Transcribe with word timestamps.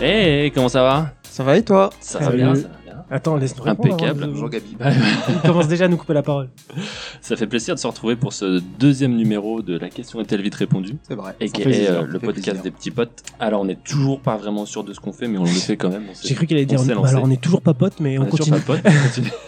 Hey, 0.00 0.50
comment 0.52 0.68
ça 0.68 0.82
va 0.82 1.12
Ça 1.24 1.42
va 1.44 1.56
et 1.56 1.62
toi 1.62 1.90
Ça 2.00 2.18
va 2.20 2.30
bien, 2.30 2.54
ça 2.54 2.62
va 2.62 2.68
bien. 2.84 3.04
Attends, 3.10 3.36
laisse-nous 3.36 3.62
répondre. 3.64 3.94
Impeccable. 3.94 4.22
avant 4.22 4.26
de- 4.28 4.32
Bonjour 4.34 4.48
Gabi. 4.50 4.76
Bah, 4.78 4.90
Il 5.28 5.40
commence 5.40 5.66
déjà 5.66 5.86
à 5.86 5.88
nous 5.88 5.96
couper 5.96 6.12
la 6.14 6.22
parole. 6.22 6.48
ça 7.20 7.36
fait 7.36 7.46
plaisir 7.46 7.74
de 7.74 7.80
se 7.80 7.86
retrouver 7.86 8.14
pour 8.16 8.32
ce 8.32 8.60
deuxième 8.78 9.16
numéro 9.16 9.62
de 9.62 9.78
La 9.78 9.88
question 9.88 10.20
est-elle 10.20 10.42
vite 10.42 10.54
répondue 10.54 10.96
C'est 11.02 11.14
vrai. 11.14 11.34
et 11.40 11.48
Ça 11.48 11.52
qui 11.54 11.62
fait 11.62 11.68
est 11.70 11.72
plaisir, 11.72 11.90
euh, 11.92 12.00
ça 12.02 12.06
le 12.06 12.18
fait 12.18 12.26
podcast 12.26 12.44
plaisir. 12.50 12.62
des 12.62 12.70
petits 12.70 12.90
potes. 12.90 13.22
Alors, 13.40 13.62
on 13.62 13.64
n'est 13.64 13.76
toujours 13.76 14.20
pas 14.20 14.36
vraiment 14.36 14.66
sûr 14.66 14.84
de 14.84 14.92
ce 14.92 15.00
qu'on 15.00 15.12
fait, 15.12 15.26
mais 15.26 15.38
on 15.38 15.42
le 15.44 15.48
fait 15.48 15.76
quand 15.76 15.88
même. 15.90 16.04
on 16.10 16.12
J'ai 16.22 16.34
cru 16.34 16.46
qu'il 16.46 16.56
allait 16.56 16.66
dire. 16.66 16.78
on 16.80 16.82
s'est 16.82 16.88
bah 16.90 16.94
lancé. 16.96 17.12
alors, 17.14 17.24
on 17.24 17.30
est 17.30 17.40
toujours 17.40 17.62
pas 17.62 17.74
potes, 17.74 17.98
mais 18.00 18.18
On 18.18 18.22
on, 18.22 18.26
est 18.26 18.30
toujours 18.30 18.46
continue. 18.46 18.60
pas 18.60 18.74
potes, 18.74 18.84
mais 18.84 18.98
on 18.98 19.08
continue. 19.08 19.32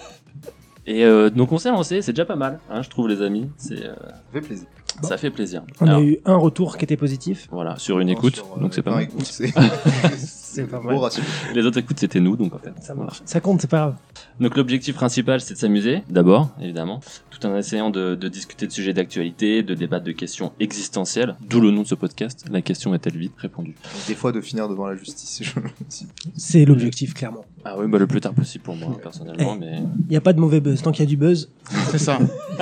Et 0.87 1.05
euh, 1.05 1.31
donc 1.31 1.53
on 1.53 1.59
s'est 1.59 1.71
lancé, 1.71 2.03
c'est 2.03 2.13
déjà 2.13 2.25
pas 2.25 2.35
mal, 2.37 2.59
hein, 2.69 2.83
je 2.83 2.89
trouve 2.89 3.07
les 3.07 3.23
amis, 3.23 3.49
c'est 3.59 3.85
euh, 3.85 3.95
Ça 3.95 4.17
fait 4.33 4.41
plaisir. 4.41 4.67
ça 5.03 5.17
fait 5.19 5.31
plaisir. 5.31 5.63
On 5.81 5.87
Alors, 5.87 5.99
a 6.01 6.03
eu 6.03 6.19
un 6.25 6.35
retour 6.37 6.79
qui 6.79 6.85
était 6.85 6.97
positif. 6.97 7.47
Voilà, 7.53 7.77
sur 7.79 8.01
une 8.01 8.09
écoute, 8.09 8.37
Sur, 8.37 8.47
euh, 8.57 8.61
donc 8.61 8.75
c'est 8.75 8.83
pas 8.83 8.93
mal. 8.93 9.03
écoute, 9.05 9.25
c'est 9.25 9.53
C'est 10.53 10.65
pas 10.65 10.81
mal. 10.81 10.99
Les 11.55 11.65
autres 11.65 11.79
écoutes 11.79 12.01
c'était 12.01 12.21
nous, 12.21 12.37
donc 12.37 12.55
en 12.55 12.59
fait. 12.59 12.73
Ça 12.81 12.95
voilà. 12.95 13.07
marche. 13.07 13.23
Ça 13.25 13.41
compte, 13.41 13.61
c'est 13.61 13.71
pas 13.71 13.79
grave. 13.79 13.95
Donc 14.41 14.57
l'objectif 14.57 14.95
principal, 14.95 15.41
c'est 15.41 15.55
de 15.55 15.59
s'amuser, 15.59 16.03
d'abord, 16.09 16.51
évidemment, 16.61 17.01
tout 17.31 17.45
en 17.47 17.57
essayant 17.57 17.91
de, 17.91 18.15
de 18.15 18.29
discuter 18.29 18.67
de 18.67 18.73
sujets 18.73 18.93
d'actualité, 18.93 19.63
de 19.63 19.75
débattre 19.75 20.05
de 20.05 20.13
questions 20.13 20.53
existentielles, 20.59 21.37
d'où 21.49 21.61
le 21.61 21.71
nom 21.71 21.83
de 21.83 21.87
ce 21.87 21.95
podcast, 21.95 22.45
la 22.51 22.63
question 22.63 22.95
est-elle 22.95 23.17
vite 23.17 23.35
répondue. 23.37 23.75
Des 24.09 24.15
fois 24.15 24.33
de 24.33 24.41
finir 24.41 24.69
devant 24.69 24.87
la 24.87 24.97
justice. 24.97 25.41
je. 25.43 25.53
C'est 26.37 26.65
l'objectif, 26.65 27.15
clairement. 27.15 27.45
Ah 27.65 27.77
oui, 27.79 27.87
bah 27.89 27.99
le 27.99 28.07
plus 28.07 28.21
tard 28.21 28.33
possible 28.33 28.65
pour 28.65 28.75
moi, 28.77 28.99
personnellement, 29.03 29.55
mais... 29.55 29.83
Il 30.09 30.11
n'y 30.11 30.17
a 30.17 30.21
pas 30.21 30.33
de 30.33 30.41
mauvais 30.41 30.61
buzz. 30.61 30.83
Tant 30.83 30.93
qu'il 30.93 31.05
y 31.05 31.07
a 31.07 31.09
du 31.09 31.17
buzz, 31.17 31.51
C'est 31.91 31.99
ça. 31.99 32.19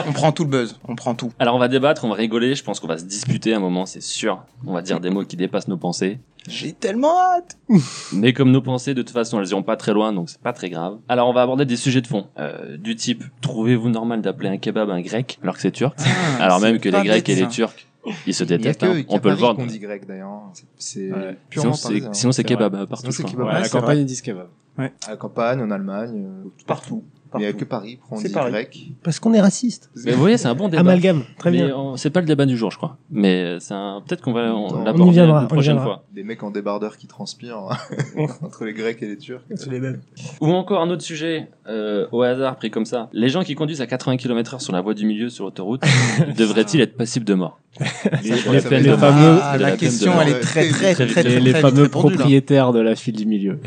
On 0.07 0.13
prend 0.13 0.33
tout 0.33 0.45
le 0.45 0.51
buzz. 0.51 0.79
On 0.87 0.97
prend 0.97 1.15
tout. 1.15 1.33
Alors 1.39 1.55
on 1.55 1.59
va 1.59 1.69
débattre, 1.69 2.05
on 2.05 2.09
va 2.09 2.17
rigoler, 2.17 2.55
je 2.55 2.65
pense 2.65 2.81
qu'on 2.81 2.89
va 2.89 2.99
se 2.99 3.05
disputer 3.05 3.55
un 3.55 3.61
moment, 3.61 3.87
c'est 3.87 4.03
sûr. 4.03 4.43
On 4.67 4.73
va 4.73 4.83
dire 4.83 5.01
des 5.01 5.11
mots 5.11 5.25
qui 5.25 5.37
dépassent 5.37 5.69
nos 5.69 5.77
pensées. 5.77 6.19
J'ai 6.47 6.73
tellement 6.73 7.19
hâte. 7.19 7.59
Mais 8.13 8.33
comme 8.33 8.51
nos 8.51 8.63
pensées, 8.63 8.95
de 8.95 9.03
toute 9.03 9.11
façon, 9.13 9.41
elles 9.41 9.49
iront 9.49 9.63
pas 9.63 9.77
très 9.77 9.93
loin, 9.93 10.13
donc 10.13 10.31
c'est 10.31 10.41
pas 10.41 10.53
très 10.53 10.71
grave. 10.71 10.99
Alors 11.09 11.29
on 11.29 11.33
va 11.33 11.43
aborder 11.43 11.65
des 11.67 11.77
sujets 11.77 12.01
de 12.01 12.07
fond, 12.07 12.27
euh, 12.39 12.77
du 12.77 12.97
type, 12.97 13.25
trouvez-vous 13.41 13.89
normal 13.91 14.23
d'appeler 14.23 14.49
un 14.49 14.57
kebab 14.59 14.89
un 14.91 15.01
grec 15.01 15.39
alors 15.43 15.57
que 15.57 15.61
c'est 15.61 15.71
turc 15.73 15.95
Ah, 15.99 16.05
Alors 16.45 16.61
même 16.61 16.79
que 16.79 16.89
les 16.89 17.03
Grecs 17.03 17.29
et 17.29 17.35
les. 17.35 17.49
Turcs, 17.49 17.87
ils 18.27 18.33
se 18.35 18.45
Il 18.45 18.51
y 18.51 18.55
a 18.55 18.57
détestent, 18.59 18.81
que, 18.81 18.87
hein. 18.87 19.05
on 19.09 19.19
peut 19.19 19.29
le 19.31 19.35
voir. 19.35 19.57
qu'on 19.57 19.67
dit 19.67 19.79
grec 19.79 20.07
d'ailleurs. 20.07 20.53
C'est- 20.79 21.11
Ouais. 21.13 21.37
purement 21.51 21.73
Sinon 21.75 22.33
c'est, 22.33 22.45
kebab 22.45 22.73
vrai. 22.73 22.83
euh, 22.83 22.87
partout. 22.87 23.11
Sinon, 23.11 23.13
c'est 23.13 23.23
je 23.23 23.27
crois. 23.27 23.31
kebab. 23.33 23.47
Ouais, 23.47 23.53
Ouais, 23.53 23.59
à 23.59 23.61
la 23.63 23.69
campagne, 23.69 23.99
ils 23.99 24.07
disent 24.07 24.23
kebab. 24.23 24.49
À 24.79 25.11
la 25.11 25.17
campagne, 25.17 25.61
en 25.61 25.71
Allemagne, 25.73 26.25
euh, 26.25 26.49
Partout. 26.67 27.03
Il 27.35 27.41
n'y 27.41 27.47
a 27.47 27.53
que 27.53 27.65
Paris, 27.65 27.99
C'est 28.17 28.29
dit 28.29 28.35
Paris. 28.35 28.53
grec. 28.53 28.79
parce 29.03 29.19
qu'on 29.21 29.35
est 29.35 29.41
raciste. 29.41 29.91
Mais 30.05 30.13
vous 30.13 30.21
voyez, 30.21 30.37
c'est 30.39 30.49
un 30.49 30.55
bon 30.55 30.69
débat. 30.69 30.81
Amalgame. 30.81 31.25
Très 31.39 31.51
Mais 31.51 31.59
bien. 31.67 31.77
on- 31.77 31.97
c'est 31.97 32.11
pas 32.11 32.21
le 32.21 32.27
débat 32.27 32.47
du 32.47 32.57
jour, 32.57 32.71
je 32.71 32.77
crois. 32.77 32.97
Mais 33.11 33.59
c'est 33.61 33.75
un, 33.75 34.03
peut-être 34.07 34.23
qu'on 34.23 34.33
va 34.33 34.55
on, 34.55 34.69
On 34.75 34.83
y 34.83 34.85
l'aborder 34.85 35.13
viendra, 35.13 35.41
on 35.43 35.45
y 35.45 35.49
prochaine 35.49 35.75
viendra. 35.75 35.85
fois. 35.85 36.05
Des 36.15 36.25
mecs 36.25 36.43
en 36.43 36.51
débardeur 36.51 36.97
qui 36.97 37.07
transpirent 37.07 37.59
entre 38.43 38.65
les 38.65 38.73
Grecs 38.73 39.03
et 39.03 39.07
les 39.07 39.19
Turcs. 39.19 39.43
C'est 39.55 39.71
les 39.71 39.81
mêmes. 39.81 40.01
Ou 40.41 40.49
encore 40.53 40.81
un 40.83 40.91
autre 40.91 41.03
sujet, 41.03 41.49
euh, 41.69 42.07
au 42.13 42.23
hasard 42.23 42.57
pris 42.57 42.71
comme 42.71 42.87
ça. 42.87 43.09
Les 43.13 43.29
gens 43.29 43.43
qui 43.43 43.55
conduisent 43.55 43.81
à 43.81 43.87
80 43.87 44.17
km 44.17 44.55
heure 44.55 44.61
sur 44.61 44.73
la 44.73 44.81
voie 44.81 44.95
du 44.95 45.05
milieu 45.07 45.29
sur 45.29 45.45
l'autoroute, 45.45 45.83
devraient-ils 46.37 46.81
être 46.81 46.97
passibles 46.97 47.27
de 47.27 47.35
mort 47.35 47.61
Les, 47.81 48.31
Ouais, 48.49 48.53
les- 48.55 48.61
ça 48.61 48.69
va 48.71 48.79
les 48.81 48.89
être- 48.89 48.99
fameux, 48.99 49.39
Ah, 49.43 49.57
de 49.57 49.63
la 49.63 49.71
la 49.71 49.77
peine 49.77 49.81
question, 49.81 50.17
de 50.17 50.23
elle 50.23 50.29
est 50.31 50.41
très, 50.41 50.69
très, 50.69 50.95
Très 50.95 51.07
très, 51.07 51.23
les, 51.23 51.29
très 51.31 51.41
les 51.41 51.53
vite 51.53 51.57
fameux 51.57 51.83
répondue, 51.83 51.83
là. 52.15 52.17
propriétaires 52.17 52.73
de 52.73 52.81
la 52.81 52.95
file 52.97 53.17
du 53.17 53.27
milieu. 53.27 53.61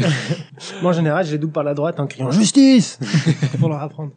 Moi, 0.81 0.91
en 0.91 0.93
général, 0.93 1.25
je 1.25 1.31
les 1.31 1.37
double 1.37 1.53
par 1.53 1.63
la 1.63 1.73
droite 1.73 1.99
en 1.99 2.07
criant 2.07 2.31
justice 2.31 2.99
pour 3.57 3.69
leur 3.69 3.81
apprendre. 3.81 4.11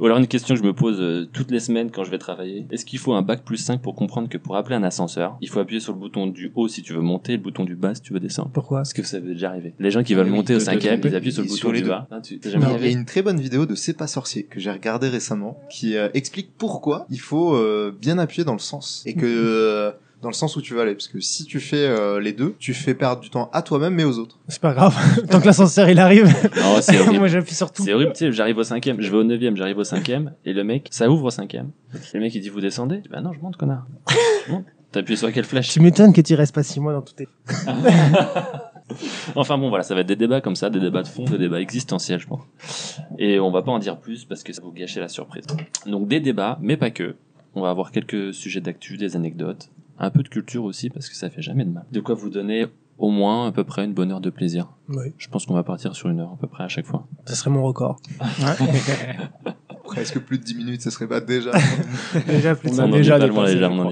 Ou 0.00 0.06
alors 0.06 0.18
une 0.18 0.26
question 0.26 0.54
que 0.54 0.60
je 0.60 0.66
me 0.66 0.72
pose 0.72 1.00
euh, 1.00 1.26
toutes 1.32 1.50
les 1.50 1.60
semaines 1.60 1.90
quand 1.90 2.04
je 2.04 2.10
vais 2.10 2.18
travailler. 2.18 2.66
Est-ce 2.70 2.84
qu'il 2.84 2.98
faut 2.98 3.12
un 3.14 3.22
bac 3.22 3.44
plus 3.44 3.56
5 3.58 3.80
pour 3.82 3.94
comprendre 3.94 4.28
que 4.28 4.38
pour 4.38 4.56
appeler 4.56 4.76
un 4.76 4.82
ascenseur, 4.82 5.36
il 5.40 5.48
faut 5.48 5.60
appuyer 5.60 5.80
sur 5.80 5.92
le 5.92 5.98
bouton 5.98 6.26
du 6.26 6.52
haut 6.54 6.68
si 6.68 6.82
tu 6.82 6.92
veux 6.92 7.00
monter 7.00 7.34
et 7.34 7.36
le 7.36 7.42
bouton 7.42 7.64
du 7.64 7.76
bas 7.76 7.94
si 7.94 8.00
tu 8.02 8.12
veux 8.12 8.20
descendre? 8.20 8.50
Pourquoi? 8.52 8.82
Est-ce 8.82 8.94
que 8.94 9.02
ça 9.02 9.20
veut 9.20 9.32
déjà 9.34 9.50
arriver 9.50 9.74
Les 9.78 9.90
gens 9.90 10.02
qui 10.02 10.14
veulent 10.14 10.26
Oui, 10.26 10.32
monter 10.32 10.54
au 10.54 10.60
cinquième, 10.60 11.00
ils 11.04 11.14
appuient 11.14 11.32
sur 11.32 11.42
le 11.42 11.48
sur 11.48 11.68
bouton 11.68 11.72
les 11.72 11.78
du 11.80 11.84
deux. 11.84 11.90
bas. 11.90 12.08
Hein, 12.10 12.20
Il 12.24 12.84
y 12.84 12.88
a 12.88 12.90
une 12.90 13.04
très 13.04 13.22
bonne 13.22 13.40
vidéo 13.40 13.66
de 13.66 13.74
C'est 13.74 13.96
pas 13.96 14.06
sorcier 14.06 14.44
que 14.44 14.60
j'ai 14.60 14.70
regardé 14.70 15.08
récemment 15.08 15.58
qui 15.70 15.96
euh, 15.96 16.08
explique 16.14 16.50
pourquoi 16.56 17.06
il 17.10 17.20
faut 17.20 17.54
euh, 17.54 17.96
bien 18.00 18.18
appuyer 18.18 18.44
dans 18.44 18.52
le 18.52 18.58
sens 18.58 19.02
et 19.06 19.14
que 19.14 19.26
euh, 19.26 19.92
dans 20.22 20.28
le 20.28 20.34
sens 20.34 20.56
où 20.56 20.62
tu 20.62 20.74
vas 20.74 20.82
aller 20.82 20.94
parce 20.94 21.08
que 21.08 21.20
si 21.20 21.44
tu 21.44 21.60
fais 21.60 21.76
euh, 21.86 22.20
les 22.20 22.32
deux, 22.32 22.54
tu 22.58 22.74
fais 22.74 22.94
perdre 22.94 23.20
du 23.22 23.30
temps 23.30 23.50
à 23.52 23.62
toi-même 23.62 23.94
mais 23.94 24.04
aux 24.04 24.18
autres. 24.18 24.38
C'est 24.48 24.60
pas 24.60 24.72
grave. 24.72 24.96
Tant 25.30 25.40
que 25.40 25.46
l'ascenseur 25.46 25.88
il 25.88 25.98
arrive, 25.98 26.26
Non, 26.56 26.80
c'est 26.80 26.98
horrible. 27.00 27.18
moi 27.18 27.28
j'appuie 27.28 27.54
sur 27.54 27.70
tout. 27.72 27.82
C'est 27.84 27.92
horrible, 27.92 28.12
tu 28.12 28.18
sais, 28.18 28.32
j'arrive 28.32 28.58
au 28.58 28.64
cinquième, 28.64 29.00
je 29.00 29.10
vais 29.10 29.16
au 29.18 29.24
neuvième, 29.24 29.56
j'arrive 29.56 29.78
au 29.78 29.84
cinquième, 29.84 30.32
et 30.44 30.52
le 30.52 30.64
mec, 30.64 30.88
ça 30.90 31.08
ouvre 31.10 31.24
au 31.24 31.30
cinquième. 31.30 31.70
Et 31.94 31.98
le 32.14 32.20
mec, 32.20 32.34
il 32.34 32.40
dit, 32.40 32.48
vous 32.48 32.60
descendez? 32.60 33.02
Bah 33.10 33.20
non, 33.20 33.32
je 33.32 33.40
monte, 33.40 33.56
connard. 33.56 33.86
Bon, 34.48 34.64
T'as 34.92 35.00
appuyé 35.00 35.16
sur 35.16 35.30
quelle 35.32 35.44
flèche? 35.44 35.68
Tu 35.68 35.80
m'étonnes 35.80 36.12
que 36.12 36.20
tu 36.20 36.34
restes 36.34 36.54
pas 36.54 36.62
six 36.62 36.80
mois 36.80 36.92
dans 36.92 37.02
tout 37.02 37.12
tes... 37.14 37.28
Enfin 39.34 39.58
bon, 39.58 39.68
voilà, 39.68 39.82
ça 39.82 39.94
va 39.94 40.00
être 40.02 40.06
des 40.06 40.16
débats 40.16 40.40
comme 40.40 40.54
ça, 40.56 40.70
des 40.70 40.78
débats 40.80 41.02
de 41.02 41.08
fond, 41.08 41.24
des 41.24 41.38
débats 41.38 41.60
existentiels, 41.60 42.20
je 42.20 42.26
pense. 42.28 43.00
Et 43.18 43.40
on 43.40 43.50
va 43.50 43.62
pas 43.62 43.72
en 43.72 43.78
dire 43.78 43.98
plus 43.98 44.24
parce 44.24 44.42
que 44.44 44.52
ça 44.52 44.62
va 44.62 44.68
vous 44.68 44.72
gâcher 44.72 45.00
la 45.00 45.08
surprise. 45.08 45.44
Donc 45.86 46.06
des 46.08 46.20
débats, 46.20 46.58
mais 46.62 46.76
pas 46.76 46.90
que. 46.90 47.16
On 47.54 47.62
va 47.62 47.70
avoir 47.70 47.90
quelques 47.90 48.32
sujets 48.34 48.60
d'actu, 48.60 48.96
des 48.96 49.16
anecdotes, 49.16 49.70
un 49.98 50.10
peu 50.10 50.22
de 50.22 50.28
culture 50.28 50.64
aussi 50.64 50.90
parce 50.90 51.08
que 51.08 51.16
ça 51.16 51.30
fait 51.30 51.42
jamais 51.42 51.64
de 51.64 51.70
mal. 51.70 51.84
De 51.92 52.00
quoi 52.00 52.14
vous 52.14 52.30
donner 52.30 52.66
au 52.98 53.10
moins 53.10 53.46
à 53.48 53.52
peu 53.52 53.64
près 53.64 53.84
une 53.84 53.92
bonne 53.92 54.10
heure 54.10 54.20
de 54.20 54.30
plaisir. 54.30 54.68
Oui. 54.88 55.12
Je 55.18 55.28
pense 55.28 55.44
qu'on 55.46 55.54
va 55.54 55.62
partir 55.62 55.94
sur 55.94 56.08
une 56.08 56.20
heure 56.20 56.32
à 56.32 56.36
peu 56.36 56.46
près 56.46 56.64
à 56.64 56.68
chaque 56.68 56.86
fois. 56.86 57.06
Ça 57.26 57.34
serait 57.34 57.50
mon 57.50 57.62
record. 57.62 58.00
Presque 59.84 60.18
plus 60.18 60.38
de 60.38 60.44
10 60.44 60.54
minutes, 60.56 60.80
ça 60.80 60.90
serait 60.90 61.06
pas 61.06 61.20
déjà. 61.20 61.52
Déjà 62.26 62.56
plus 62.56 62.70
de 62.70 62.74
On 62.74 62.76
ça. 62.76 62.82
a 62.82 62.86
en 62.86 62.90
déjà 62.90 63.18
on 63.70 63.78
en. 63.78 63.90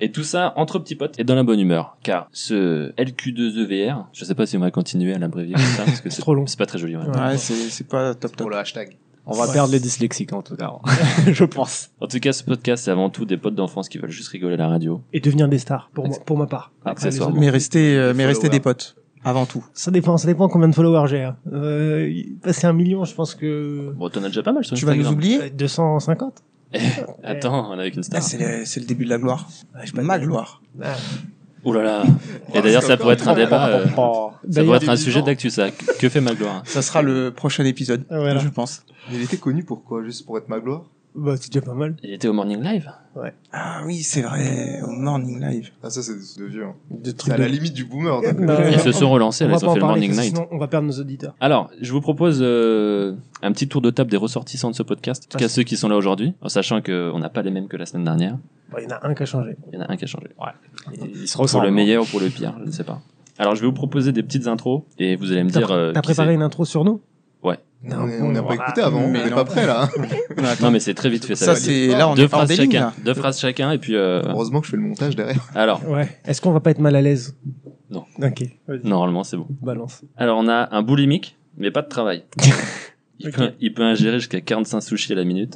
Et 0.00 0.10
tout 0.10 0.22
ça 0.22 0.54
entre 0.56 0.78
petits 0.78 0.94
potes 0.94 1.18
et 1.18 1.24
dans 1.24 1.34
la 1.34 1.42
bonne 1.42 1.60
humeur. 1.60 1.98
Car 2.02 2.28
ce 2.32 2.92
LQ2EVR, 2.96 4.06
je 4.12 4.24
sais 4.24 4.34
pas 4.34 4.46
si 4.46 4.56
on 4.56 4.60
va 4.60 4.70
continuer 4.70 5.12
à 5.14 5.18
l'abrévier 5.18 5.54
comme 5.54 5.62
ça 5.64 5.84
parce 5.84 6.00
que 6.00 6.08
c'est 6.10 6.22
trop 6.22 6.34
long. 6.34 6.46
C'est 6.46 6.58
pas 6.58 6.66
très 6.66 6.78
joli. 6.78 6.96
ouais. 6.96 7.04
Ouais. 7.06 7.36
C'est, 7.36 7.86
pas 7.86 8.14
top 8.14 8.32
Pour 8.32 8.46
top. 8.46 8.50
le 8.50 8.56
hashtag. 8.56 8.96
On 9.28 9.32
va 9.32 9.46
Ouais. 9.46 9.52
perdre 9.52 9.72
les 9.72 9.80
dyslexiques 9.80 10.32
en 10.32 10.42
tout 10.42 10.54
cas. 10.56 10.70
je 11.26 11.44
pense. 11.44 11.90
En 12.00 12.06
tout 12.06 12.20
cas, 12.20 12.32
ce 12.32 12.44
podcast, 12.44 12.84
c'est 12.84 12.90
avant 12.92 13.10
tout 13.10 13.24
des 13.24 13.36
potes 13.36 13.54
d'enfance 13.56 13.88
qui 13.88 13.98
veulent 13.98 14.10
juste 14.10 14.28
rigoler 14.28 14.54
à 14.54 14.58
la 14.58 14.68
radio. 14.68 15.02
Et 15.12 15.20
devenir 15.20 15.48
des 15.48 15.58
stars, 15.58 15.90
pour, 15.94 16.06
moi, 16.06 16.16
pour 16.24 16.38
ma 16.38 16.46
part. 16.46 16.72
Après, 16.84 17.10
Mais 17.34 17.50
rester, 17.50 17.96
euh, 17.96 18.12
mais 18.14 18.24
rester 18.26 18.48
des 18.48 18.60
potes. 18.60 18.96
Avant 19.24 19.44
tout. 19.44 19.64
Ça 19.74 19.90
dépend, 19.90 20.16
ça 20.18 20.28
dépend 20.28 20.48
combien 20.48 20.68
de 20.68 20.74
followers 20.74 21.08
j'ai. 21.08 21.24
hein. 21.24 21.36
Euh, 21.52 22.12
passer 22.42 22.68
un 22.68 22.72
million, 22.72 23.04
je 23.04 23.12
pense 23.12 23.34
que... 23.34 23.92
Bon, 23.96 24.08
t'en 24.08 24.22
as 24.22 24.28
déjà 24.28 24.44
pas 24.44 24.52
mal 24.52 24.64
sur 24.64 24.76
Tu 24.76 24.84
vas 24.86 24.94
nous 24.94 25.08
oublier 25.08 25.40
Euh, 25.42 25.50
250 25.52 26.44
Attends, 27.24 27.70
on 27.72 27.76
est 27.76 27.80
avec 27.80 27.94
une 27.96 28.02
Ah, 28.12 28.20
star. 28.20 28.22
c'est, 28.22 28.38
le, 28.38 28.64
c'est 28.64 28.78
le 28.78 28.86
début 28.86 29.04
de 29.04 29.10
la 29.10 29.18
gloire. 29.18 29.48
Ouais, 29.74 29.80
pas 29.92 30.02
Ma 30.02 30.18
gloire. 30.20 30.62
Ah. 30.80 30.94
Ouh 31.66 31.72
là 31.72 31.82
là. 31.82 32.02
Et 32.54 32.62
d'ailleurs, 32.62 32.82
ça 32.82 32.96
pourrait 32.96 33.14
être 33.14 33.28
un 33.28 33.34
débat. 33.34 33.66
euh, 33.68 33.84
Oh. 33.98 34.30
ça 34.32 34.48
D'ailleurs, 34.48 34.66
pourrait 34.74 34.84
être 34.84 34.88
un 34.88 34.96
sujet 34.96 35.20
d'actu, 35.22 35.50
ça. 35.50 35.66
Que 35.98 36.08
fait 36.08 36.20
Magloire 36.20 36.62
Ça 36.64 36.80
sera 36.80 37.02
le 37.02 37.30
prochain 37.32 37.64
épisode, 37.64 38.04
Ah, 38.08 38.18
voilà. 38.20 38.38
je 38.38 38.48
pense. 38.48 38.84
Il 39.12 39.20
était 39.22 39.36
connu 39.36 39.64
pour 39.64 39.84
quoi 39.84 40.02
Juste 40.04 40.24
pour 40.26 40.38
être 40.38 40.48
ma 40.48 40.60
gloire 40.60 40.84
Bah, 41.16 41.34
c'est 41.40 41.50
déjà 41.50 41.64
pas 41.64 41.72
mal. 41.74 41.96
Il 42.02 42.12
était 42.12 42.28
au 42.28 42.32
Morning 42.34 42.62
Live. 42.62 42.90
Ah 43.52 43.80
oui, 43.86 44.02
c'est 44.02 44.20
vrai. 44.20 44.80
Au 44.86 44.90
Morning 44.90 45.40
Live. 45.40 45.70
Ah 45.82 45.88
ça 45.88 46.02
c'est 46.02 46.12
de, 46.38 46.44
vieux. 46.44 46.64
hein. 46.64 46.74
De 46.90 47.06
C'est 47.08 47.16
trucs 47.16 47.32
à 47.32 47.36
de- 47.38 47.42
la 47.42 47.48
limite 47.48 47.72
du 47.72 47.86
boomer. 47.86 48.20
donc. 48.20 48.34
Ils 48.70 48.78
se 48.80 48.92
sont 48.92 49.08
relancés, 49.08 49.44
on 49.44 49.48
là, 49.48 49.54
va 49.54 49.58
ils 49.58 49.60
pas 49.62 49.66
ont 49.66 49.70
en 49.70 49.74
fait 49.74 49.80
le 49.80 49.86
parler, 49.86 50.00
Morning 50.00 50.10
parce 50.10 50.18
que 50.18 50.24
Night. 50.24 50.36
sinon 50.36 50.48
on 50.50 50.58
va 50.58 50.68
perdre 50.68 50.86
nos 50.86 51.00
auditeurs. 51.00 51.34
Alors, 51.40 51.70
je 51.80 51.90
vous 51.92 52.02
propose 52.02 52.40
euh, 52.42 53.14
un 53.42 53.52
petit 53.52 53.66
tour 53.66 53.80
de 53.80 53.88
table 53.90 54.10
des 54.10 54.18
ressortissants 54.18 54.70
de 54.70 54.74
ce 54.76 54.82
podcast. 54.82 55.24
En 55.26 55.32
tout 55.32 55.38
cas, 55.38 55.48
ceux 55.48 55.62
qui 55.62 55.78
sont 55.78 55.88
là 55.88 55.96
aujourd'hui, 55.96 56.34
en 56.42 56.50
sachant 56.50 56.82
qu'on 56.82 57.18
n'a 57.18 57.30
pas 57.30 57.40
les 57.40 57.50
mêmes 57.50 57.68
que 57.68 57.78
la 57.78 57.86
semaine 57.86 58.04
dernière. 58.04 58.36
Bon, 58.70 58.76
Il 58.78 58.84
y 58.84 58.86
en 58.86 58.96
a 58.96 59.06
un 59.06 59.14
qui 59.14 59.22
a 59.22 59.26
changé. 59.26 59.56
Il 59.72 59.78
y 59.78 59.82
en 59.82 59.86
a 59.86 59.90
un 59.92 59.96
qui 59.96 60.04
a 60.04 60.08
changé. 60.08 60.26
Ils 61.14 61.26
se 61.26 61.36
Pour 61.38 61.62
le 61.62 61.70
meilleur 61.70 62.02
ou 62.02 62.06
pour 62.06 62.20
le 62.20 62.28
pire, 62.28 62.54
je 62.60 62.66
ne 62.66 62.70
sais 62.70 62.84
pas. 62.84 63.00
Alors, 63.38 63.54
je 63.54 63.62
vais 63.62 63.66
vous 63.66 63.72
proposer 63.72 64.12
des 64.12 64.22
petites 64.22 64.46
intros 64.48 64.82
et 64.98 65.16
vous 65.16 65.32
allez 65.32 65.44
me 65.44 65.50
T'as 65.50 65.60
dire. 65.60 65.70
euh, 65.70 65.92
t'as 65.92 66.00
qui 66.00 66.06
préparé 66.08 66.28
c'est. 66.28 66.34
une 66.34 66.42
intro 66.42 66.64
sur 66.66 66.84
nous? 66.84 67.00
Ouais. 67.42 67.58
on 67.90 68.30
n'a 68.32 68.42
pas 68.42 68.54
écouté 68.54 68.80
avant, 68.80 69.06
mais 69.08 69.20
on 69.22 69.26
est 69.26 69.30
non. 69.30 69.36
pas 69.36 69.44
prêt 69.44 69.66
là. 69.66 69.88
Non, 70.62 70.70
mais 70.70 70.80
c'est 70.80 70.94
très 70.94 71.08
vite 71.10 71.24
fait. 71.24 71.34
Ça, 71.36 71.54
c'est, 71.54 71.88
là, 71.88 72.08
on 72.08 72.14
deux 72.14 72.24
est 72.24 72.28
phrases 72.28 72.52
chacun. 72.54 72.80
là. 72.80 72.92
Deux 73.04 73.14
phrases 73.14 73.38
chacun 73.38 73.70
et 73.72 73.78
puis. 73.78 73.94
euh, 73.94 74.22
Heureusement 74.26 74.60
que 74.60 74.66
je 74.66 74.70
fais 74.72 74.76
le 74.76 74.82
montage 74.82 75.14
derrière. 75.16 75.46
Alors, 75.54 75.86
Ouais. 75.88 76.08
Est-ce 76.24 76.40
qu'on 76.40 76.50
va 76.52 76.60
pas 76.60 76.70
être 76.70 76.80
mal 76.80 76.96
à 76.96 77.02
l'aise? 77.02 77.36
Non. 77.90 78.04
Ok. 78.20 78.42
Normalement, 78.82 79.22
c'est 79.24 79.36
bon. 79.36 79.46
Balance. 79.62 80.02
Alors, 80.16 80.38
on 80.38 80.48
a 80.48 80.74
un 80.74 80.82
boulimique, 80.82 81.36
mais 81.56 81.70
pas 81.70 81.82
de 81.82 81.88
travail. 81.88 82.24
Il, 83.18 83.30
peut, 83.30 83.52
il 83.60 83.72
peut 83.72 83.82
ingérer 83.82 84.18
jusqu'à 84.18 84.42
45 84.42 84.82
sushis 84.82 85.10
à 85.10 85.16
la 85.16 85.24
minute. 85.24 85.54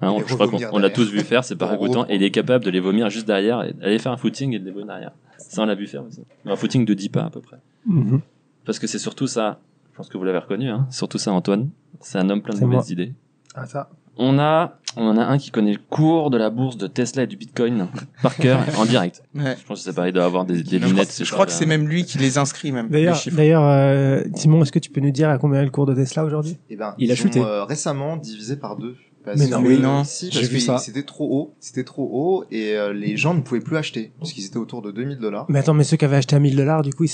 Hein, 0.00 0.12
on- 0.12 0.26
je 0.26 0.32
crois 0.32 0.48
qu'on 0.48 0.78
l'a 0.78 0.88
tous 0.88 1.10
vu 1.10 1.20
faire, 1.20 1.44
c'est 1.44 1.54
pas 1.54 1.66
reprendre. 1.66 2.06
Et 2.08 2.14
il 2.16 2.22
est 2.22 2.30
capable 2.30 2.64
de 2.64 2.70
les 2.70 2.80
vomir 2.80 3.10
juste 3.10 3.26
derrière 3.26 3.62
et 3.64 3.74
d'aller 3.74 3.98
faire 3.98 4.12
un 4.12 4.16
footing 4.16 4.54
et 4.54 4.58
de 4.58 4.64
les 4.64 4.70
vomir 4.70 4.86
derrière. 4.86 5.12
Ça, 5.36 5.60
on 5.60 5.66
l'a 5.66 5.74
vu 5.74 5.86
faire 5.86 6.02
aussi. 6.04 6.22
Un 6.46 6.56
footing 6.56 6.86
de 6.86 6.94
10 6.94 7.10
pas 7.10 7.24
à 7.24 7.28
peu 7.30 7.42
près. 7.42 7.58
Mhm. 7.84 8.22
Parce 8.64 8.78
que 8.78 8.86
c'est 8.86 8.98
surtout 8.98 9.26
ça, 9.26 9.60
pense 9.96 10.08
que 10.08 10.16
vous 10.18 10.24
l'avez 10.24 10.38
reconnu, 10.38 10.68
hein, 10.68 10.86
surtout 10.90 11.18
ça, 11.18 11.32
Antoine. 11.32 11.70
C'est 12.00 12.18
un 12.18 12.28
homme 12.30 12.42
plein 12.42 12.54
de 12.54 12.60
mauvaises 12.60 12.76
moi. 12.76 12.92
idées. 12.92 13.14
Ah, 13.54 13.66
ça. 13.66 13.88
On 14.18 14.38
a, 14.38 14.78
on 14.96 15.06
en 15.08 15.18
a 15.18 15.24
un 15.24 15.36
qui 15.36 15.50
connaît 15.50 15.72
le 15.72 15.78
cours 15.90 16.30
de 16.30 16.38
la 16.38 16.48
bourse 16.48 16.78
de 16.78 16.86
Tesla 16.86 17.24
et 17.24 17.26
du 17.26 17.36
Bitcoin 17.36 17.88
par 18.22 18.34
cœur 18.36 18.60
en 18.78 18.86
direct. 18.86 19.22
Ouais. 19.34 19.56
Je 19.60 19.66
pense 19.66 19.80
que 19.80 19.84
c'est 19.90 19.94
pareil, 19.94 20.10
il 20.10 20.14
doit 20.14 20.24
avoir 20.24 20.46
des, 20.46 20.62
des 20.62 20.78
Je 20.78 20.86
lunettes. 20.86 21.08
crois, 21.08 21.24
je 21.24 21.32
crois 21.32 21.46
que 21.46 21.52
c'est 21.52 21.66
même 21.66 21.86
lui 21.86 22.04
qui 22.04 22.16
les 22.16 22.38
inscrit, 22.38 22.72
même. 22.72 22.88
D'ailleurs, 22.88 23.18
euh, 23.64 24.22
Simon, 24.34 24.62
est-ce 24.62 24.72
que 24.72 24.78
tu 24.78 24.90
peux 24.90 25.00
nous 25.02 25.10
dire 25.10 25.28
à 25.28 25.36
combien 25.38 25.60
est 25.60 25.64
le 25.64 25.70
cours 25.70 25.84
de 25.86 25.94
Tesla 25.94 26.24
aujourd'hui? 26.24 26.56
Eh 26.70 26.76
ben, 26.76 26.94
Il 26.98 27.12
a 27.12 27.14
chuté. 27.14 27.40
euh, 27.40 27.64
récemment 27.64 28.16
divisé 28.16 28.56
par 28.56 28.76
deux 28.76 28.96
Parce 29.26 29.38
Mais 29.40 29.48
non. 29.48 29.62
que- 29.62 29.68
Mais 29.68 29.76
non. 29.78 30.04
Si, 30.04 30.30
J'ai 30.30 30.38
parce 30.40 30.50
vu 30.50 30.56
que 30.58 30.62
ça. 30.62 30.78
c'était 30.78 31.02
trop 31.02 31.28
haut. 31.30 31.54
C'était 31.60 31.82
trop 31.84 32.08
haut 32.10 32.44
et 32.50 32.76
euh, 32.76 32.92
les 32.94 33.16
gens 33.16 33.34
ne 33.34 33.40
pouvaient 33.40 33.60
plus 33.60 33.76
acheter 33.76 34.12
parce 34.20 34.32
qu'ils 34.32 34.46
étaient 34.46 34.56
autour 34.56 34.80
de 34.82 34.90
2000 34.92 35.18
dollars. 35.18 35.46
Mais 35.48 35.58
attends, 35.58 35.74
mais 35.74 35.82
ceux 35.84 35.96
qui 35.96 36.04
avaient 36.04 36.16
acheté 36.16 36.36
à 36.36 36.38
1000 36.38 36.54
dollars, 36.56 36.82
du 36.82 36.94
coup, 36.94 37.04
ils... 37.04 37.10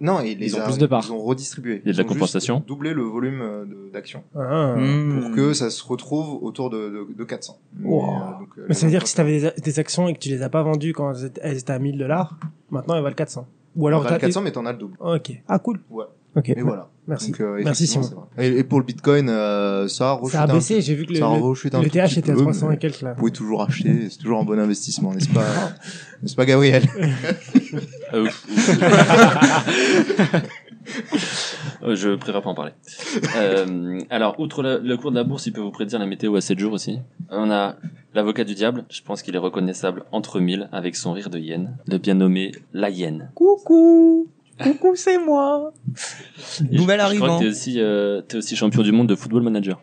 Non, 0.00 0.20
et 0.20 0.34
les 0.34 0.46
Ils 0.46 0.56
ont 0.56 0.60
a- 0.60 0.64
plus 0.64 0.78
de 0.78 0.86
parts. 0.86 1.04
Ils 1.08 1.12
ont 1.12 1.18
redistribué. 1.18 1.80
Il 1.84 1.88
y 1.88 1.90
a 1.90 1.92
de 1.92 1.98
la 1.98 2.04
Ils 2.04 2.06
compensation. 2.06 2.62
Doublé 2.66 2.92
le 2.94 3.02
volume 3.02 3.40
euh, 3.42 3.64
d'actions 3.92 4.22
Ah. 4.38 4.76
Pour 5.20 5.32
que 5.34 5.52
ça 5.54 5.70
se 5.70 5.82
retrouve 5.84 6.42
autour 6.44 6.70
de, 6.70 6.76
de, 7.10 7.14
de 7.16 7.24
400. 7.24 7.58
Mais, 7.78 7.88
Wow. 7.88 8.04
euh, 8.04 8.38
donc, 8.38 8.48
Mais 8.68 8.74
ça 8.74 8.86
veut 8.86 8.92
dire 8.92 9.02
que 9.02 9.08
si 9.08 9.16
t'avais 9.16 9.40
des, 9.40 9.60
des 9.60 9.78
actions 9.78 10.06
et 10.08 10.14
que 10.14 10.18
tu 10.20 10.28
les 10.28 10.42
as 10.42 10.48
pas 10.50 10.62
vendues 10.62 10.92
quand 10.92 11.12
elles 11.14 11.24
étaient- 11.26 11.40
elles 11.42 11.58
étaient 11.58 11.72
à 11.72 11.78
1000 11.78 11.98
dollars, 11.98 12.38
maintenant 12.70 12.94
elles 12.96 13.02
valent 13.02 13.14
400. 13.16 13.46
Ou 13.76 13.86
alors 13.88 14.00
Enfin, 14.00 14.10
le 14.14 14.14
t'as- 14.16 14.26
400, 14.26 14.40
mais 14.42 14.50
t'en 14.52 14.66
as 14.66 14.72
le 14.72 14.78
double. 14.78 14.96
Ok. 15.00 15.32
Ah, 15.48 15.58
cool. 15.58 15.80
Ouais. 15.90 16.04
Ok. 16.34 16.52
Mais 16.56 16.62
voilà. 16.62 16.88
Merci. 17.08 17.30
Donc, 17.30 17.40
euh, 17.40 17.60
Merci, 17.64 17.86
Simon. 17.86 18.10
Et, 18.36 18.48
et 18.58 18.64
pour 18.64 18.80
le 18.80 18.84
Bitcoin, 18.84 19.28
euh, 19.28 19.86
ça 19.86 20.10
a 20.10 20.12
rechute 20.14 20.32
Ça 20.32 20.42
a 20.42 20.50
un 20.50 20.54
baissé, 20.54 20.80
j'ai 20.80 20.94
vu 20.96 21.06
que 21.06 21.12
le, 21.12 21.18
ça 21.20 21.28
a 21.30 21.36
le, 21.38 21.84
le 21.84 21.90
TH 21.90 22.18
était 22.18 22.32
à 22.32 22.34
peu, 22.34 22.40
300 22.42 22.68
mais 22.68 22.74
et 22.74 22.78
quelques 22.78 23.00
là. 23.02 23.12
Vous 23.12 23.18
pouvez 23.20 23.30
toujours 23.30 23.62
acheter, 23.62 24.08
c'est 24.10 24.18
toujours 24.18 24.40
un 24.40 24.44
bon 24.44 24.58
investissement, 24.58 25.14
n'est-ce 25.14 25.28
pas 25.28 25.44
N'est-ce 26.22 26.34
pas, 26.34 26.44
Gabriel? 26.44 26.82
Ah, 28.12 28.16
Je 31.82 32.14
préfère 32.16 32.42
pas 32.42 32.50
en 32.50 32.54
parler. 32.54 32.72
Euh, 33.36 33.98
alors, 34.10 34.38
outre 34.40 34.62
le, 34.62 34.78
le 34.82 34.96
cours 34.96 35.10
de 35.10 35.16
la 35.16 35.24
bourse, 35.24 35.46
il 35.46 35.52
peut 35.52 35.60
vous 35.60 35.70
prédire 35.70 35.98
la 35.98 36.06
météo 36.06 36.34
à 36.36 36.40
7 36.40 36.58
jours 36.58 36.72
aussi. 36.72 36.98
On 37.30 37.50
a 37.50 37.76
l'avocat 38.14 38.44
du 38.44 38.54
diable. 38.54 38.84
Je 38.88 39.02
pense 39.02 39.22
qu'il 39.22 39.34
est 39.34 39.38
reconnaissable 39.38 40.04
entre 40.12 40.40
mille 40.40 40.68
avec 40.72 40.96
son 40.96 41.12
rire 41.12 41.30
de 41.30 41.38
hyène. 41.38 41.76
Le 41.86 41.98
bien 41.98 42.14
nommé 42.14 42.52
La 42.72 42.90
Hyène. 42.90 43.30
Coucou 43.34 44.28
Coucou, 44.62 44.94
c'est 44.96 45.18
moi 45.18 45.72
Et 46.72 46.76
Nouvelle 46.78 47.00
je, 47.00 47.12
je 47.12 47.16
crois 47.16 47.28
arrivant. 47.28 47.38
que 47.38 47.44
t'es 47.44 47.50
aussi, 47.50 47.74
euh, 47.78 48.22
t'es 48.22 48.38
aussi 48.38 48.56
champion 48.56 48.80
du 48.82 48.90
monde 48.92 49.06
de 49.08 49.14
football 49.14 49.42
manager. 49.42 49.80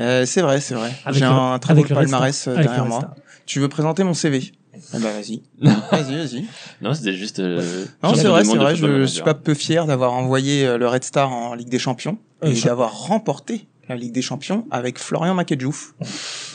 Euh, 0.00 0.24
c'est 0.26 0.42
vrai, 0.42 0.60
c'est 0.60 0.74
vrai. 0.74 0.90
Avec 1.04 1.20
J'ai 1.20 1.24
le- 1.26 1.30
un 1.30 1.58
très 1.60 1.74
beau 1.74 1.80
avec 1.80 1.90
le 1.90 1.96
Red 1.96 2.04
palmarès 2.06 2.48
euh, 2.48 2.52
Avec 2.54 2.64
derrière 2.66 2.82
le 2.84 2.88
moi. 2.90 3.14
Tu 3.46 3.60
veux 3.60 3.68
présenter 3.68 4.02
mon 4.02 4.14
CV 4.14 4.50
Eh 4.94 4.98
ben 4.98 5.12
vas-y. 5.12 5.42
Vas-y, 5.90 6.16
vas-y. 6.16 6.44
Non, 6.80 6.92
c'était 6.94 7.14
juste. 7.14 7.38
euh, 7.40 7.84
Non, 8.02 8.14
c'est 8.14 8.28
vrai, 8.28 8.44
c'est 8.44 8.56
vrai. 8.56 8.76
Je 8.76 9.04
suis 9.06 9.22
pas 9.22 9.34
peu 9.34 9.54
fier 9.54 9.86
d'avoir 9.86 10.12
envoyé 10.12 10.66
euh, 10.66 10.78
le 10.78 10.86
Red 10.88 11.04
Star 11.04 11.32
en 11.32 11.54
Ligue 11.54 11.68
des 11.70 11.78
Champions 11.78 12.18
Euh, 12.44 12.48
et 12.52 12.60
d'avoir 12.60 13.06
remporté 13.06 13.66
la 13.88 13.96
Ligue 13.96 14.12
des 14.12 14.22
Champions 14.22 14.66
avec 14.70 14.98
Florian 14.98 15.34
Makedjouf. 15.34 15.94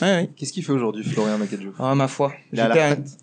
Ouais, 0.00 0.08
ouais. 0.08 0.30
Qu'est-ce 0.36 0.52
qu'il 0.52 0.64
fait 0.64 0.72
aujourd'hui, 0.72 1.04
Florian 1.04 1.36
Macadjo 1.38 1.72
Ah, 1.78 1.94
ma 1.94 2.08
foi. 2.08 2.32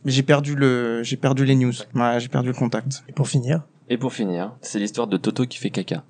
J'ai 0.06 0.24
perdu 0.24 0.56
le, 0.56 1.02
j'ai 1.04 1.18
perdu 1.18 1.46
les 1.46 1.56
news. 1.56 1.74
Ouais, 1.94 2.20
j'ai 2.20 2.28
perdu 2.28 2.50
le 2.50 2.54
contact. 2.54 3.04
Et 3.10 3.14
pour 3.14 3.28
finir, 3.28 3.62
Et 3.90 3.98
pour 3.98 4.14
finir, 4.14 4.52
c'est 4.62 4.80
l'histoire 4.80 5.08
de 5.08 5.18
Toto 5.18 5.46
qui 5.46 5.58
fait 5.58 5.70
caca. 5.72 6.04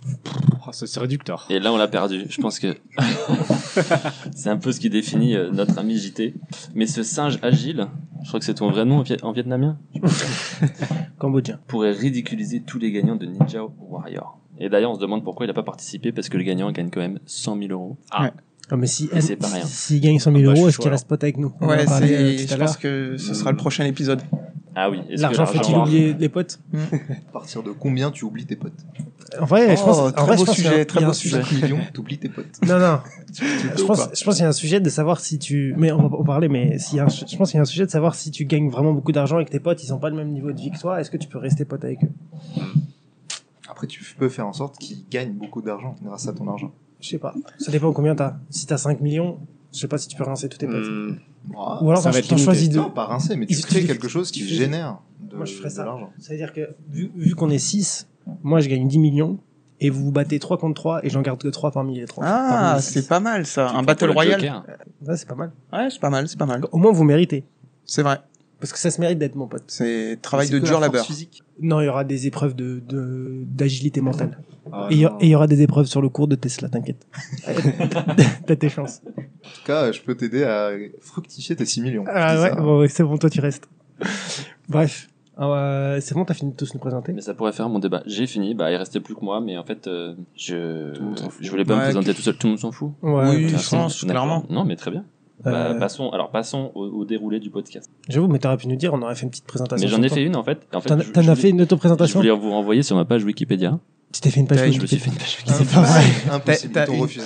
Oh, 0.68 0.72
ça, 0.72 0.88
c'est 0.88 1.00
réducteur. 1.00 1.46
Et 1.50 1.60
là, 1.60 1.72
on 1.72 1.78
l'a 1.78 1.88
perdu. 1.88 2.26
Je 2.30 2.42
pense 2.42 2.60
que 2.60 2.76
c'est 4.36 4.50
un 4.50 4.58
peu 4.58 4.72
ce 4.72 4.80
qui 4.80 4.90
définit 4.90 5.36
euh, 5.36 5.50
notre 5.52 5.78
ami 5.78 5.98
JT. 5.98 6.34
Mais 6.74 6.88
ce 6.88 7.04
singe 7.04 7.40
agile, 7.42 7.88
je 8.26 8.28
crois 8.30 8.40
que 8.42 8.46
c'est 8.46 8.56
ton 8.56 8.70
vrai 8.72 8.84
nom 8.86 8.98
en, 8.98 9.04
viet- 9.04 9.24
en 9.24 9.32
vietnamien, 9.32 9.78
Cambodgien. 11.18 11.60
pourrait 11.68 11.92
ridiculiser 11.92 12.62
tous 12.62 12.80
les 12.80 12.92
gagnants 12.92 13.16
de 13.16 13.26
Ninja 13.26 13.60
Warrior. 13.80 14.40
Et 14.58 14.70
d'ailleurs, 14.70 14.92
on 14.92 14.96
se 14.96 15.00
demande 15.00 15.24
pourquoi 15.24 15.46
il 15.46 15.48
n'a 15.50 15.54
pas 15.54 15.64
participé, 15.64 16.12
parce 16.12 16.30
que 16.30 16.38
le 16.38 16.44
gagnant 16.44 16.72
gagne 16.72 16.90
quand 16.90 17.02
même 17.02 17.20
100 17.26 17.58
000 17.60 17.72
euros. 17.72 17.98
Ah, 18.12 18.32
mais 18.78 18.88
si, 18.88 19.10
Et 19.14 19.22
c'est 19.22 19.36
pas 19.36 19.48
rien. 19.48 19.64
s'il 19.66 20.02
gagne 20.02 20.18
100 20.18 20.32
000 20.32 20.44
Ah 20.44 20.48
bah, 20.48 20.54
je 20.56 20.60
euros, 20.60 20.70
est-ce 20.70 20.78
qu'il 20.80 20.90
reste 20.90 21.08
pote 21.08 21.24
avec 21.24 21.38
nous? 21.38 21.54
On 21.62 21.68
Ouais, 21.68 21.86
parlé, 21.86 22.14
euh, 22.14 22.38
c'est, 22.38 22.46
tout 22.48 22.54
à 22.54 22.56
je 22.58 22.62
pense 22.62 22.78
que 22.78 23.18
ce 23.18 23.34
sera 23.34 23.52
le 23.52 23.58
prochain 23.58 23.86
épisode. 23.86 24.22
Ah 24.78 24.90
oui, 24.90 25.00
L'argent 25.10 25.46
fait-il 25.46 25.76
oublier 25.78 26.14
les 26.14 26.28
potes 26.30 26.60
À 26.74 27.32
partir 27.32 27.64
de 27.64 27.72
combien 27.72 28.12
tu 28.12 28.26
oublies 28.26 28.46
tes 28.46 28.58
potes 28.58 28.74
En 29.40 29.46
vrai, 29.46 29.76
je 29.78 29.82
pense, 29.82 29.98
Oh, 30.00 30.08
en 30.08 30.12
très 30.12 30.26
vrai, 30.26 30.36
beau 30.36 30.42
je 30.42 30.46
pense 30.48 30.56
qu'il 30.56 30.66
y 30.66 30.68
a- 30.68 30.72
sujet, 30.72 30.86
très 30.86 31.00
beau 31.02 31.10
un- 31.12 31.14
sujet. 31.14 31.42
5 31.44 31.52
millions, 31.54 31.80
t'oublies 31.94 32.18
tes 32.18 32.28
potes. 32.30 32.60
Non, 32.68 32.78
non. 32.80 33.00
Je 33.78 33.84
pense, 33.86 34.08
je 34.18 34.24
pense 34.24 34.36
qu'il 34.36 34.44
y 34.44 34.46
a 34.46 34.50
un 34.50 34.54
sujet 34.54 34.80
de 34.80 34.90
savoir 34.90 35.20
si 35.20 35.40
tu, 35.40 35.74
mais 35.78 35.92
on 35.92 36.08
va 36.08 36.18
en 36.18 36.24
parler, 36.24 36.48
mais 36.50 36.78
s'il 36.80 36.98
y 36.98 37.00
a 37.00 37.06
un- 37.06 37.10
je 37.10 37.36
pense 37.38 37.50
qu'il 37.52 37.58
y 37.58 37.60
a 37.60 37.62
un 37.62 37.66
sujet 37.66 37.86
de 37.86 37.92
savoir 37.92 38.16
si 38.16 38.32
tu 38.32 38.46
gagnes 38.46 38.70
vraiment 38.70 38.94
beaucoup 38.94 39.12
d'argent 39.12 39.40
et 39.40 39.46
que 39.46 39.50
tes 39.52 39.60
potes, 39.60 39.84
ils 39.84 39.94
ont 39.94 39.98
pas 40.00 40.10
le 40.10 40.16
même 40.16 40.30
niveau 40.30 40.52
de 40.52 40.60
vie 40.60 40.72
que 40.72 40.80
toi, 40.80 41.00
est-ce 41.02 41.10
que 41.12 41.18
tu 41.18 41.28
peux 41.28 41.38
rester 41.40 41.66
pote 41.66 41.84
avec 41.84 42.04
eux? 42.04 42.12
Après, 43.70 43.88
tu 43.88 44.04
peux 44.18 44.30
faire 44.30 44.48
en 44.48 44.54
sorte 44.54 44.78
qu'ils 44.78 45.04
gagnent 45.10 45.34
beaucoup 45.34 45.62
d'argent 45.62 45.96
grâce 46.04 46.28
à 46.28 46.34
ton 46.34 46.48
argent. 46.48 46.72
Je 47.02 47.10
sais 47.10 47.18
pas. 47.18 47.34
Ça 47.60 47.72
dépend 47.72 47.92
combien 47.94 48.16
t'as. 48.16 48.36
Si 48.50 48.66
t'as 48.68 48.78
5 48.78 49.02
millions, 49.02 49.40
je 49.74 49.80
sais 49.80 49.88
pas 49.88 49.98
si 49.98 50.08
tu 50.08 50.16
peux 50.16 50.24
rincer 50.24 50.48
tous 50.50 50.58
tes 50.58 50.68
potes. 50.68 50.86
Hmm. 50.88 51.16
Ah, 51.58 51.80
Ou 51.84 51.90
alors 51.90 52.02
ça 52.02 52.12
va 52.12 52.20
être 52.20 52.38
choisis 52.38 52.70
deux. 52.70 52.80
Non, 52.80 52.90
pas 52.92 53.06
rincer, 53.06 53.36
mais 53.36 53.46
tu 53.46 53.60
crées 53.62 53.82
tu- 53.82 53.88
quelque 53.88 54.08
chose 54.08 54.32
qui 54.32 54.48
génère 54.48 55.00
de, 55.20 55.36
Moi, 55.36 55.46
je 55.46 55.54
ferais 55.54 55.70
de 55.70 55.74
ça. 55.74 55.86
l'argent. 55.86 56.10
C'est-à-dire 56.20 56.54
que, 56.54 56.76
vu, 56.90 57.12
vu 57.16 57.36
qu'on 57.36 57.50
est 57.50 57.58
6, 57.60 58.08
moi, 58.44 58.60
je 58.62 58.70
gagne 58.70 58.88
10 58.88 59.00
millions, 59.00 59.38
et 59.82 59.90
vous 59.90 60.06
vous 60.06 60.12
battez 60.12 60.40
3 60.40 60.58
contre 60.58 60.76
3, 60.76 61.06
et 61.06 61.10
j'en 61.10 61.22
garde 61.22 61.42
que 61.42 61.48
3 61.50 61.72
parmi 61.72 62.00
les 62.00 62.06
3. 62.06 62.24
Ah, 62.26 62.78
c'est 62.82 63.08
pas 63.08 63.20
mal 63.20 63.46
ça. 63.46 63.68
Tu 63.72 63.76
Un 63.78 63.84
battle 63.84 64.10
royal. 64.12 64.40
Joker. 64.40 64.64
Ouais, 65.08 65.18
c'est 65.18 65.28
pas 65.28 65.36
mal. 65.36 65.52
Ouais, 65.74 65.88
c'est 65.90 66.00
pas 66.00 66.10
mal, 66.10 66.28
c'est 66.28 66.38
pas 66.40 66.46
mal. 66.46 66.64
Au 66.72 66.78
moins, 66.78 66.92
vous 66.92 67.04
méritez. 67.04 67.44
C'est 67.86 68.02
vrai. 68.02 68.20
Parce 68.60 68.72
que 68.72 68.80
ça 68.80 68.90
se 68.90 69.00
mérite 69.02 69.20
d'être 69.20 69.36
mon 69.36 69.48
pote. 69.48 69.64
C'est 69.68 70.18
travail 70.22 70.50
de 70.50 70.60
dur 70.60 70.80
labeur. 70.80 71.06
physique. 71.06 71.44
Non, 71.62 71.82
il 71.82 71.86
y 71.86 71.90
aura 71.90 72.04
des 72.06 72.26
épreuves 72.26 72.56
de, 72.56 72.82
de, 72.88 73.44
d'agilité 73.46 74.00
mentale. 74.02 74.40
Ah, 74.72 74.88
Et 74.90 74.96
il 75.22 75.28
y, 75.30 75.36
aura 75.36 75.48
des 75.48 75.62
épreuves 75.62 75.86
sur 75.86 76.02
le 76.02 76.10
cours 76.10 76.28
de 76.28 76.36
Tesla, 76.36 76.70
t'inquiète. 76.70 77.06
T'as 78.46 78.56
tes 78.56 78.70
chances. 78.70 79.02
En 79.08 79.12
tout 79.22 79.64
cas, 79.66 79.92
je 79.92 80.02
peux 80.02 80.16
t'aider 80.16 80.44
à 80.44 80.72
fructifier 81.02 81.56
tes 81.56 81.66
6 81.66 81.82
millions. 81.82 82.04
Je 82.06 82.12
Ah 82.14 82.42
ouais, 82.42 82.56
bon, 82.56 82.80
ouais, 82.80 82.88
c'est 82.88 83.04
bon, 83.04 83.18
toi 83.18 83.30
tu 83.30 83.40
restes. 83.42 83.70
Bref. 84.70 85.08
Euh, 85.38 86.00
c'est 86.02 86.16
bon, 86.16 86.24
t'as 86.24 86.34
fini 86.34 86.52
de 86.52 86.56
tous 86.56 86.74
nous 86.74 86.80
présenter? 86.80 87.12
Mais 87.12 87.20
ça 87.22 87.34
pourrait 87.34 87.52
faire 87.52 87.68
mon 87.68 87.80
débat. 87.80 88.04
J'ai 88.06 88.26
fini, 88.26 88.56
bah 88.56 88.72
il 88.72 88.78
restait 88.78 89.02
plus 89.02 89.16
que 89.16 89.24
moi, 89.26 89.42
mais 89.42 89.58
en 89.58 89.66
fait, 89.66 89.86
euh, 89.88 90.16
je 90.36 90.94
je 91.42 91.50
voulais 91.52 91.66
pas 91.66 91.76
me 91.76 91.82
présenter 91.82 92.14
tout 92.14 92.22
seul. 92.22 92.36
Tout 92.38 92.48
le 92.48 92.52
monde 92.52 92.60
s'en 92.60 92.72
fout? 92.72 92.92
Ouais. 93.02 93.30
Oui, 93.36 93.50
je 93.50 93.70
pense, 93.70 94.04
clairement. 94.06 94.46
Non, 94.50 94.64
mais 94.64 94.76
très 94.78 94.92
bien. 94.92 95.04
Bah, 95.44 95.52
Euh, 95.72 95.74
passons, 95.80 96.10
alors 96.12 96.32
passons 96.32 96.72
au, 96.74 96.86
au 96.86 97.06
déroulé 97.06 97.40
du 97.42 97.50
podcast. 97.50 97.92
J'avoue, 98.08 98.28
mais 98.30 98.40
t'aurais 98.40 98.56
pu 98.58 98.68
nous 98.70 98.78
dire, 98.78 98.94
on 98.94 99.02
aurait 99.02 99.16
fait 99.16 99.24
une 99.24 99.30
petite 99.30 99.46
présentation. 99.46 99.86
Mais 99.86 99.92
j'en 99.94 100.02
ai 100.02 100.08
fait 100.10 100.24
une 100.24 100.38
en 100.38 100.44
fait. 100.44 100.66
En 100.74 100.80
fait 100.80 100.90
T'en 100.90 101.00
je- 101.00 101.22
je 101.22 101.30
as 101.32 101.36
fait 101.36 101.50
une 101.50 101.58
Je 101.60 101.64
auto-présentation 101.64 102.20
voulais 102.22 102.32
vous 102.32 102.52
renvoyer 102.52 102.82
sur 102.82 102.96
ma 102.96 103.04
page 103.04 103.24
Wikipédia. 103.26 103.78
Tu 104.14 104.22
t'es 104.22 104.30
fait 104.30 104.40
une 104.40 104.48
page 104.48 104.62
Ouais, 104.62 104.72
Je 104.72 104.78
me 104.78 104.84
Wikipédia. 104.84 104.88
suis 104.88 105.00
fait 105.00 105.10
une 105.12 105.18
page 105.18 105.38
Wikipédia. 105.60 105.74
pas 105.74 105.82
vrai. 105.82 106.36
Impossible, 106.36 106.74
T'as- 106.74 106.86
t'as 106.86 106.92
refusé. 106.94 107.26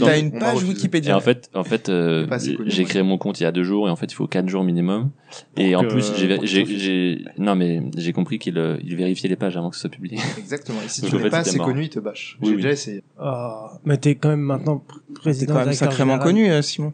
T'as 0.00 0.18
une 0.20 0.30
page 0.38 0.54
refusé. 0.54 0.70
Et 0.70 0.74
Wikipédia. 0.74 1.16
en 1.16 1.20
fait, 1.20 1.50
en 1.54 1.64
fait, 1.64 1.88
euh, 1.88 2.26
j'ai 2.66 2.84
créé 2.84 3.02
mon 3.02 3.18
compte 3.18 3.40
il 3.40 3.42
y 3.42 3.46
a 3.46 3.50
deux 3.52 3.64
jours 3.64 3.88
et 3.88 3.90
en 3.90 3.96
fait 3.96 4.06
il 4.06 4.14
faut 4.14 4.28
quatre 4.28 4.48
jours 4.48 4.62
minimum. 4.62 5.10
Et 5.56 5.74
en 5.74 5.82
plus 5.84 6.12
j'ai, 6.16 7.24
non 7.38 7.56
mais 7.56 7.82
j'ai 7.96 8.12
compris 8.12 8.38
qu'il 8.38 8.56
euh, 8.58 8.78
il 8.84 8.94
vérifiait 8.96 9.28
les 9.28 9.36
pages 9.36 9.56
avant 9.56 9.70
que 9.70 9.74
ce 9.76 9.80
soit 9.82 9.90
publié. 9.90 10.18
Exactement. 10.38 10.78
Et 10.84 10.88
si 10.88 11.00
Donc, 11.00 11.10
tu 11.10 11.18
fait, 11.18 11.30
pas 11.30 11.42
mort. 11.56 11.66
connu, 11.66 11.82
ils 11.84 11.88
te 11.90 11.98
bâchent. 11.98 12.38
Oui, 12.40 12.48
J'ai 12.48 12.54
oui. 12.54 12.62
déjà 12.62 12.70
essayé. 12.72 13.02
Ah, 13.18 13.72
mais 13.84 13.96
t'es 13.96 14.14
quand 14.14 14.28
même 14.28 14.40
maintenant 14.40 14.76
pr- 14.76 15.00
C'est 15.08 15.14
président 15.20 15.54
quand 15.54 15.64
même 15.64 15.74
sacrément 15.74 16.12
général. 16.14 16.28
connu, 16.28 16.50
euh, 16.50 16.62
Simon. 16.62 16.92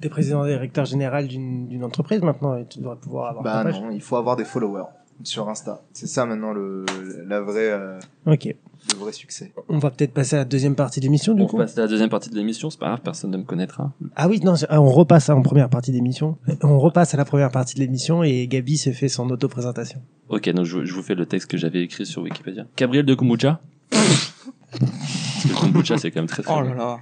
T'es 0.00 0.08
président 0.08 0.46
directeur 0.46 0.84
général 0.84 1.26
d'une 1.28 1.66
d'une 1.68 1.82
entreprise 1.84 2.22
maintenant 2.22 2.56
et 2.56 2.66
tu 2.66 2.78
devrais 2.78 2.96
pouvoir 2.96 3.30
avoir 3.30 3.42
Bah 3.44 3.64
non, 3.70 3.90
il 3.90 4.00
faut 4.00 4.16
avoir 4.16 4.36
des 4.36 4.44
followers 4.44 4.84
sur 5.24 5.48
Insta. 5.48 5.82
C'est 5.92 6.06
ça 6.06 6.24
maintenant 6.26 6.52
le, 6.52 6.84
la 7.26 7.40
vraie, 7.40 7.70
euh, 7.70 7.98
Ok. 8.26 8.46
le 8.92 8.98
vrai 8.98 9.12
succès. 9.12 9.52
On 9.68 9.78
va 9.78 9.90
peut-être 9.90 10.12
passer 10.12 10.36
à 10.36 10.40
la 10.40 10.44
deuxième 10.44 10.74
partie 10.74 11.00
de 11.00 11.04
l'émission 11.04 11.34
du 11.34 11.42
On 11.42 11.46
coup. 11.46 11.56
passe 11.56 11.76
à 11.78 11.82
la 11.82 11.86
deuxième 11.88 12.08
partie 12.08 12.30
de 12.30 12.34
l'émission, 12.36 12.70
c'est 12.70 12.78
pas 12.80 12.86
grave, 12.86 13.00
personne 13.04 13.30
ne 13.30 13.36
me 13.36 13.42
connaîtra. 13.44 13.92
Ah 14.16 14.28
oui, 14.28 14.40
non, 14.42 14.54
ah, 14.68 14.80
on 14.80 14.88
repasse 14.90 15.28
en 15.28 15.42
première 15.42 15.68
partie 15.68 15.92
d'émission. 15.92 16.36
On 16.62 16.78
repasse 16.78 17.14
à 17.14 17.16
la 17.16 17.24
première 17.24 17.50
partie 17.50 17.74
de 17.74 17.80
l'émission 17.80 18.22
et 18.22 18.46
Gabi 18.46 18.76
se 18.78 18.90
fait 18.90 19.08
son 19.08 19.28
auto-présentation. 19.30 20.00
Ok, 20.28 20.48
donc 20.50 20.64
je, 20.64 20.84
je 20.84 20.94
vous 20.94 21.02
fais 21.02 21.14
le 21.14 21.26
texte 21.26 21.50
que 21.50 21.56
j'avais 21.56 21.82
écrit 21.82 22.06
sur 22.06 22.22
Wikipédia. 22.22 22.66
Gabriel 22.76 23.04
de 23.06 23.14
Kombucha. 23.14 23.60
Parce 23.90 25.42
que 25.42 25.48
le 25.48 25.54
kombucha 25.54 25.98
c'est 25.98 26.10
quand 26.10 26.20
même 26.20 26.28
très 26.28 26.42
très 26.42 26.54
Oh 26.54 26.60
là 26.60 26.74
là. 26.74 26.98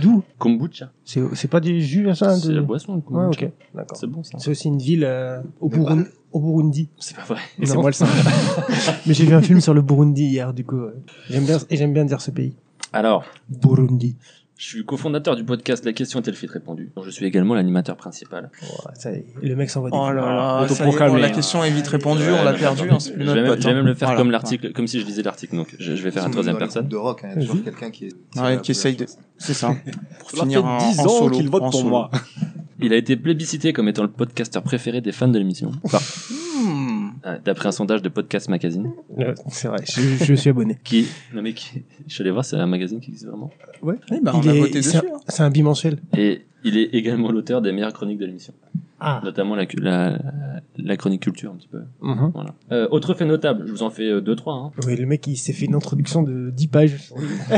D'où 0.00 0.22
Kombucha. 0.38 0.90
C'est 1.04 1.20
c'est 1.34 1.48
pas 1.48 1.60
du 1.60 1.80
jus, 1.82 2.06
ça 2.14 2.36
C'est 2.36 2.48
de... 2.48 2.54
la 2.54 2.62
boisson 2.62 2.92
le 2.94 2.98
Ouais, 2.98 3.04
kombucha. 3.04 3.46
ok, 3.46 3.52
d'accord. 3.74 3.96
C'est 3.98 4.06
bon 4.06 4.22
ça. 4.22 4.38
C'est 4.38 4.50
aussi 4.50 4.68
une 4.68 4.78
ville 4.78 5.04
euh, 5.04 5.40
au, 5.60 5.68
Burun- 5.68 6.06
au 6.32 6.40
Burundi. 6.40 6.88
C'est 6.98 7.16
pas 7.16 7.22
vrai. 7.24 7.40
Et 7.60 7.66
c'est 7.66 7.74
Non. 7.74 7.80
moi 7.80 7.90
le 7.90 7.94
singe. 7.94 8.10
Mais 9.06 9.14
j'ai 9.14 9.24
vu 9.24 9.34
un 9.34 9.42
film 9.42 9.60
sur 9.60 9.74
le 9.74 9.82
Burundi 9.82 10.24
hier, 10.24 10.52
du 10.52 10.64
coup. 10.64 10.76
euh, 10.76 10.92
J'aime 11.30 11.44
bien, 11.44 11.58
et 11.70 11.76
j'aime 11.76 11.92
bien 11.92 12.04
dire 12.04 12.20
ce 12.20 12.30
pays. 12.30 12.54
Alors, 12.92 13.24
Burundi. 13.48 14.16
Je 14.64 14.70
suis 14.70 14.84
cofondateur 14.86 15.36
du 15.36 15.44
podcast 15.44 15.84
La 15.84 15.92
question 15.92 16.20
est-elle 16.20 16.34
vite 16.34 16.50
répondue. 16.50 16.90
Je 17.04 17.10
suis 17.10 17.26
également 17.26 17.54
l'animateur 17.54 17.96
principal. 17.96 18.50
Ouais, 18.62 18.68
ça 18.94 19.12
y 19.12 19.16
est, 19.16 19.26
le 19.42 19.56
mec 19.56 19.68
s'envoie 19.68 19.90
des 19.90 19.96
Oh 20.00 20.10
là 20.10 20.14
là. 20.14 20.62
Auto 20.64 20.72
ça 20.74 20.84
y 20.84 20.88
est, 20.88 20.90
proclamé, 20.90 21.12
bon, 21.12 21.18
la 21.18 21.30
question 21.30 21.62
est 21.62 21.70
vite 21.70 21.86
répondue, 21.86 22.22
Ouais, 22.22 22.30
on 22.40 22.44
l'a 22.44 22.52
non, 22.52 22.58
perdu, 22.58 22.84
attends. 22.84 22.94
hein, 22.94 22.98
je 22.98 23.10
vais, 23.12 23.24
même, 23.42 23.56
je 23.60 23.62
vais 23.62 23.70
hein. 23.70 23.74
même 23.74 23.84
le 23.86 23.94
faire 23.94 24.08
Voilà. 24.08 24.20
comme 24.22 24.30
l'article, 24.30 24.72
comme 24.72 24.86
si 24.86 25.00
je 25.00 25.04
lisais 25.04 25.22
l'article. 25.22 25.54
Donc, 25.56 25.68
je, 25.78 25.94
je 25.94 26.02
vais 26.02 26.10
faire 26.10 26.22
sont 26.22 26.30
troisième 26.30 26.56
personne. 26.56 26.88
de 26.88 26.96
rock, 26.96 27.20
hein, 27.24 27.28
il 27.28 27.28
y 27.28 27.32
a 27.32 27.34
Vas-y. 27.40 27.46
toujours 27.48 27.64
quelqu'un 27.64 27.90
qui 27.90 28.06
est. 28.06 28.40
Ouais, 28.40 28.58
qui 28.62 28.70
essaye 28.70 28.96
de. 28.96 29.04
C'est 29.36 29.52
ça. 29.54 29.74
Pour 30.20 30.30
Ça 30.30 30.36
fait 30.38 30.42
finir 30.44 30.64
en, 30.64 30.78
10 30.78 31.00
en 31.00 31.04
ans 31.08 31.28
qu'il 31.28 31.50
vote 31.50 31.70
pour 31.70 31.84
moi. 31.84 32.10
Il 32.80 32.92
a 32.92 32.96
été 32.96 33.16
plébiscité 33.16 33.72
comme 33.74 33.88
étant 33.88 34.02
le 34.02 34.08
podcasteur 34.10 34.62
préféré 34.62 35.00
des 35.02 35.12
fans 35.12 35.28
de 35.28 35.38
l'émission. 35.38 35.72
Euh, 37.26 37.38
D'après 37.44 37.68
un 37.68 37.72
sondage 37.72 38.02
de 38.02 38.08
Podcast 38.10 38.48
Magazine. 38.50 38.92
Ouais, 39.08 39.32
C'est 39.48 39.68
vrai, 39.68 39.78
je, 39.86 40.24
je 40.24 40.34
suis 40.34 40.50
abonné. 40.50 40.78
Qui, 40.84 41.06
non 41.32 41.40
mais 41.42 41.54
qui, 41.54 41.82
je 42.06 42.12
suis 42.14 42.22
allé 42.22 42.30
voir, 42.30 42.44
c'est 42.44 42.56
un 42.56 42.66
magazine 42.66 43.00
qui 43.00 43.10
existe 43.10 43.26
vraiment. 43.28 43.50
Ouais. 43.82 43.94
Ben, 44.22 44.32
on 44.34 44.42
Il 44.42 44.48
a 44.50 44.54
est- 44.54 44.58
voté 44.60 44.82
c'est 44.82 44.98
dessus. 44.98 45.10
un- 45.10 45.16
hein. 45.16 45.20
C'est 45.28 45.42
un 45.42 45.50
bimensuel. 45.50 45.98
Et 46.16 46.42
il 46.64 46.76
est 46.76 46.90
également 46.94 47.30
l'auteur 47.30 47.62
des 47.62 47.72
meilleures 47.72 47.92
chroniques 47.94 48.18
de 48.18 48.26
l'émission. 48.26 48.52
Ah. 49.00 49.20
Notamment 49.24 49.54
la, 49.54 49.64
la, 49.78 50.18
la 50.78 50.96
chronique 50.96 51.22
culture 51.22 51.50
un 51.52 51.56
petit 51.56 51.68
peu. 51.68 51.80
Mhm. 52.00 52.30
Voilà. 52.34 52.54
Euh, 52.72 52.88
autre 52.90 53.12
fait 53.14 53.24
notable, 53.26 53.64
je 53.66 53.72
vous 53.72 53.82
en 53.82 53.90
fais 53.90 54.08
euh, 54.08 54.20
deux 54.20 54.36
trois. 54.36 54.54
Hein. 54.54 54.70
Oui, 54.86 54.96
le 54.96 55.04
mec, 55.06 55.26
il 55.26 55.36
s'est 55.36 55.52
fait 55.52 55.64
une 55.66 55.74
introduction 55.74 56.22
de 56.22 56.50
10 56.50 56.68
pages. 56.68 57.10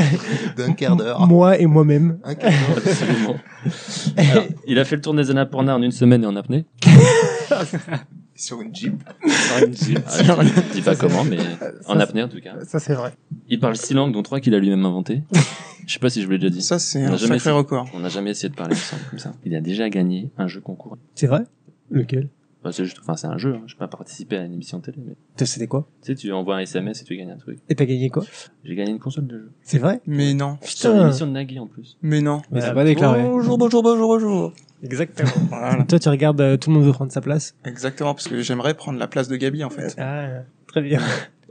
D'un 0.57 0.73
quart 0.73 0.95
d'heure. 0.97 1.25
Moi 1.27 1.57
et 1.59 1.65
moi-même. 1.65 2.19
Un 2.23 2.35
quart 2.35 2.51
d'heure. 2.51 2.77
Absolument. 2.85 3.35
Alors, 4.17 4.43
il 4.67 4.79
a 4.79 4.83
fait 4.85 4.95
le 4.97 5.01
tour 5.01 5.13
des 5.13 5.29
Annapurna 5.29 5.75
en 5.75 5.81
une 5.81 5.91
semaine 5.91 6.23
et 6.23 6.27
en 6.27 6.35
apnée. 6.35 6.65
Sur 8.37 8.61
une 8.61 8.73
Jeep. 8.73 9.03
Ah, 9.07 9.59
je 9.65 10.73
dis 10.73 10.81
pas 10.81 10.95
comment, 10.95 11.23
mais 11.23 11.37
en 11.87 11.99
apnée 11.99 12.21
en 12.21 12.29
tout 12.29 12.39
cas. 12.39 12.53
Ça, 12.65 12.79
c'est 12.79 12.93
vrai. 12.93 13.13
Il 13.49 13.59
parle 13.59 13.75
six 13.75 13.95
langues, 13.95 14.13
dont 14.13 14.21
trois 14.21 14.39
qu'il 14.39 14.53
a 14.53 14.59
lui-même 14.59 14.85
inventé. 14.85 15.23
Je 15.87 15.93
sais 15.93 15.99
pas 15.99 16.09
si 16.09 16.21
je 16.21 16.25
vous 16.27 16.33
l'ai 16.33 16.37
déjà 16.37 16.53
dit. 16.53 16.61
Ça, 16.61 16.77
c'est 16.79 17.03
un 17.03 17.17
sacré 17.17 17.35
essayé. 17.37 17.55
record. 17.55 17.89
On 17.95 17.99
n'a 17.99 18.09
jamais 18.09 18.31
essayé 18.31 18.49
de 18.49 18.55
parler 18.55 18.75
ensemble 18.75 19.01
comme 19.09 19.19
ça. 19.19 19.33
Il 19.43 19.55
a 19.55 19.61
déjà 19.61 19.89
gagné 19.89 20.29
un 20.37 20.47
jeu 20.47 20.61
concours. 20.61 20.97
C'est 21.15 21.27
vrai? 21.27 21.45
Lequel? 21.89 22.29
Enfin, 22.61 22.71
c'est 22.71 22.85
juste, 22.85 22.97
enfin, 23.01 23.15
c'est 23.15 23.27
un 23.27 23.37
jeu. 23.37 23.55
Hein. 23.55 23.63
Je 23.65 23.73
n'ai 23.73 23.79
pas 23.79 23.87
participé 23.87 24.37
à 24.37 24.43
une 24.43 24.53
émission 24.53 24.81
télé, 24.81 24.97
mais 25.03 25.15
C'était 25.45 25.67
quoi? 25.67 25.87
Tu 26.01 26.11
sais, 26.11 26.15
tu 26.15 26.31
envoies 26.31 26.57
un 26.57 26.59
SMS 26.59 27.01
et 27.01 27.05
tu 27.05 27.15
gagnes 27.15 27.31
un 27.31 27.37
truc. 27.37 27.59
Et 27.69 27.75
t'as 27.75 27.85
gagné 27.85 28.09
quoi? 28.09 28.23
J'ai 28.63 28.75
gagné 28.75 28.91
une 28.91 28.99
console 28.99 29.27
de 29.27 29.37
jeu. 29.37 29.51
C'est 29.63 29.79
vrai? 29.79 30.01
Mais 30.05 30.33
non. 30.33 30.57
Sur 30.61 30.93
l'émission 30.93 31.25
de 31.27 31.31
Nagui 31.31 31.57
en 31.59 31.67
plus. 31.67 31.97
Mais 32.01 32.21
non. 32.21 32.41
Mais 32.51 32.59
t'as 32.59 32.73
pas 32.73 32.83
déclaré. 32.83 33.23
Bonjour, 33.23 33.57
bonjour, 33.57 33.81
bonjour, 33.81 34.07
bonjour. 34.07 34.53
Exactement. 34.83 35.29
Voilà. 35.49 35.83
Toi, 35.83 35.99
tu 35.99 36.09
regardes, 36.09 36.41
euh, 36.41 36.57
tout 36.57 36.69
le 36.69 36.75
monde 36.75 36.85
veut 36.85 36.91
prendre 36.93 37.11
sa 37.11 37.21
place. 37.21 37.55
Exactement, 37.65 38.13
parce 38.13 38.27
que 38.27 38.41
j'aimerais 38.41 38.73
prendre 38.73 38.99
la 38.99 39.07
place 39.07 39.27
de 39.27 39.35
Gabi, 39.35 39.63
en 39.63 39.69
fait. 39.69 39.95
Ah, 39.99 40.27
très 40.67 40.81
bien. 40.81 40.99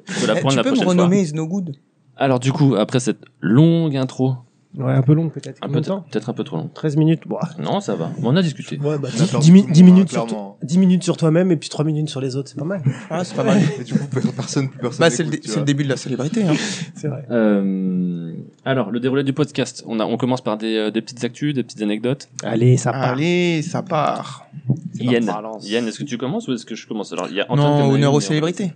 Je 0.09 0.21
peux 0.21 0.27
la 0.27 0.35
Eh, 0.37 0.41
prendre 0.41 0.51
tu 0.53 0.57
la 0.59 0.63
peux 0.63 0.71
me 0.71 0.75
prochaine 0.77 0.89
renommer 1.01 1.21
Is 1.23 1.33
No 1.35 1.47
Good. 1.49 1.77
Alors 2.17 2.39
du 2.41 2.53
coup, 2.53 2.77
après 2.77 3.01
cette 3.01 3.19
longue 3.41 3.97
intro, 3.97 4.37
Ouais, 4.77 4.93
un 4.93 5.03
peu 5.03 5.15
long 5.15 5.29
peut-être. 5.31 5.59
un 5.63 5.69
peu 5.69 5.81
de 5.81 5.87
temps 5.87 6.05
peut-être 6.11 6.29
un 6.29 6.33
peu 6.33 6.45
trop 6.45 6.57
long. 6.57 6.69
13 6.73 6.97
minutes. 6.97 7.23
Bon, 7.27 7.39
Non, 7.59 7.81
ça 7.81 7.95
va. 7.95 8.11
On 8.23 8.37
a 8.37 8.43
discuté. 8.43 8.79
ouais, 8.79 8.99
bah, 8.99 9.09
On 9.17 9.21
a 9.21 9.25
10, 9.25 9.31
perdu 9.31 9.47
tout 9.47 9.53
le 9.53 9.63
monde, 9.63 9.83
minutes, 9.83 10.09
hein, 10.09 10.13
sur 10.13 10.21
toi- 10.21 10.29
clairement. 10.29 10.59
10 10.63 10.79
minutes 10.79 11.03
sur 11.03 11.17
toi-même 11.17 11.51
et 11.51 11.57
puis 11.57 11.69
3 11.69 11.85
minutes 11.85 12.09
sur 12.09 12.21
les 12.21 12.37
autres, 12.37 12.49
c'est 12.51 12.59
pas 12.59 12.65
mal. 12.65 12.83
Ah, 13.11 13.25
c'est 13.25 13.35
pas 13.35 13.45
mal. 13.45 13.59
Et 13.81 13.85
du 13.85 13.95
coup, 13.95 14.07
personne, 14.35 14.69
plus 14.69 14.79
personne. 14.79 15.01
Bah, 15.01 15.11
c'est 15.11 15.23
le, 15.23 15.65
début 15.65 15.85
de 15.85 15.89
la 15.89 15.97
célébrité. 15.97 16.45
Hein. 16.45 16.55
C'est 16.95 17.09
vrai. 17.09 17.25
Euh, 17.31 18.33
alors, 18.65 18.91
le 18.91 19.01
déroulé 19.01 19.23
du 19.23 19.33
podcast. 19.33 19.85
On, 19.87 20.01
a, 20.01 20.05
on 20.05 20.17
commence 20.17 20.41
par 20.43 20.57
des, 20.59 20.77
euh, 20.77 20.91
des 20.91 21.01
petites 21.03 21.23
actus, 21.25 21.55
des 21.55 21.63
petites 21.63 21.83
anecdotes. 21.83 22.29
Allez, 22.43 22.77
ça 22.77 22.93
part. 22.93 23.03
Allez, 23.03 23.63
ça 23.63 23.83
part. 23.83 24.47
Yann. 24.95 25.31
Yann 25.63 25.87
est-ce 25.87 25.99
que 25.99 26.05
tu 26.05 26.19
commences 26.19 26.49
ou 26.49 26.53
est-ce 26.53 26.67
que 26.67 26.75
je 26.75 26.87
commence? 26.87 27.13
Alors, 27.13 27.29
il 27.31 27.37
y 27.37 27.41
a 27.41 27.47
Antoine 27.49 27.79
Non, 27.79 27.91
honneur 27.91 28.13
aux 28.15 28.21
célébrités. 28.21 28.73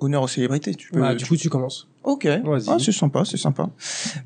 Honneur 0.00 0.22
aux 0.22 0.28
célébrités, 0.28 0.74
tu 0.74 0.90
peux. 0.90 1.00
Bah, 1.00 1.10
tu 1.14 1.24
du 1.24 1.28
coup, 1.28 1.36
tu 1.36 1.48
commences. 1.50 1.88
Ok. 2.04 2.26
Vas-y. 2.26 2.64
Ah, 2.68 2.76
c'est 2.78 2.92
sympa, 2.92 3.24
c'est 3.24 3.36
sympa. 3.36 3.68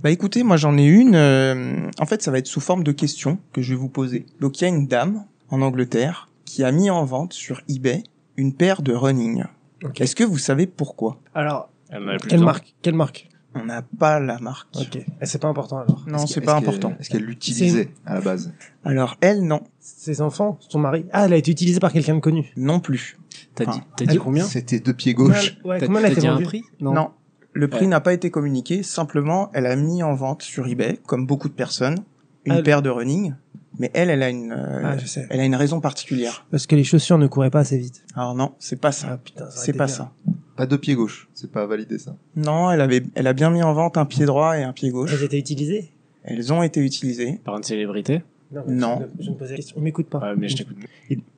Bah 0.02 0.10
écoutez, 0.10 0.42
moi 0.44 0.56
j'en 0.56 0.76
ai 0.78 0.84
une. 0.84 1.14
euh, 1.16 1.90
en 1.98 2.06
fait, 2.06 2.22
ça 2.22 2.30
va 2.30 2.38
être 2.38 2.46
sous 2.46 2.60
forme 2.60 2.84
de 2.84 2.92
questions 2.92 3.38
que 3.52 3.60
je 3.62 3.70
vais 3.70 3.78
vous 3.78 3.88
poser. 3.88 4.26
Donc 4.40 4.60
il 4.60 4.64
y 4.64 4.66
a 4.66 4.68
une 4.70 4.86
dame 4.86 5.24
en 5.50 5.60
Angleterre 5.60 6.28
qui 6.44 6.62
a 6.62 6.70
mis 6.70 6.88
en 6.90 7.04
vente 7.04 7.32
sur 7.32 7.62
eBay 7.68 8.02
une 8.36 8.54
paire 8.54 8.82
de 8.82 8.92
running. 8.92 9.44
Ok. 9.84 10.00
Est-ce 10.00 10.14
que 10.14 10.24
vous 10.24 10.38
savez 10.38 10.66
pourquoi? 10.66 11.20
Alors, 11.34 11.68
Elle 11.90 12.04
en 12.04 12.08
a 12.08 12.16
plus 12.18 12.28
quelle 12.30 12.40
marque? 12.44 12.74
Quelle 12.82 12.94
marque? 12.94 13.28
On 13.56 13.66
n'a 13.66 13.82
pas 13.82 14.18
la 14.18 14.38
marque. 14.40 14.68
Ok. 14.80 14.96
Et 14.96 15.26
c'est 15.26 15.38
pas 15.40 15.46
important 15.46 15.78
alors. 15.78 16.04
Non, 16.08 16.26
c'est 16.26 16.40
pas 16.40 16.56
important. 16.56 16.92
Est-ce 16.98 17.08
qu'elle 17.10 17.22
l'utilisait 17.22 17.90
à 18.04 18.14
la 18.14 18.20
base? 18.20 18.52
Alors 18.84 19.16
elle, 19.20 19.42
non, 19.46 19.62
Ses 19.78 20.20
enfants, 20.22 20.58
son 20.68 20.80
mari? 20.80 21.06
Ah, 21.12 21.26
elle 21.26 21.32
a 21.32 21.36
été 21.36 21.52
utilisée 21.52 21.78
par 21.78 21.92
quelqu'un 21.92 22.16
de 22.16 22.20
connu. 22.20 22.52
non 22.56 22.80
plus. 22.80 23.16
T'as 23.54 23.66
dit, 23.66 23.80
t'as 23.96 24.06
dit 24.06 24.18
combien 24.18 24.44
C'était 24.44 24.80
deux 24.80 24.94
pieds 24.94 25.14
gauche. 25.14 25.56
Ouais, 25.64 25.78
comment 25.80 25.98
elle 26.00 26.06
a 26.06 26.10
été 26.10 26.26
vendue 26.26 26.44
prix 26.44 26.64
Non. 26.80 27.10
Le 27.52 27.68
prix 27.68 27.82
Ouais. 27.82 27.86
n'a 27.86 28.00
pas 28.00 28.12
été 28.12 28.30
communiqué. 28.30 28.82
Simplement, 28.82 29.50
elle 29.54 29.66
a 29.66 29.76
mis 29.76 30.02
en 30.02 30.14
vente 30.14 30.42
sur 30.42 30.66
eBay, 30.66 30.98
comme 31.06 31.24
beaucoup 31.24 31.48
de 31.48 31.54
personnes, 31.54 31.98
une 32.44 32.52
Ah, 32.54 32.62
paire 32.62 32.82
de 32.82 32.90
running. 32.90 33.34
Mais 33.78 33.90
elle, 33.94 34.10
elle 34.10 34.22
a 34.24 34.28
une, 34.28 34.52
euh, 34.52 34.82
Ah, 34.84 34.98
je 34.98 35.06
sais. 35.06 35.26
elle 35.30 35.38
a 35.40 35.44
une 35.44 35.54
raison 35.54 35.80
particulière. 35.80 36.46
Parce 36.50 36.66
que 36.66 36.74
les 36.74 36.82
chaussures 36.84 37.18
ne 37.18 37.26
couraient 37.28 37.50
pas 37.50 37.60
assez 37.60 37.78
vite. 37.78 38.02
Alors 38.16 38.34
non, 38.34 38.54
c'est 38.58 38.80
pas 38.80 38.90
ça. 38.92 39.20
Ah 39.38 39.44
c'est 39.50 39.72
pas 39.72 39.86
bien. 39.86 39.94
ça. 39.94 40.12
Pas 40.56 40.66
deux 40.66 40.78
pieds 40.78 40.94
gauche. 40.96 41.28
C'est 41.32 41.50
pas 41.50 41.64
validé 41.66 41.98
ça. 41.98 42.16
Non, 42.36 42.70
elle 42.72 42.80
avait, 42.80 43.02
elle 43.14 43.26
a 43.28 43.32
bien 43.32 43.50
mis 43.50 43.62
en 43.62 43.72
vente 43.72 43.96
un 43.98 44.04
pied 44.04 44.26
droit 44.26 44.58
et 44.58 44.62
un 44.64 44.72
pied 44.72 44.90
gauche. 44.90 45.12
Elles 45.12 45.24
étaient 45.24 45.38
utilisées 45.38 45.90
Elles 46.24 46.52
ont 46.52 46.62
été 46.64 46.80
utilisées. 46.80 47.40
Par 47.44 47.56
une 47.56 47.62
célébrité 47.64 48.22
Non. 48.68 49.08
Je, 49.18 49.24
je 49.26 49.30
me 49.30 49.36
posais 49.36 49.50
la 49.52 49.56
question. 49.56 49.76
Il 49.78 49.82
m'écoute 49.84 50.08
pas. 50.08 50.18
Ouais, 50.20 50.34
mais 50.36 50.48
je 50.48 50.56
t'écoute. 50.56 50.76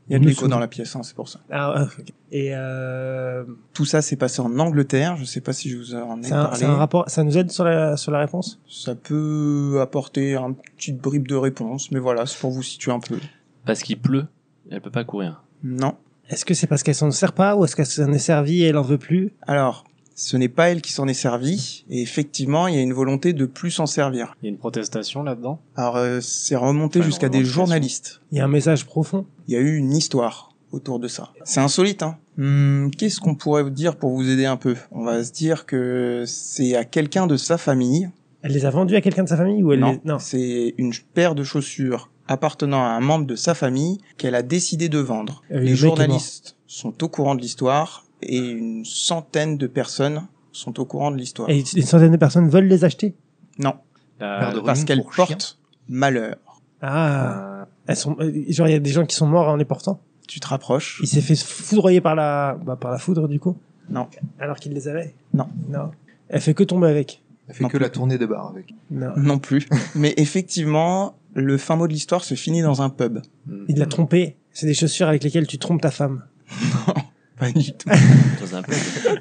Il 0.08 0.12
y 0.12 0.16
a 0.16 0.18
de 0.20 0.25
l'écho 0.25 0.46
dans 0.46 0.60
la 0.60 0.68
pièce, 0.68 0.94
hein, 0.94 1.02
c'est 1.02 1.16
pour 1.16 1.28
ça. 1.28 1.40
Ah. 1.50 1.86
Et 2.30 2.50
euh, 2.52 3.44
Tout 3.72 3.84
ça 3.84 4.02
s'est 4.02 4.16
passé 4.16 4.40
en 4.40 4.56
Angleterre. 4.58 5.16
Je 5.16 5.25
sais 5.25 5.40
pas 5.40 5.52
si 5.52 5.68
je 5.68 5.76
vous 5.76 5.94
en 5.94 6.22
ai 6.22 6.32
un, 6.32 6.44
parlé. 6.44 6.58
c'est 6.58 6.64
un 6.64 6.76
rapport. 6.76 7.10
Ça 7.10 7.25
nous 7.25 7.36
aide 7.36 7.50
sur 7.50 7.64
la 7.64 7.96
sur 7.96 8.12
la 8.12 8.20
réponse? 8.20 8.60
Ça 8.68 8.94
peut 8.94 9.78
apporter 9.80 10.36
un 10.36 10.52
petit 10.52 10.92
bribe 10.92 11.26
de 11.26 11.34
réponse, 11.34 11.90
mais 11.90 11.98
voilà, 11.98 12.25
c'est 12.26 12.38
pour 12.38 12.52
vous 12.52 12.62
situer 12.62 12.92
un 12.92 13.00
peu. 13.00 13.18
Parce 13.64 13.82
qu'il 13.82 13.98
pleut, 13.98 14.26
elle 14.70 14.80
peut 14.80 14.90
pas 14.90 15.04
courir. 15.04 15.42
Non. 15.64 15.96
Est-ce 16.28 16.44
que 16.44 16.54
c'est 16.54 16.66
parce 16.66 16.82
qu'elle 16.82 16.94
s'en 16.94 17.10
sert 17.10 17.32
pas 17.32 17.56
ou 17.56 17.64
est-ce 17.64 17.75
qu'elle 17.75 17.86
s'en 17.86 18.12
est 18.12 18.18
servie 18.18 18.62
et 18.62 18.66
elle 18.66 18.78
en 18.78 18.82
veut 18.82 18.98
plus? 18.98 19.32
Alors, 19.42 19.84
ce 20.16 20.37
n'est 20.38 20.49
pas 20.49 20.70
elle 20.70 20.80
qui 20.80 20.92
s'en 20.92 21.06
est 21.06 21.14
servie, 21.14 21.85
et 21.90 22.00
effectivement, 22.00 22.66
il 22.66 22.75
y 22.75 22.78
a 22.78 22.80
une 22.80 22.94
volonté 22.94 23.35
de 23.35 23.44
plus 23.44 23.70
s'en 23.70 23.85
servir. 23.87 24.35
Il 24.42 24.46
y 24.46 24.49
a 24.49 24.50
une 24.50 24.56
protestation 24.58 25.23
là-dedans? 25.23 25.61
Alors, 25.76 25.96
euh, 25.96 26.20
c'est 26.23 26.56
remonté 26.56 26.99
Enfin, 27.00 27.06
jusqu'à 27.06 27.28
des 27.28 27.44
journalistes. 27.44 28.23
Il 28.32 28.38
y 28.38 28.40
a 28.40 28.44
un 28.44 28.49
message 28.49 28.87
profond. 28.87 29.26
Il 29.46 29.54
y 29.54 29.56
a 29.56 29.61
eu 29.61 29.76
une 29.76 29.92
histoire 29.92 30.54
autour 30.73 30.99
de 30.99 31.06
ça. 31.06 31.32
C'est 31.44 31.61
insolite, 31.61 32.02
hein. 32.02 32.16
Hmm, 32.38 32.88
Qu'est-ce 32.90 33.20
qu'on 33.20 33.35
pourrait 33.35 33.62
vous 33.62 33.70
dire 33.70 33.96
pour 33.96 34.11
vous 34.11 34.28
aider 34.28 34.46
un 34.46 34.56
peu? 34.56 34.75
On 34.90 35.04
va 35.04 35.23
se 35.23 35.32
dire 35.32 35.66
que 35.66 36.25
c'est 36.26 36.75
à 36.76 36.85
quelqu'un 36.85 37.26
de 37.26 37.37
sa 37.37 37.58
famille. 37.58 38.08
Elle 38.42 38.52
les 38.52 38.64
a 38.64 38.70
vendus 38.70 38.96
à 38.96 39.02
quelqu'un 39.02 39.25
de 39.25 39.28
sa 39.28 39.37
famille 39.37 39.62
ou 39.62 39.73
elle 39.73 39.80
non, 39.80 39.92
les... 39.92 40.00
non. 40.04 40.18
c'est 40.18 40.75
une 40.78 40.92
paire 41.14 41.35
de 41.35 41.44
chaussures 41.44 42.11
appartenant 42.26 42.82
à 42.82 42.88
un 42.88 43.00
membre 43.00 43.26
de 43.26 43.37
sa 43.37 43.54
famille 43.54 43.99
qu'elle 44.16 44.35
a 44.35 44.42
décidé 44.42 44.88
de 44.88 44.99
vendre. 44.99 45.42
Euh, 45.50 45.58
le 45.58 45.64
Les 45.66 45.76
journalistes 45.76 46.56
sont 46.66 47.04
au 47.04 47.08
courant 47.08 47.35
de 47.35 47.40
l'histoire 47.42 48.05
et 48.23 48.38
une 48.38 48.85
centaine 48.85 49.56
de 49.58 49.66
personnes 49.66 50.26
sont 50.52 50.78
au 50.80 50.85
courant 50.85 51.11
de 51.11 51.16
l'histoire. 51.16 51.49
Et 51.50 51.58
une 51.76 51.82
centaine 51.82 52.12
de 52.12 52.16
personnes 52.16 52.49
veulent 52.49 52.66
les 52.68 52.85
acheter? 52.85 53.14
Non, 53.58 53.75
La- 54.20 54.52
de 54.52 54.61
parce 54.61 54.85
qu'elles 54.85 55.04
portent 55.16 55.58
malheur. 55.88 56.37
Ah. 56.82 57.66
Elles 57.87 57.96
sont. 57.96 58.16
euh, 58.20 58.32
Genre 58.49 58.68
il 58.68 58.73
y 58.73 58.75
a 58.75 58.78
des 58.80 58.90
gens 58.90 59.06
qui 59.06 59.14
sont 59.16 59.26
morts 59.26 59.49
en 59.49 59.56
les 59.56 59.64
portant? 59.64 60.00
Tu 60.28 60.40
te 60.40 60.46
rapproches. 60.49 60.99
Il 61.02 61.06
s'est 61.08 61.20
fait 61.20 61.37
foudroyer 61.37 62.00
par 62.00 62.14
la 62.14 62.58
bah, 62.64 62.76
par 62.76 62.90
la 62.90 62.99
foudre 62.99 63.28
du 63.28 63.38
coup? 63.38 63.56
Non. 63.88 64.08
Alors 64.40 64.56
qu'il 64.56 64.73
les 64.73 64.88
avait? 64.88 65.14
Non. 65.32 65.49
Non. 65.68 65.90
Elle 66.28 66.40
fait 66.40 66.54
que 66.54 66.64
tomber 66.64 66.88
avec? 66.88 67.23
Elle 67.49 67.54
fait 67.54 67.62
Non 67.62 67.68
que 67.68 67.76
plus. 67.76 67.82
la 67.85 67.90
tournée 67.90 68.18
des 68.18 68.26
bars 68.26 68.49
avec. 68.49 68.75
Non. 68.90 69.12
Non 69.16 69.38
plus. 69.38 69.68
Mais 69.94 70.12
effectivement, 70.16 71.14
le 71.35 71.56
fin 71.58 71.76
mot 71.76 71.87
de 71.87 71.92
l'histoire 71.92 72.25
se 72.25 72.35
finit 72.35 72.62
dans 72.62 72.82
un 72.82 72.90
pub. 72.90 73.20
Il 73.68 73.78
l'a 73.78 73.87
trompé. 73.87 74.37
C'est 74.52 74.66
des 74.66 74.75
chaussures 74.75 75.06
avec 75.08 75.23
lesquelles 75.23 75.46
tu 75.46 75.58
trompes 75.58 75.80
ta 75.82 75.90
femme. 75.92 76.25
Pas 77.38 77.50
du 77.50 77.73
tout. 77.73 77.88
Dans 78.40 78.57
un 78.57 78.62
peu. 78.62 78.73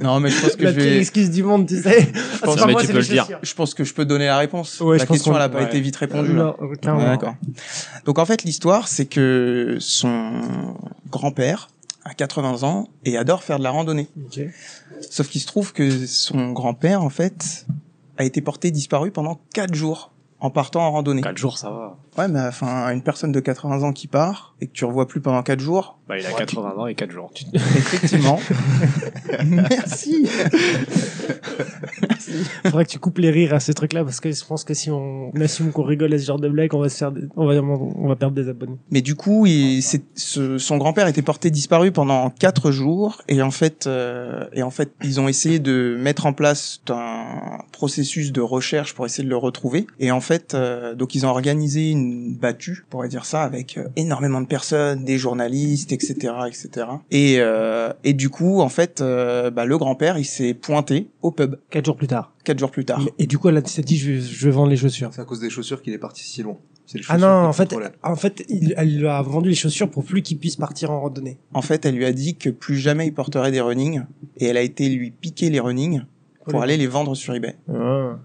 Non, 0.02 0.20
mais 0.22 0.30
je 0.30 0.42
pense 0.42 0.56
que 0.56 0.64
la 0.64 0.72
je 0.72 0.80
vais. 0.80 0.98
excuse 1.00 1.30
du 1.32 1.44
monde, 1.44 1.68
tu 1.68 1.82
sais. 1.82 2.12
Non, 2.46 2.54
c'est 2.54 2.60
pas 2.60 2.66
mais 2.68 2.72
moi, 2.74 2.82
tu 2.82 2.88
c'est 2.88 2.94
peux 2.94 3.00
le 3.00 3.06
dire. 3.06 3.28
Je 3.42 3.54
pense 3.54 3.74
que 3.74 3.84
je 3.84 3.94
peux 3.94 4.06
donner 4.06 4.26
la 4.28 4.38
réponse. 4.38 4.80
Ouais, 4.80 4.98
je 4.98 5.02
la 5.04 5.06
pense 5.06 5.18
question, 5.18 5.32
qu'on- 5.34 5.38
elle 5.38 5.44
a 5.44 5.50
pas 5.50 5.60
ouais. 5.60 5.66
été 5.66 5.82
vite 5.82 5.96
répondue. 5.98 6.40
Ouais. 6.40 6.82
D'accord. 6.84 7.36
Donc 8.06 8.18
en 8.20 8.26
fait, 8.26 8.44
l'histoire, 8.44 8.88
c'est 8.88 9.06
que 9.06 9.76
son 9.80 10.32
grand-père 11.12 11.70
a 12.06 12.14
80 12.14 12.64
ans 12.64 12.88
et 13.04 13.18
adore 13.18 13.44
faire 13.44 13.58
de 13.60 13.64
la 13.64 13.72
randonnée. 13.72 14.08
Sauf 15.10 15.28
qu'il 15.28 15.42
se 15.42 15.48
trouve 15.48 15.74
que 15.74 16.06
son 16.06 16.52
grand-père, 16.52 17.04
en 17.04 17.10
fait, 17.10 17.66
a 18.18 18.24
été 18.24 18.40
porté 18.42 18.72
disparu 18.72 19.12
pendant 19.12 19.42
4 19.54 19.74
jours 19.74 20.12
en 20.40 20.50
partant 20.52 20.82
en 20.86 20.92
randonnée. 20.92 21.22
4 21.22 21.38
jours, 21.38 21.58
ça 21.58 21.70
va. 21.70 21.98
Ouais, 22.18 22.28
mais 22.28 22.40
enfin, 22.40 22.90
une 22.92 23.02
personne 23.02 23.32
de 23.32 23.40
80 23.40 23.84
ans 23.84 23.92
qui 23.92 24.08
part 24.08 24.56
et 24.62 24.68
que 24.68 24.72
tu 24.72 24.86
revois 24.86 25.08
plus 25.08 25.20
pendant 25.22 25.44
4 25.44 25.60
jours, 25.60 25.98
Bah, 26.08 26.18
il 26.18 26.26
a 26.26 26.32
80 26.32 26.76
ans 26.78 26.88
et 26.88 26.96
4 26.96 27.12
jours. 27.12 27.32
effectivement. 27.54 28.40
Merci. 29.46 30.28
Faudrait 32.64 32.86
que 32.86 32.90
tu 32.92 33.00
coupes 33.00 33.18
les 33.20 33.32
rires 33.32 33.54
à 33.54 33.60
ce 33.60 33.72
truc-là 33.72 34.04
parce 34.04 34.20
que 34.20 34.32
je 34.32 34.44
pense 34.46 34.64
que 34.64 34.74
si 34.74 34.90
on 34.92 35.32
assume 35.42 35.72
qu'on 35.72 35.84
rigole 35.84 36.14
à 36.14 36.20
ce 36.20 36.26
genre 36.26 36.40
de 36.40 36.50
blague, 36.50 36.74
on 36.74 36.80
va 36.80 36.90
se 36.90 36.98
faire, 36.98 37.12
des- 37.12 37.28
on 37.36 37.46
va, 37.46 37.54
on 37.62 38.08
va 38.08 38.16
perdre 38.16 38.36
des 38.36 38.50
abonnés. 38.50 38.78
Mais 38.92 39.02
du 39.02 39.16
coup, 39.16 39.46
il, 39.46 39.82
c'est, 39.82 40.04
ce- 40.16 40.58
son 40.58 40.78
grand-père 40.78 41.08
était 41.08 41.22
porté 41.22 41.50
disparu 41.52 41.92
pendant 41.92 42.30
quatre 42.30 42.72
jours 42.72 43.22
et 43.28 43.42
en 43.42 43.52
fait, 43.52 43.88
euh, 43.88 44.46
et 44.54 44.64
en 44.64 44.72
fait, 44.72 44.92
ils 45.04 45.20
ont 45.20 45.28
essayé 45.28 45.60
de 45.60 45.98
mettre 46.00 46.26
en 46.26 46.34
place 46.34 46.82
un 46.90 47.60
processus 47.72 48.32
de 48.32 48.42
recherche 48.42 48.94
pour 48.94 49.06
essayer 49.06 49.24
de 49.24 49.30
le 49.30 49.38
retrouver. 49.38 49.88
Et 50.00 50.12
en 50.12 50.22
fait, 50.22 50.54
euh, 50.56 50.96
donc 50.96 51.16
ils 51.16 51.26
ont 51.26 51.30
organisé 51.30 51.92
une 51.92 52.05
battue, 52.06 52.84
on 52.88 52.90
pourrait 52.90 53.08
dire 53.10 53.26
ça, 53.26 53.44
avec 53.44 53.78
euh, 53.78 53.88
énormément 53.96 54.42
de 54.42 54.48
personnes, 54.48 55.04
des 55.04 55.18
journalistes, 55.18 55.92
etc., 55.92 56.16
etc. 56.48 56.88
Et 57.12 57.36
euh, 57.40 57.92
et 58.04 58.14
du 58.14 58.30
coup, 58.30 58.62
en 58.62 58.70
fait, 58.70 59.02
euh, 59.02 59.52
bah, 59.52 59.66
le 59.66 59.78
grand-père, 59.78 60.18
il 60.18 60.26
s'est 60.26 60.54
pointé 60.54 61.08
au 61.22 61.32
pub 61.32 61.56
Quatre 61.70 61.86
jours 61.86 61.96
plus 61.98 62.08
tard. 62.08 62.34
quatre 62.44 62.60
jours 62.60 62.72
plus 62.72 62.86
tard. 62.86 63.06
Et 63.20 63.28
du 63.28 63.38
coup, 63.38 63.50
elle 63.50 63.58
a- 63.58 63.66
s'est 63.66 63.82
dit, 63.82 63.98
je 63.98 64.12
vais, 64.12 64.22
je 64.22 64.46
vais 64.46 64.52
vendre 64.52 64.70
les 64.70 64.78
chaussures. 64.78 65.10
C'est 65.14 65.22
à 65.22 65.26
cause 65.26 65.40
des 65.40 65.50
chaussures 65.50 65.82
qu'il 65.82 65.94
est 65.94 65.98
parti 65.98 66.24
si 66.24 66.42
loin. 66.44 66.58
Ah 67.10 67.18
non, 67.18 67.28
en 67.28 67.52
fait, 67.54 67.76
en 68.04 68.16
fait, 68.16 68.46
il, 68.48 68.76
elle 68.78 68.96
lui 69.00 69.08
a 69.08 69.20
vendu 69.24 69.50
les 69.50 69.56
chaussures 69.56 69.90
pour 69.90 70.04
plus 70.06 70.22
qu'il 70.22 70.38
puisse 70.38 70.56
partir 70.56 70.92
en 70.92 71.02
randonnée. 71.02 71.40
En 71.54 71.64
fait, 71.64 71.84
elle 71.84 71.96
lui 71.96 72.06
a 72.06 72.14
dit 72.14 72.36
que 72.36 72.52
plus 72.52 72.78
jamais 72.78 73.08
il 73.08 73.12
porterait 73.14 73.52
des 73.52 73.60
running 73.60 74.04
et 74.38 74.46
elle 74.46 74.58
a 74.58 74.62
été 74.62 74.88
lui 74.90 75.10
piquer 75.10 75.50
les 75.50 75.60
running 75.60 76.02
pour 76.48 76.62
aller 76.62 76.78
les 76.78 76.88
vendre 76.88 77.16
sur 77.16 77.34
eBay. 77.34 77.56
Ah. 77.70 78.18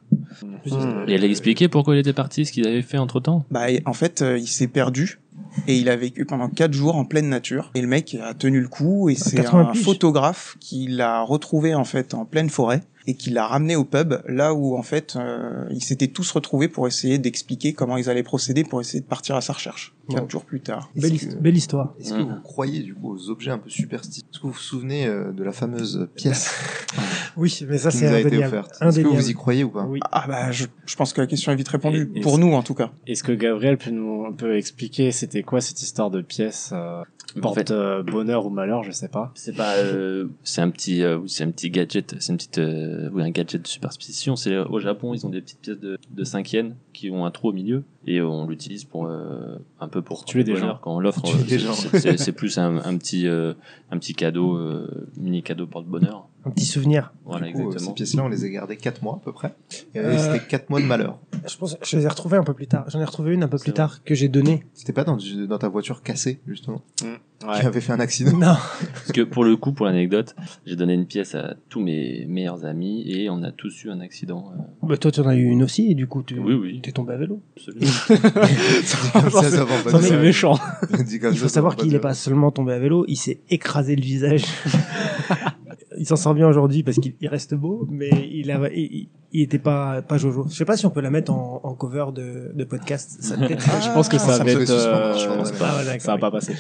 Et 1.07 1.15
elle 1.15 1.25
a 1.25 1.27
expliqué 1.27 1.69
pourquoi 1.69 1.97
il 1.97 1.99
était 1.99 2.13
parti, 2.13 2.45
ce 2.45 2.53
qu'il 2.53 2.67
avait 2.67 2.83
fait 2.83 2.99
entre 2.99 3.21
temps. 3.21 3.45
Bah, 3.51 3.67
en 3.87 3.93
fait, 3.93 4.23
euh, 4.23 4.39
il 4.39 4.47
s'est 4.47 4.69
perdu 4.69 5.21
et 5.67 5.77
il 5.77 5.89
a 5.89 5.97
vécu 5.97 6.25
pendant 6.25 6.49
quatre 6.49 6.73
jours 6.73 6.97
en 6.97 7.05
pleine 7.05 7.29
nature. 7.29 7.71
Et 7.75 7.81
le 7.81 7.89
mec 7.89 8.17
a 8.23 8.35
tenu 8.35 8.61
le 8.61 8.69
coup 8.69 9.09
et 9.09 9.15
c'est 9.15 9.37
80 9.37 9.71
un 9.71 9.75
photographe 9.75 10.57
qui 10.61 10.87
l'a 10.87 11.23
retrouvé 11.23 11.75
en 11.75 11.85
fait 11.85 12.15
en 12.15 12.25
pleine 12.25 12.51
forêt 12.51 12.83
et 13.07 13.15
qui 13.15 13.31
l'a 13.31 13.47
ramené 13.47 13.77
au 13.77 13.85
pub 13.85 14.15
là 14.27 14.53
où 14.55 14.77
en 14.77 14.83
fait 14.83 15.17
euh, 15.17 15.65
ils 15.71 15.83
s'étaient 15.83 16.09
tous 16.09 16.31
retrouvés 16.33 16.69
pour 16.69 16.87
essayer 16.87 17.19
d'expliquer 17.19 17.73
comment 17.73 17.97
ils 17.97 18.11
allaient 18.11 18.23
procéder 18.23 18.63
pour 18.65 18.81
essayer 18.81 19.01
de 19.01 19.07
partir 19.07 19.37
à 19.37 19.41
sa 19.41 19.53
recherche. 19.55 19.95
Quatre 20.11 20.23
Wow. 20.25 20.31
jours 20.31 20.45
plus 20.45 20.61
tard. 20.61 20.91
Belle, 20.97 21.11
que- 21.13 21.15
hist- 21.17 21.39
belle 21.41 21.57
histoire. 21.57 21.95
Est-ce 22.01 22.13
que 22.15 22.19
Mhm. 22.19 22.29
vous 22.35 22.41
croyez 22.43 22.81
du 22.83 22.95
coup 22.95 23.15
aux 23.15 23.31
objets 23.31 23.53
un 23.53 23.59
peu 23.59 23.71
superstitieux? 23.71 24.27
Est-ce 24.33 24.41
que 24.41 24.47
vous 24.47 24.53
vous 24.53 24.59
souvenez 24.59 25.07
euh, 25.07 25.31
de 25.33 25.45
la 25.45 25.53
fameuse 25.53 26.09
pièce? 26.15 26.51
Oui, 27.37 27.61
mais 27.69 27.79
ça 27.79 27.91
c'est 27.93 28.07
nous 28.09 28.15
a 28.15 28.19
été 28.19 28.27
indéniable. 28.29 28.65
Est-ce 28.81 29.01
que 29.01 29.07
vous 29.07 29.31
y 29.31 29.35
croyez 29.35 29.63
ou 29.65 29.71
pas? 29.71 29.85
Oui. 29.85 30.01
Ah 30.11 30.25
bah 30.27 30.51
je, 30.51 30.67
je 30.85 30.97
pense 30.97 31.13
que 31.13 31.21
la 31.21 31.29
question 31.29 31.53
est 31.53 31.57
vite 31.57 31.69
répondue 31.69 32.11
Et- 32.17 32.21
pour 32.21 32.39
nous 32.39 32.53
en 32.55 32.63
tout 32.63 32.75
cas. 32.75 32.91
Est-ce 33.07 33.23
que 33.23 33.31
Gabriel 33.33 33.79
peut 33.79 33.91
nous 33.93 34.25
un 34.27 34.33
peu 34.33 34.57
expliquer 34.57 35.13
c'était 35.13 35.43
quoi 35.45 35.61
cette 35.61 35.81
histoire 35.81 36.11
de 36.11 36.23
pièce 36.23 36.71
euh, 36.75 37.03
En 37.37 37.41
porte 37.41 37.55
fait, 37.55 37.71
euh, 37.71 38.03
bonheur 38.03 38.47
ou 38.47 38.51
malheur, 38.51 38.83
je 38.83 38.91
sais 38.91 39.09
pas. 39.09 39.31
c'est 39.37 39.55
pas, 39.55 39.77
euh, 39.77 40.27
c'est 40.43 40.61
un 40.61 40.71
petit, 40.71 41.05
euh, 41.05 41.21
c'est 41.29 41.45
un 41.45 41.51
petit 41.53 41.71
gadget, 41.71 42.17
c'est 42.19 42.33
une 42.33 42.37
petite, 42.37 42.59
euh, 42.91 43.09
oui, 43.13 43.23
un 43.23 43.31
gadget 43.31 43.63
de 43.63 43.67
superstition. 43.67 44.37
C'est 44.37 44.55
euh, 44.55 44.65
au 44.67 44.79
Japon, 44.81 45.15
ils 45.15 45.25
ont 45.27 45.31
des 45.31 45.41
petites 45.41 45.61
pièces 45.61 45.79
de, 45.81 45.99
de 46.11 46.25
5 46.25 46.53
yens 46.53 46.75
qui 46.93 47.11
ont 47.11 47.25
un 47.25 47.31
trou 47.31 47.49
au 47.49 47.53
milieu 47.53 47.85
et 48.07 48.21
on 48.21 48.47
l'utilise 48.47 48.85
pour 48.85 49.07
euh, 49.07 49.57
un 49.81 49.89
peu 49.89 50.03
pour 50.03 50.25
Tuer 50.25 50.45
des 50.45 50.53
bonheur 50.55 50.69
gens. 50.75 50.79
quand 50.83 50.97
on 50.97 51.01
l'offre. 51.01 51.23
Euh, 51.27 52.17
c'est- 52.17 52.33
plus 52.33 52.59
un, 52.59 52.79
un 52.79 52.97
petit, 52.99 53.27
euh, 53.27 53.55
un 53.91 53.99
petit 53.99 54.15
cadeau, 54.15 54.57
euh, 54.57 55.09
mini 55.17 55.43
cadeau 55.43 55.67
porte-bonheur. 55.67 56.27
Un 56.45 56.51
petit 56.51 56.65
souvenir. 56.65 57.13
Voilà, 57.27 57.49
Du 57.49 57.53
coup, 57.53 57.61
euh, 57.61 57.65
exactement. 57.67 57.89
Ces 57.91 57.95
pièces-là, 57.95 58.25
on 58.25 58.29
les 58.29 58.45
a 58.45 58.49
gardées 58.49 58.77
4 58.79 59.03
mois 59.03 59.17
à 59.21 59.25
peu 59.25 59.31
près. 59.33 59.55
Et 59.95 59.99
Euh, 59.99 60.17
c'était 60.17 60.47
4 60.47 60.71
mois 60.71 60.81
de 60.81 60.87
malheur. 60.87 61.19
Je 61.47 61.57
pense, 61.57 61.77
je 61.83 61.97
les 61.99 62.05
ai 62.05 62.09
retrouvés 62.09 62.39
un 62.39 62.43
peu 62.45 62.55
plus 62.55 62.67
tard. 62.67 62.87
J'en 62.89 62.99
ai 63.01 63.05
retrouvé 63.05 63.35
une 63.35 63.43
un 63.43 63.49
peu 63.49 63.59
plus 63.59 63.71
vrai. 63.73 63.77
tard 63.77 64.03
que 64.05 64.15
j'ai 64.15 64.29
donnée. 64.29 64.65
C'était 64.73 64.95
pas 64.95 65.05
dans, 65.05 65.19
ta 65.59 65.69
voiture 65.69 66.03
cassée, 66.03 66.41
justement, 66.47 66.83
Ouais. 67.03 67.59
qui 67.61 67.67
avait 67.67 67.81
fait 67.81 67.93
un 67.93 68.01
accident 68.01 68.33
Non. 68.37 68.57
Parce 68.93 69.13
que 69.13 69.21
pour 69.23 69.45
le 69.45 69.57
coup, 69.57 69.73
pour 69.73 69.85
l'anecdote, 69.87 70.35
j'ai 70.67 70.77
donné 70.77 70.95
une 70.95 71.07
pièce 71.07 71.35
à 71.35 71.55
tous 71.69 71.81
mes 71.81 72.25
meilleurs 72.27 72.65
amis 72.65 73.03
et 73.11 73.29
on 73.31 73.43
a 73.43 73.53
tous 73.53 73.85
eu 73.85 73.91
un 73.91 74.01
accident. 74.01 74.53
euh, 74.55 74.87
Bah, 74.89 74.97
toi, 74.97 75.11
tu 75.11 75.21
en 75.21 75.27
as 75.27 75.37
eu 75.37 75.45
une 75.45 75.63
aussi, 75.63 75.91
et 75.91 75.95
du 75.95 76.07
coup, 76.07 76.23
tu 76.23 76.39
Oui, 76.39 76.55
oui. 76.55 76.81
t'es 76.83 76.93
tombé 76.93 77.13
à 77.15 77.17
vélo. 77.19 77.41
absolument. 77.57 77.87
C'est 80.01 80.21
méchant. 80.21 80.59
Il 81.33 81.37
faut 81.39 81.49
savoir 81.49 81.77
qu'il 81.77 81.93
n'est 81.93 81.99
pas 81.99 82.15
seulement 82.15 82.51
tombé 82.51 82.73
à 82.73 82.79
vélo, 82.79 83.05
il 83.09 83.17
s'est 83.17 83.41
écrasé 83.51 83.95
le 83.97 84.03
visage. 84.03 84.45
il 86.01 86.07
s'en 86.07 86.17
sort 86.17 86.35
bien 86.35 86.49
aujourd'hui 86.49 86.83
parce 86.83 86.97
qu'il 86.99 87.15
il 87.21 87.29
reste 87.29 87.55
beau, 87.55 87.87
mais 87.91 88.11
il 88.33 88.51
a, 88.51 88.69
il, 88.75 89.09
il 89.33 89.43
était 89.43 89.59
pas, 89.61 90.03
pas 90.03 90.17
Jojo. 90.19 90.47
Je 90.49 90.55
sais 90.55 90.65
pas 90.65 90.77
si 90.77 90.87
on 90.87 90.91
peut 90.91 91.01
la 91.03 91.11
mettre 91.11 91.33
en, 91.33 91.61
en 91.63 91.75
cover 91.75 92.07
de, 92.13 92.51
de 92.55 92.65
podcast. 92.65 93.19
Ça 93.21 93.37
Ah, 93.39 93.47
je 93.81 93.93
pense 93.95 94.09
que 94.09 94.19
ça 94.19 94.33
ça 94.39 94.43
va 94.45 94.51
être. 94.51 94.71
euh, 94.71 95.15
je 95.17 95.27
pense. 95.29 95.53
pas- 95.53 95.83
Ah 95.87 95.99
ça 96.01 96.13
va 96.15 96.19
pas 96.19 96.31
passer. 96.31 96.55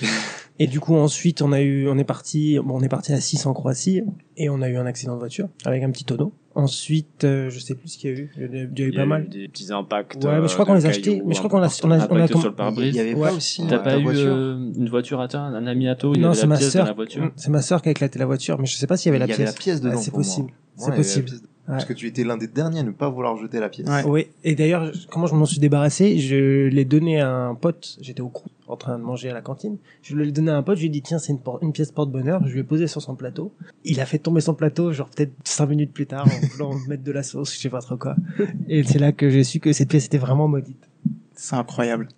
Et 0.58 0.66
du 0.66 0.78
coup, 0.78 0.94
ensuite, 0.94 1.40
on 1.42 1.52
a 1.52 1.60
eu, 1.62 1.88
on 1.88 1.96
est 1.98 2.04
parti, 2.04 2.58
bon, 2.62 2.78
on 2.78 2.82
est 2.82 2.88
parti 2.88 3.12
à 3.14 3.20
6 3.20 3.46
en 3.46 3.54
Croatie 3.54 4.02
et 4.36 4.50
on 4.50 4.60
a 4.62 4.68
eu 4.68 4.76
un 4.76 4.86
accident 4.86 5.14
de 5.14 5.18
voiture 5.18 5.48
avec 5.64 5.82
un 5.82 5.90
petit 5.90 6.04
tonneau. 6.04 6.32
Ensuite, 6.62 7.24
euh, 7.24 7.48
je 7.50 7.58
sais 7.58 7.74
plus 7.74 7.88
ce 7.88 7.98
qu'il 7.98 8.10
y 8.10 8.12
a 8.14 8.16
eu. 8.16 8.30
Il 8.36 8.42
y 8.42 8.44
a 8.44 8.46
eu, 8.46 8.70
il 8.74 8.78
y 8.78 8.82
a 8.82 8.86
eu 8.86 8.88
Il 8.88 8.92
y 8.94 8.96
pas 8.96 9.02
a 9.02 9.06
mal. 9.06 9.24
eu 9.24 9.28
des 9.28 9.48
petits 9.48 9.72
impacts. 9.72 10.22
Ouais, 10.24 10.40
mais 10.40 10.48
je 10.48 10.52
crois 10.52 10.64
euh, 10.64 10.66
qu'on 10.66 10.74
de 10.74 10.78
les 10.78 10.86
a 10.86 10.88
achetés. 10.90 11.22
Mais 11.24 11.34
je 11.34 11.38
crois 11.40 11.50
qu'on 11.50 11.62
a, 11.62 11.68
on 11.84 11.90
a, 11.90 12.08
on 12.10 12.16
a 12.16 12.26
sur 12.26 12.42
le 12.44 12.52
pare-brise. 12.54 12.94
Il 12.94 12.96
y 12.96 13.00
avait 13.00 13.14
Ouais. 13.14 13.28
pas 13.30 13.34
aussi 13.34 13.62
T'as 13.68 13.76
euh, 13.76 13.78
pas 13.78 13.98
eu 13.98 14.02
voiture 14.02 14.32
euh, 14.34 14.72
une 14.76 14.88
voiture 14.88 15.20
à 15.20 15.28
toi, 15.28 15.40
un 15.40 15.66
ami 15.66 15.88
à 15.88 15.94
toi, 15.94 16.10
il 16.14 16.18
y 16.18 16.20
Non, 16.22 16.28
avait 16.30 16.36
c'est 16.38 16.46
ma 16.46 16.54
la 16.54 16.58
pièce 16.60 16.72
sœur. 16.72 16.84
de 16.84 16.88
la 16.88 16.94
voiture 16.94 17.30
C'est 17.36 17.50
ma 17.50 17.62
sœur 17.62 17.82
qui 17.82 17.88
a 17.88 17.92
éclaté 17.92 18.18
la 18.18 18.26
voiture, 18.26 18.58
mais 18.58 18.66
je 18.66 18.76
sais 18.76 18.86
pas 18.86 18.96
s'il 18.96 19.12
y 19.12 19.16
avait 19.16 19.18
Il 19.18 19.20
la 19.20 19.26
y 19.26 19.32
avait 19.32 19.44
pièce. 19.44 19.54
la 19.54 19.58
pièce 19.60 19.80
dedans. 19.80 19.96
C'est 19.98 20.10
possible. 20.12 20.50
C'est 20.76 20.90
il 20.90 20.94
possible. 20.96 21.30
Parce 21.70 21.84
que 21.84 21.92
tu 21.92 22.06
étais 22.06 22.24
l'un 22.24 22.36
des 22.36 22.48
derniers 22.48 22.80
à 22.80 22.82
ne 22.82 22.90
pas 22.90 23.08
vouloir 23.08 23.36
jeter 23.36 23.60
la 23.60 23.68
pièce. 23.68 23.88
Ouais. 23.88 24.04
Oui, 24.04 24.26
et 24.44 24.54
d'ailleurs, 24.54 24.90
comment 25.10 25.26
je 25.26 25.34
m'en 25.34 25.46
suis 25.46 25.60
débarrassé 25.60 26.18
Je 26.18 26.66
l'ai 26.66 26.84
donné 26.84 27.20
à 27.20 27.30
un 27.30 27.54
pote, 27.54 27.96
j'étais 28.00 28.20
au 28.20 28.28
crew, 28.28 28.48
en 28.66 28.76
train 28.76 28.98
de 28.98 29.02
manger 29.04 29.30
à 29.30 29.34
la 29.34 29.40
cantine. 29.40 29.78
Je 30.02 30.16
l'ai 30.16 30.32
donné 30.32 30.50
à 30.50 30.56
un 30.56 30.62
pote, 30.62 30.76
je 30.76 30.82
lui 30.82 30.88
ai 30.88 30.90
dit, 30.90 31.02
tiens, 31.02 31.18
c'est 31.18 31.32
une, 31.32 31.40
une 31.62 31.72
pièce 31.72 31.92
porte-bonheur, 31.92 32.42
je 32.46 32.52
lui 32.52 32.60
ai 32.60 32.64
posé 32.64 32.86
sur 32.86 33.00
son 33.02 33.14
plateau. 33.14 33.52
Il 33.84 34.00
a 34.00 34.06
fait 34.06 34.18
tomber 34.18 34.40
son 34.40 34.54
plateau, 34.54 34.92
genre 34.92 35.08
peut-être 35.08 35.32
cinq 35.44 35.66
minutes 35.66 35.92
plus 35.92 36.06
tard, 36.06 36.26
en 36.26 36.46
voulant 36.48 36.74
mettre 36.88 37.04
de 37.04 37.12
la 37.12 37.22
sauce, 37.22 37.54
je 37.54 37.60
sais 37.60 37.70
pas 37.70 37.80
trop 37.80 37.96
quoi. 37.96 38.16
Et 38.68 38.82
c'est 38.82 38.98
là 38.98 39.12
que 39.12 39.30
j'ai 39.30 39.44
su 39.44 39.60
que 39.60 39.72
cette 39.72 39.88
pièce 39.88 40.06
était 40.06 40.18
vraiment 40.18 40.48
maudite. 40.48 40.89
C'est 41.42 41.56
incroyable. 41.56 42.08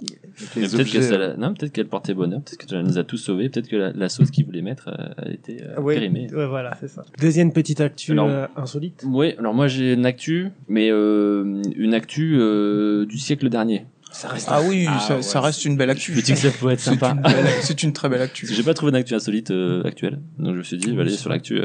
Peut-être 0.54 0.74
objets, 0.80 0.98
que 0.98 1.00
ça 1.04 1.14
euh, 1.14 1.18
l'a- 1.18 1.36
non, 1.36 1.54
peut-être 1.54 1.70
qu'elle 1.70 1.86
portait 1.86 2.12
bonheur, 2.12 2.40
peut-être 2.40 2.58
que 2.58 2.68
ça 2.68 2.82
nous 2.82 2.98
a 2.98 3.04
tous 3.04 3.18
sauvés, 3.18 3.48
peut-être 3.48 3.68
que 3.68 3.76
la, 3.76 3.92
la 3.92 4.08
sauce 4.08 4.32
qu'il 4.32 4.44
voulait 4.44 4.62
mettre 4.62 4.88
euh, 4.88 5.12
a 5.16 5.30
été 5.30 5.62
euh, 5.62 5.80
périmée. 5.80 6.26
ouais, 6.34 6.46
voilà, 6.48 6.76
c'est 6.80 6.88
ça. 6.88 7.04
Deuxième 7.20 7.52
petite 7.52 7.80
actu 7.80 8.10
Alors- 8.12 8.28
euh, 8.28 8.46
insolite. 8.56 9.04
Oui, 9.06 9.34
alors 9.38 9.54
moi 9.54 9.68
j'ai 9.68 9.92
une 9.92 10.06
actu, 10.06 10.48
mais 10.66 10.90
euh, 10.90 11.62
une 11.76 11.94
actu 11.94 12.34
euh, 12.36 13.06
du 13.06 13.16
siècle 13.18 13.48
dernier. 13.48 13.86
Ça 14.12 14.28
reste 14.28 14.46
Ah 14.50 14.60
oui, 14.62 14.86
Ah 14.88 14.98
ça, 15.00 15.16
ouais, 15.16 15.22
ça 15.22 15.40
reste 15.40 15.64
une 15.64 15.76
belle 15.76 15.88
Je 15.88 15.92
actu. 15.92 16.12
me 16.12 16.20
dis 16.20 16.32
que 16.32 16.38
ça 16.38 16.50
pourrait 16.50 16.74
être 16.74 16.80
C'est 16.80 16.90
sympa. 16.90 17.16
c'est 17.62 17.82
une 17.82 17.92
très 17.92 18.08
belle 18.08 18.22
actu. 18.22 18.46
J'ai 18.52 18.62
pas 18.62 18.74
trouvé 18.74 18.92
d'actu 18.92 19.14
insolite 19.14 19.50
euh, 19.50 19.82
actuelle, 19.84 20.20
donc 20.38 20.52
je 20.52 20.58
me 20.58 20.62
suis 20.62 20.76
dit, 20.76 20.88
je 20.90 20.94
vais 20.94 21.00
aller 21.02 21.10
sur 21.10 21.30
l'actu 21.30 21.60
euh, 21.60 21.64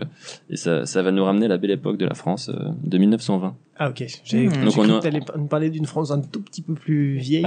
et 0.49 0.55
ça, 0.55 0.86
ça 0.86 1.01
va 1.01 1.12
nous 1.12 1.23
ramener 1.23 1.45
à 1.45 1.49
la 1.49 1.57
belle 1.57 1.71
époque 1.71 1.97
de 1.97 2.05
la 2.05 2.13
France 2.15 2.49
euh, 2.49 2.69
de 2.83 2.97
1920. 2.97 3.55
Ah 3.79 3.89
ok, 3.89 4.03
j'ai 4.23 4.47
Mmh. 4.47 4.49
cru 4.49 4.79
on 4.81 4.88
que 4.88 4.91
a- 4.97 4.99
t'allais 5.01 5.21
nous 5.38 5.45
parler 5.47 5.69
d'une 5.69 5.86
France 5.86 6.10
un 6.12 6.21
tout 6.21 6.41
petit 6.41 6.62
peu 6.62 6.73
plus 6.73 7.17
vieille. 7.17 7.45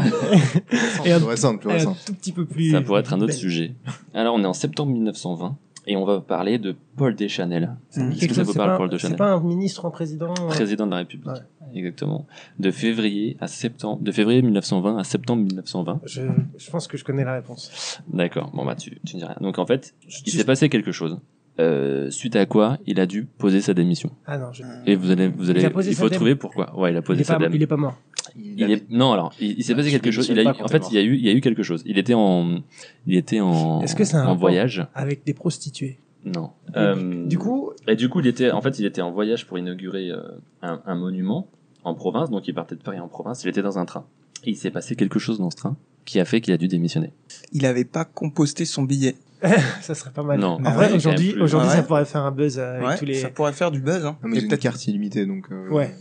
Plus 0.68 0.78
Et 1.06 1.12
un- 1.12 1.26
récente, 1.26 1.60
plus 1.60 1.70
et 1.70 1.72
un 1.72 1.76
récente. 1.76 1.98
tout 2.06 2.14
petit 2.14 2.32
peu 2.32 2.44
plus... 2.44 2.70
Ça 2.70 2.80
pourrait 2.82 3.00
être 3.00 3.12
un 3.12 3.16
autre 3.18 3.26
belle. 3.28 3.34
sujet. 3.36 3.74
Alors 4.14 4.34
on 4.36 4.42
est 4.42 4.46
en 4.46 4.52
septembre 4.52 4.92
1920 4.92 5.56
et 5.86 5.96
on 5.96 6.04
va 6.04 6.20
parler 6.20 6.58
de 6.58 6.76
Paul 6.96 7.16
Deschanel. 7.16 7.74
Mmh. 7.96 8.12
Est-ce 8.12 8.28
que 8.28 8.34
ça 8.34 8.42
vous 8.44 8.52
C'est 8.52 8.58
parle 8.58 8.70
pas- 8.72 8.76
Paul 8.76 8.88
C'est 8.90 8.96
Deschanel 8.96 9.16
pas 9.16 9.32
un 9.32 9.40
ministre, 9.40 9.86
un 9.86 9.90
président 9.90 10.34
euh, 10.40 10.48
Président 10.48 10.86
de 10.86 10.90
la 10.92 10.98
République. 10.98 11.26
Ouais. 11.26 11.40
Exactement. 11.74 12.26
De 12.58 12.70
février 12.70 13.36
à 13.40 13.46
septembre, 13.46 14.02
de 14.02 14.12
février 14.12 14.42
1920 14.42 14.98
à 14.98 15.04
septembre 15.04 15.42
1920. 15.44 16.00
je, 16.04 16.22
je 16.56 16.70
pense 16.70 16.86
que 16.88 16.96
je 16.96 17.04
connais 17.04 17.24
la 17.24 17.34
réponse. 17.34 18.00
D'accord. 18.12 18.50
Bon 18.54 18.64
bah 18.64 18.74
tu, 18.76 18.98
tu 19.06 19.16
dis 19.16 19.24
rien. 19.24 19.36
Donc 19.40 19.58
en 19.58 19.66
fait, 19.66 19.94
il 20.26 20.32
s'est 20.32 20.44
passé 20.44 20.68
quelque 20.68 20.92
chose. 20.92 21.18
Euh, 21.58 22.08
suite 22.10 22.36
à 22.36 22.46
quoi 22.46 22.78
il 22.86 23.00
a 23.00 23.06
dû 23.06 23.24
poser 23.26 23.60
sa 23.60 23.74
démission. 23.74 24.10
Ah 24.26 24.38
non, 24.38 24.50
je... 24.52 24.62
Et 24.86 24.94
vous 24.94 25.10
allez, 25.10 25.28
vous 25.28 25.50
allez, 25.50 25.60
Il 25.86 25.94
faut 25.94 26.08
trouver 26.08 26.34
pourquoi. 26.34 26.78
Ouais, 26.78 26.90
il 26.90 26.96
a 26.96 27.02
posé 27.02 27.22
sa 27.22 27.34
pas, 27.34 27.40
dème. 27.40 27.54
il 27.54 27.62
est 27.62 27.66
pas 27.66 27.76
mort. 27.76 27.98
Il, 28.36 28.52
Il 28.56 28.64
avait- 28.64 28.72
est 28.74 28.84
non 28.90 29.12
alors 29.12 29.32
il, 29.40 29.58
il 29.58 29.64
s'est 29.64 29.74
passé 29.74 29.88
Je 29.90 29.98
quelque 29.98 30.10
chose. 30.10 30.28
Il 30.30 30.38
a, 30.40 30.54
en 30.64 30.68
fait 30.68 30.84
il 30.90 30.94
y 30.94 30.98
a 30.98 31.02
eu 31.02 31.16
il 31.16 31.24
y 31.24 31.28
a 31.28 31.32
eu 31.32 31.40
quelque 31.42 31.62
chose. 31.62 31.82
Il 31.84 31.98
était 31.98 32.14
en 32.14 32.60
il 33.06 33.16
était 33.16 33.40
en 33.40 33.82
Est-ce 33.82 33.94
que 33.96 34.04
c'est 34.04 34.16
un 34.16 34.34
voyage? 34.34 34.86
Avec 34.94 35.24
des 35.26 35.34
prostituées? 35.34 35.98
Non. 36.24 36.50
Et 36.68 36.78
Euh, 36.78 37.26
Du 37.26 37.36
coup, 37.36 37.72
et 37.88 37.96
du 37.96 38.08
coup 38.08 38.20
il 38.20 38.26
était 38.28 38.50
en 38.52 38.62
fait 38.62 38.78
il 38.78 38.86
était 38.86 39.02
en 39.02 39.10
voyage 39.10 39.46
pour 39.46 39.58
inaugurer 39.58 40.10
euh, 40.10 40.22
un, 40.62 40.80
un 40.86 40.94
monument 40.94 41.48
en 41.84 41.94
province 41.94 42.30
donc 42.30 42.46
il 42.48 42.54
partait 42.54 42.74
de 42.76 42.82
Paris 42.82 43.00
en 43.00 43.08
province. 43.08 43.42
Il 43.44 43.48
était 43.50 43.62
dans 43.62 43.78
un 43.78 43.84
train. 43.84 44.04
Et 44.44 44.50
il 44.50 44.56
s'est 44.56 44.70
passé 44.70 44.96
quelque 44.96 45.18
chose 45.18 45.38
dans 45.38 45.50
ce 45.50 45.56
train 45.56 45.76
qui 46.06 46.18
a 46.18 46.24
fait 46.24 46.40
qu'il 46.40 46.52
a 46.54 46.56
dû 46.56 46.66
démissionner. 46.68 47.12
Il 47.52 47.66
avait 47.66 47.84
pas 47.84 48.04
composté 48.04 48.64
son 48.64 48.82
billet. 48.82 49.16
ça 49.82 49.94
serait 49.94 50.10
pas 50.10 50.22
mal. 50.22 50.38
Non. 50.40 50.54
En 50.56 50.60
Ah 50.64 50.70
vrai, 50.72 50.88
ouais, 50.90 50.96
aujourd'hui, 50.96 51.34
aujourd'hui, 51.40 51.70
Ah 51.72 51.76
ça 51.76 51.82
pourrait 51.82 52.04
faire 52.04 52.22
un 52.24 52.30
buzz 52.30 52.58
euh, 52.58 52.74
avec 52.76 52.86
Ouais, 52.88 52.98
tous 52.98 53.04
les. 53.06 53.14
Ça 53.14 53.28
pourrait 53.30 53.52
faire 53.52 53.70
du 53.70 53.80
buzz. 53.80 54.04
Hein. 54.04 54.16
Non, 54.22 54.28
mais 54.28 54.40
peut-être 54.40 54.60
carte 54.60 54.86
illimitée, 54.86 55.24
donc. 55.26 55.46
euh, 55.50 55.68
Ouais. 55.70 55.94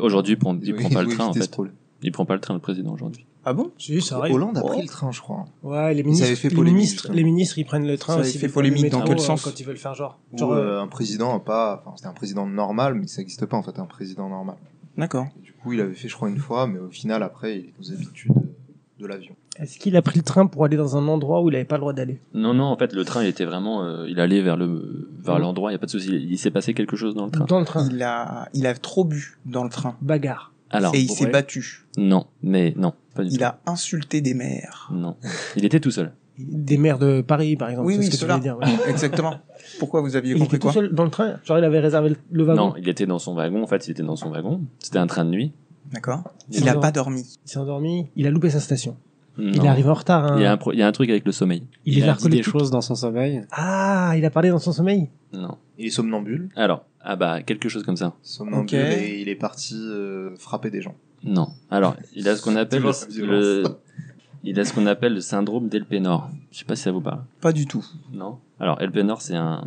aujourd'hui 0.00 0.34
il 0.34 0.38
prend 0.38 0.56
il 0.62 0.74
pas 0.92 1.02
le 1.02 1.08
train 1.14 1.26
en 1.26 1.32
fait. 1.32 1.56
Il 2.02 2.12
prend 2.12 2.24
pas 2.26 2.34
le 2.34 2.40
train 2.40 2.54
le 2.54 2.60
président 2.60 2.92
aujourd'hui. 2.92 3.26
Ah 3.44 3.52
bon? 3.54 3.72
Si, 3.78 4.00
ça 4.00 4.18
arrive. 4.18 4.34
Hollande 4.34 4.58
a 4.58 4.62
Oh. 4.64 4.68
pris 4.68 4.82
le 4.82 4.88
train, 4.88 5.10
je 5.10 5.20
crois. 5.20 5.44
Ouais, 5.62 5.94
les 5.94 6.00
Ça 6.02 6.04
ministres, 6.06 6.26
avait 6.26 6.36
fait 6.36 6.48
les, 6.50 6.60
ministres 6.62 6.92
justement. 6.94 7.14
les 7.14 7.24
ministres, 7.24 7.58
ils 7.58 7.64
prennent 7.64 7.86
le 7.86 7.98
train 7.98 8.12
Ça 8.14 8.18
avait 8.20 8.28
aussi. 8.28 8.38
fait 8.38 8.48
polémique 8.48 8.88
dans 8.90 9.02
quel 9.02 9.16
euh, 9.16 9.18
sens? 9.18 9.42
Quand 9.42 9.58
ils 9.58 9.66
veulent 9.66 9.76
faire 9.76 9.94
genre. 9.94 10.18
Ou 10.32 10.38
genre 10.38 10.52
euh, 10.52 10.76
euh, 10.78 10.80
un 10.80 10.86
président, 10.88 11.38
pas. 11.40 11.82
Enfin, 11.84 11.96
c'était 11.96 12.08
un 12.08 12.12
président 12.12 12.46
normal, 12.46 12.94
mais 12.94 13.06
ça 13.08 13.18
n'existe 13.20 13.44
pas 13.46 13.56
en 13.56 13.62
fait, 13.62 13.78
un 13.78 13.86
président 13.86 14.28
normal. 14.28 14.56
D'accord. 14.96 15.26
Du 15.42 15.52
coup, 15.52 15.72
il 15.72 15.80
avait 15.80 15.94
fait, 15.94 16.08
je 16.08 16.14
crois, 16.14 16.28
une 16.28 16.38
fois, 16.38 16.66
mais 16.66 16.78
au 16.78 16.88
final, 16.90 17.22
après, 17.22 17.58
il 17.58 17.64
est 17.66 17.74
aux 17.80 17.92
habitudes 17.92 18.32
de, 18.34 19.02
de 19.02 19.06
l'avion. 19.06 19.34
Est-ce 19.58 19.78
qu'il 19.78 19.96
a 19.96 20.02
pris 20.02 20.18
le 20.18 20.24
train 20.24 20.46
pour 20.46 20.64
aller 20.64 20.76
dans 20.78 20.96
un 20.96 21.06
endroit 21.08 21.42
où 21.42 21.50
il 21.50 21.54
avait 21.54 21.64
pas 21.66 21.76
le 21.76 21.80
droit 21.80 21.92
d'aller? 21.92 22.20
Non 22.32 22.54
non 22.54 22.64
en 22.64 22.76
fait 22.78 22.94
le 22.94 23.04
train 23.04 23.22
il 23.22 23.28
était 23.28 23.44
vraiment 23.44 23.84
euh, 23.84 24.08
il 24.08 24.18
allait 24.18 24.40
vers 24.40 24.56
le 24.56 25.10
vers 25.18 25.34
Mhm. 25.34 25.42
l'endroit 25.42 25.70
il 25.70 25.74
y 25.74 25.76
a 25.76 25.78
pas 25.78 25.84
de 25.84 25.90
souci. 25.90 26.08
Il, 26.08 26.32
il 26.32 26.38
s'est 26.38 26.50
passé 26.50 26.72
quelque 26.72 26.96
chose 26.96 27.14
dans 27.14 27.26
le 27.26 27.30
train. 27.30 27.44
Dans 27.44 27.58
le 27.58 27.66
train. 27.66 27.86
Il 27.92 28.02
a, 28.02 28.48
il 28.54 28.66
a 28.66 28.72
trop 28.74 29.04
bu 29.04 29.36
dans 29.44 29.62
le 29.62 29.68
train. 29.68 29.94
Bagarre. 30.00 30.54
Alors 30.70 30.94
et 30.94 31.00
il 31.00 31.10
s'est 31.10 31.26
battu. 31.30 31.84
non 31.98 32.24
mais 32.42 32.72
non 32.78 32.94
pas 33.14 33.24
du 33.24 33.28
Il 33.30 33.36
tout. 33.38 33.44
a 33.44 33.58
insulté 33.66 34.22
des 34.22 34.32
mères. 34.32 34.88
Non 34.90 35.16
il 35.54 35.66
était 35.66 35.80
tout 35.80 35.90
seul. 35.90 36.12
Des 36.48 36.78
maires 36.78 36.98
de 36.98 37.20
Paris, 37.20 37.56
par 37.56 37.68
exemple. 37.70 37.86
Oui, 37.88 37.94
c'est 37.94 38.00
oui, 38.00 38.04
ce 38.06 38.10
que 38.10 38.16
tu 38.16 38.20
ceux-là. 38.22 38.36
voulais 38.36 38.42
dire. 38.48 38.58
ouais. 38.58 38.66
Exactement. 38.90 39.34
Pourquoi 39.78 40.00
vous 40.00 40.16
aviez 40.16 40.32
Il 40.32 40.38
compris 40.38 40.56
était 40.56 40.58
tout 40.58 40.62
quoi 40.66 40.72
seul 40.72 40.92
dans 40.94 41.04
le 41.04 41.10
train. 41.10 41.36
Genre, 41.44 41.58
il 41.58 41.64
avait 41.64 41.80
réservé 41.80 42.10
le- 42.10 42.16
le 42.30 42.44
wagon. 42.44 42.68
Non 42.68 42.74
il 42.76 42.88
était 42.88 43.06
dans 43.06 43.18
son 43.18 43.34
wagon 43.34 43.62
en 43.62 43.66
fait 43.66 43.86
il 43.86 43.92
était 43.92 44.02
dans 44.02 44.16
son 44.16 44.30
wagon. 44.30 44.60
C'était 44.78 44.98
un 44.98 45.06
train 45.06 45.24
de 45.24 45.30
nuit. 45.30 45.52
D'accord. 45.92 46.22
Il 46.50 46.60
Il 46.60 46.68
a 46.68 46.72
s'est 46.74 46.80
pas 46.80 46.90
dormi. 46.92 47.22
Il 47.44 47.50
s'est 47.50 47.58
endormi. 47.58 48.08
Il 48.16 48.26
a 48.26 48.30
loupé 48.30 48.50
sa 48.50 48.60
station. 48.60 48.96
Il 49.38 49.56
Non. 49.56 49.64
est 49.64 49.68
arrivé 49.68 49.88
en 49.88 49.94
retard. 49.94 50.24
hein. 50.24 50.34
Il 50.36 50.42
y, 50.42 50.46
a 50.46 50.52
un 50.52 50.56
pro- 50.58 50.72
il 50.72 50.78
y 50.78 50.82
a 50.82 50.86
un 50.86 50.92
truc 50.92 51.08
avec 51.08 51.24
le 51.24 51.32
sommeil. 51.32 51.64
Il, 51.86 51.98
Il, 51.98 52.04
a 52.08 52.12
a 52.12 52.16
dit 52.16 52.28
des 52.28 52.42
choses 52.42 52.70
dans 52.70 52.82
son 52.82 52.94
sommeil. 52.94 53.42
Ah, 53.50 54.12
il 54.16 54.24
a 54.26 54.30
parlé 54.30 54.50
dans 54.50 54.58
son 54.58 54.72
sommeil. 54.72 55.08
Non. 55.32 55.56
Il 55.78 55.86
est 55.86 55.90
somnambule. 55.90 56.50
Alors, 56.54 56.84
ah 57.00 57.16
bah, 57.16 57.42
quelque 57.42 57.68
chose 57.70 57.82
comme 57.82 57.96
ça. 57.96 58.12
Somnambule 58.22 58.78
et 58.78 59.20
il 59.22 59.28
est 59.30 59.34
parti 59.36 59.74
euh, 59.74 60.36
frapper 60.36 60.70
des 60.70 60.82
gens. 60.82 60.94
Non. 61.24 61.48
Alors, 61.70 61.96
il 62.14 62.28
a 62.28 62.36
ce 62.36 62.42
qu'on 62.42 62.56
appelle 62.56 62.82
le- 62.82 63.62
il 64.44 64.58
a 64.60 64.64
ce 64.64 64.72
qu'on 64.72 64.86
appelle 64.86 65.14
le 65.14 65.20
syndrome 65.20 65.68
d'Elpenor. 65.68 66.30
Je 66.50 66.58
sais 66.58 66.64
pas 66.64 66.76
si 66.76 66.82
ça 66.82 66.92
vous 66.92 67.00
parle. 67.00 67.22
Pas 67.40 67.52
du 67.52 67.66
tout. 67.66 67.84
Non. 68.12 68.38
Alors, 68.60 68.80
Elpenor, 68.80 69.20
c'est 69.22 69.36
un, 69.36 69.64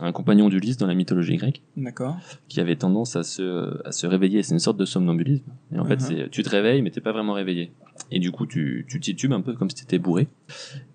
un 0.00 0.12
compagnon 0.12 0.48
d'Ulysse 0.48 0.76
dans 0.76 0.86
la 0.86 0.94
mythologie 0.94 1.36
grecque, 1.36 1.62
D'accord. 1.76 2.16
qui 2.48 2.60
avait 2.60 2.76
tendance 2.76 3.16
à 3.16 3.22
se, 3.22 3.86
à 3.86 3.92
se 3.92 4.06
réveiller. 4.06 4.42
C'est 4.42 4.54
une 4.54 4.58
sorte 4.60 4.76
de 4.78 4.84
somnambulisme. 4.84 5.44
Et 5.74 5.78
en 5.78 5.84
fait, 5.84 5.94
Mhm. 5.96 6.00
c'est, 6.00 6.30
tu 6.30 6.42
te 6.42 6.48
réveilles, 6.50 6.82
mais 6.82 6.90
t'es 6.90 7.00
pas 7.00 7.12
vraiment 7.12 7.32
réveillé. 7.34 7.72
Et 8.10 8.18
du 8.18 8.30
coup, 8.32 8.46
tu, 8.46 8.86
tu 8.88 8.98
titubes 9.00 9.32
un 9.32 9.40
peu 9.40 9.54
comme 9.54 9.68
si 9.70 9.76
t'étais 9.76 9.98
bourré. 9.98 10.28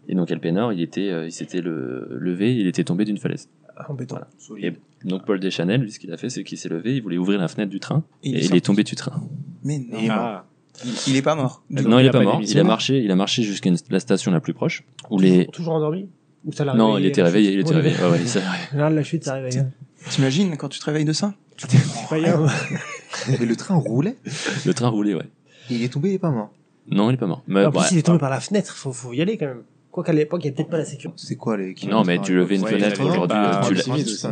Et 0.08 0.16
donc, 0.16 0.32
Elpenor, 0.32 0.74
il 0.74 0.82
était, 0.82 1.10
euh, 1.12 1.26
il 1.28 1.32
s'était 1.32 1.62
le, 1.62 2.08
levé, 2.20 2.56
il 2.56 2.68
était 2.68 2.84
tombé 2.84 3.06
d'une 3.06 3.18
falaise. 3.18 3.50
Ah, 3.78 3.92
embêtant. 3.92 4.20
Et 4.58 4.74
donc, 5.04 5.26
Paul 5.26 5.40
Deschanel, 5.40 5.82
lui, 5.82 5.92
ce 5.92 6.00
qu'il 6.00 6.12
a 6.14 6.18
fait, 6.18 6.30
c'est 6.30 6.44
qu'il 6.46 6.58
s'est 6.58 6.70
levé, 6.70 6.96
il 6.96 7.02
voulait 7.04 7.18
ouvrir 7.18 7.40
la 7.40 7.50
fenêtre 7.50 7.70
du 7.72 7.80
train, 7.82 8.04
Et 8.24 8.30
et, 8.30 8.32
il 8.32 8.36
est 8.36 8.40
il 8.40 8.44
est 8.46 8.48
sorti. 8.48 8.62
tombé 8.62 8.84
du 8.84 8.96
train. 8.96 9.22
Mais 9.64 9.80
non. 9.80 10.00
Et 10.00 10.10
Ah. 10.10 10.46
Il, 10.84 10.94
il 11.08 11.16
est 11.16 11.22
pas 11.22 11.36
mort. 11.36 11.64
Donc, 11.70 11.86
non, 11.86 12.00
il 12.00 12.04
il 12.04 12.06
est 12.06 12.10
a 12.10 12.12
pas 12.12 12.18
pas 12.20 12.24
mort. 12.26 12.42
Il 12.42 12.60
a 12.60 12.64
marché, 12.64 13.00
il 13.00 13.12
a 13.12 13.16
marché 13.16 13.44
jusqu'à 13.44 13.70
la 13.90 14.00
station 14.00 14.32
la 14.32 14.40
plus 14.40 14.54
proche, 14.54 14.84
où 15.10 15.20
les, 15.20 15.48
Toujours 15.48 15.74
endormi 15.74 16.10
Ou 16.44 16.52
ça 16.52 16.66
l'a 16.66 16.74
non, 16.74 16.98
il 16.98 17.06
était 17.06 17.24
réveillé, 17.24 17.54
il 17.54 17.60
était 17.60 17.74
réveillé. 17.74 17.96
Ouais, 17.98 18.90
la 18.90 19.04
chute, 19.04 19.24
ça 19.24 19.36
réveille. 19.36 19.64
T'imagines 20.10 20.56
quand 20.58 20.70
tu 20.70 20.80
te 20.80 20.86
réveilles 20.86 21.06
de 21.06 21.14
ça. 21.14 21.34
Mais 22.12 23.46
le 23.46 23.56
train 23.56 23.76
roulait 23.76 24.18
le 24.66 24.74
train 24.74 24.90
roulait, 24.90 25.14
ouais. 25.14 25.24
et 25.70 25.76
il 25.76 25.84
est 25.84 25.94
tombé, 25.94 26.10
il 26.10 26.16
est 26.16 26.20
pas 26.20 26.32
mort. 26.32 26.52
Non, 26.92 27.10
il 27.10 27.14
est 27.14 27.18
pas 27.18 27.28
mort. 27.28 27.44
Mais, 27.48 27.66
En 27.66 27.72
plus, 27.72 27.80
ouais. 27.80 27.86
il 27.94 27.98
est 27.98 28.04
tombé 28.04 28.20
par 28.20 28.30
la 28.30 28.42
fenêtre, 28.42 28.76
faut, 28.76 28.92
faut 28.92 29.14
y 29.14 29.22
aller 29.22 29.38
quand 29.38 29.48
même. 29.48 29.64
Quoi 29.96 30.04
qu'à 30.04 30.12
l'époque, 30.12 30.44
il 30.44 30.48
n'y 30.48 30.52
a 30.52 30.56
peut-être 30.58 30.70
pas 30.70 30.78
la 30.78 30.84
sécurité. 30.84 31.18
C'est 31.26 31.38
quoi 31.38 31.56
les 31.56 31.74
Non, 31.90 32.04
mais 32.04 32.20
tu 32.20 32.36
levais 32.36 32.56
une 32.58 32.66
fenêtre 32.68 33.00
avait 33.00 33.10
aujourd'hui, 33.10 33.38
pas- 33.38 33.62
tu. 33.66 33.78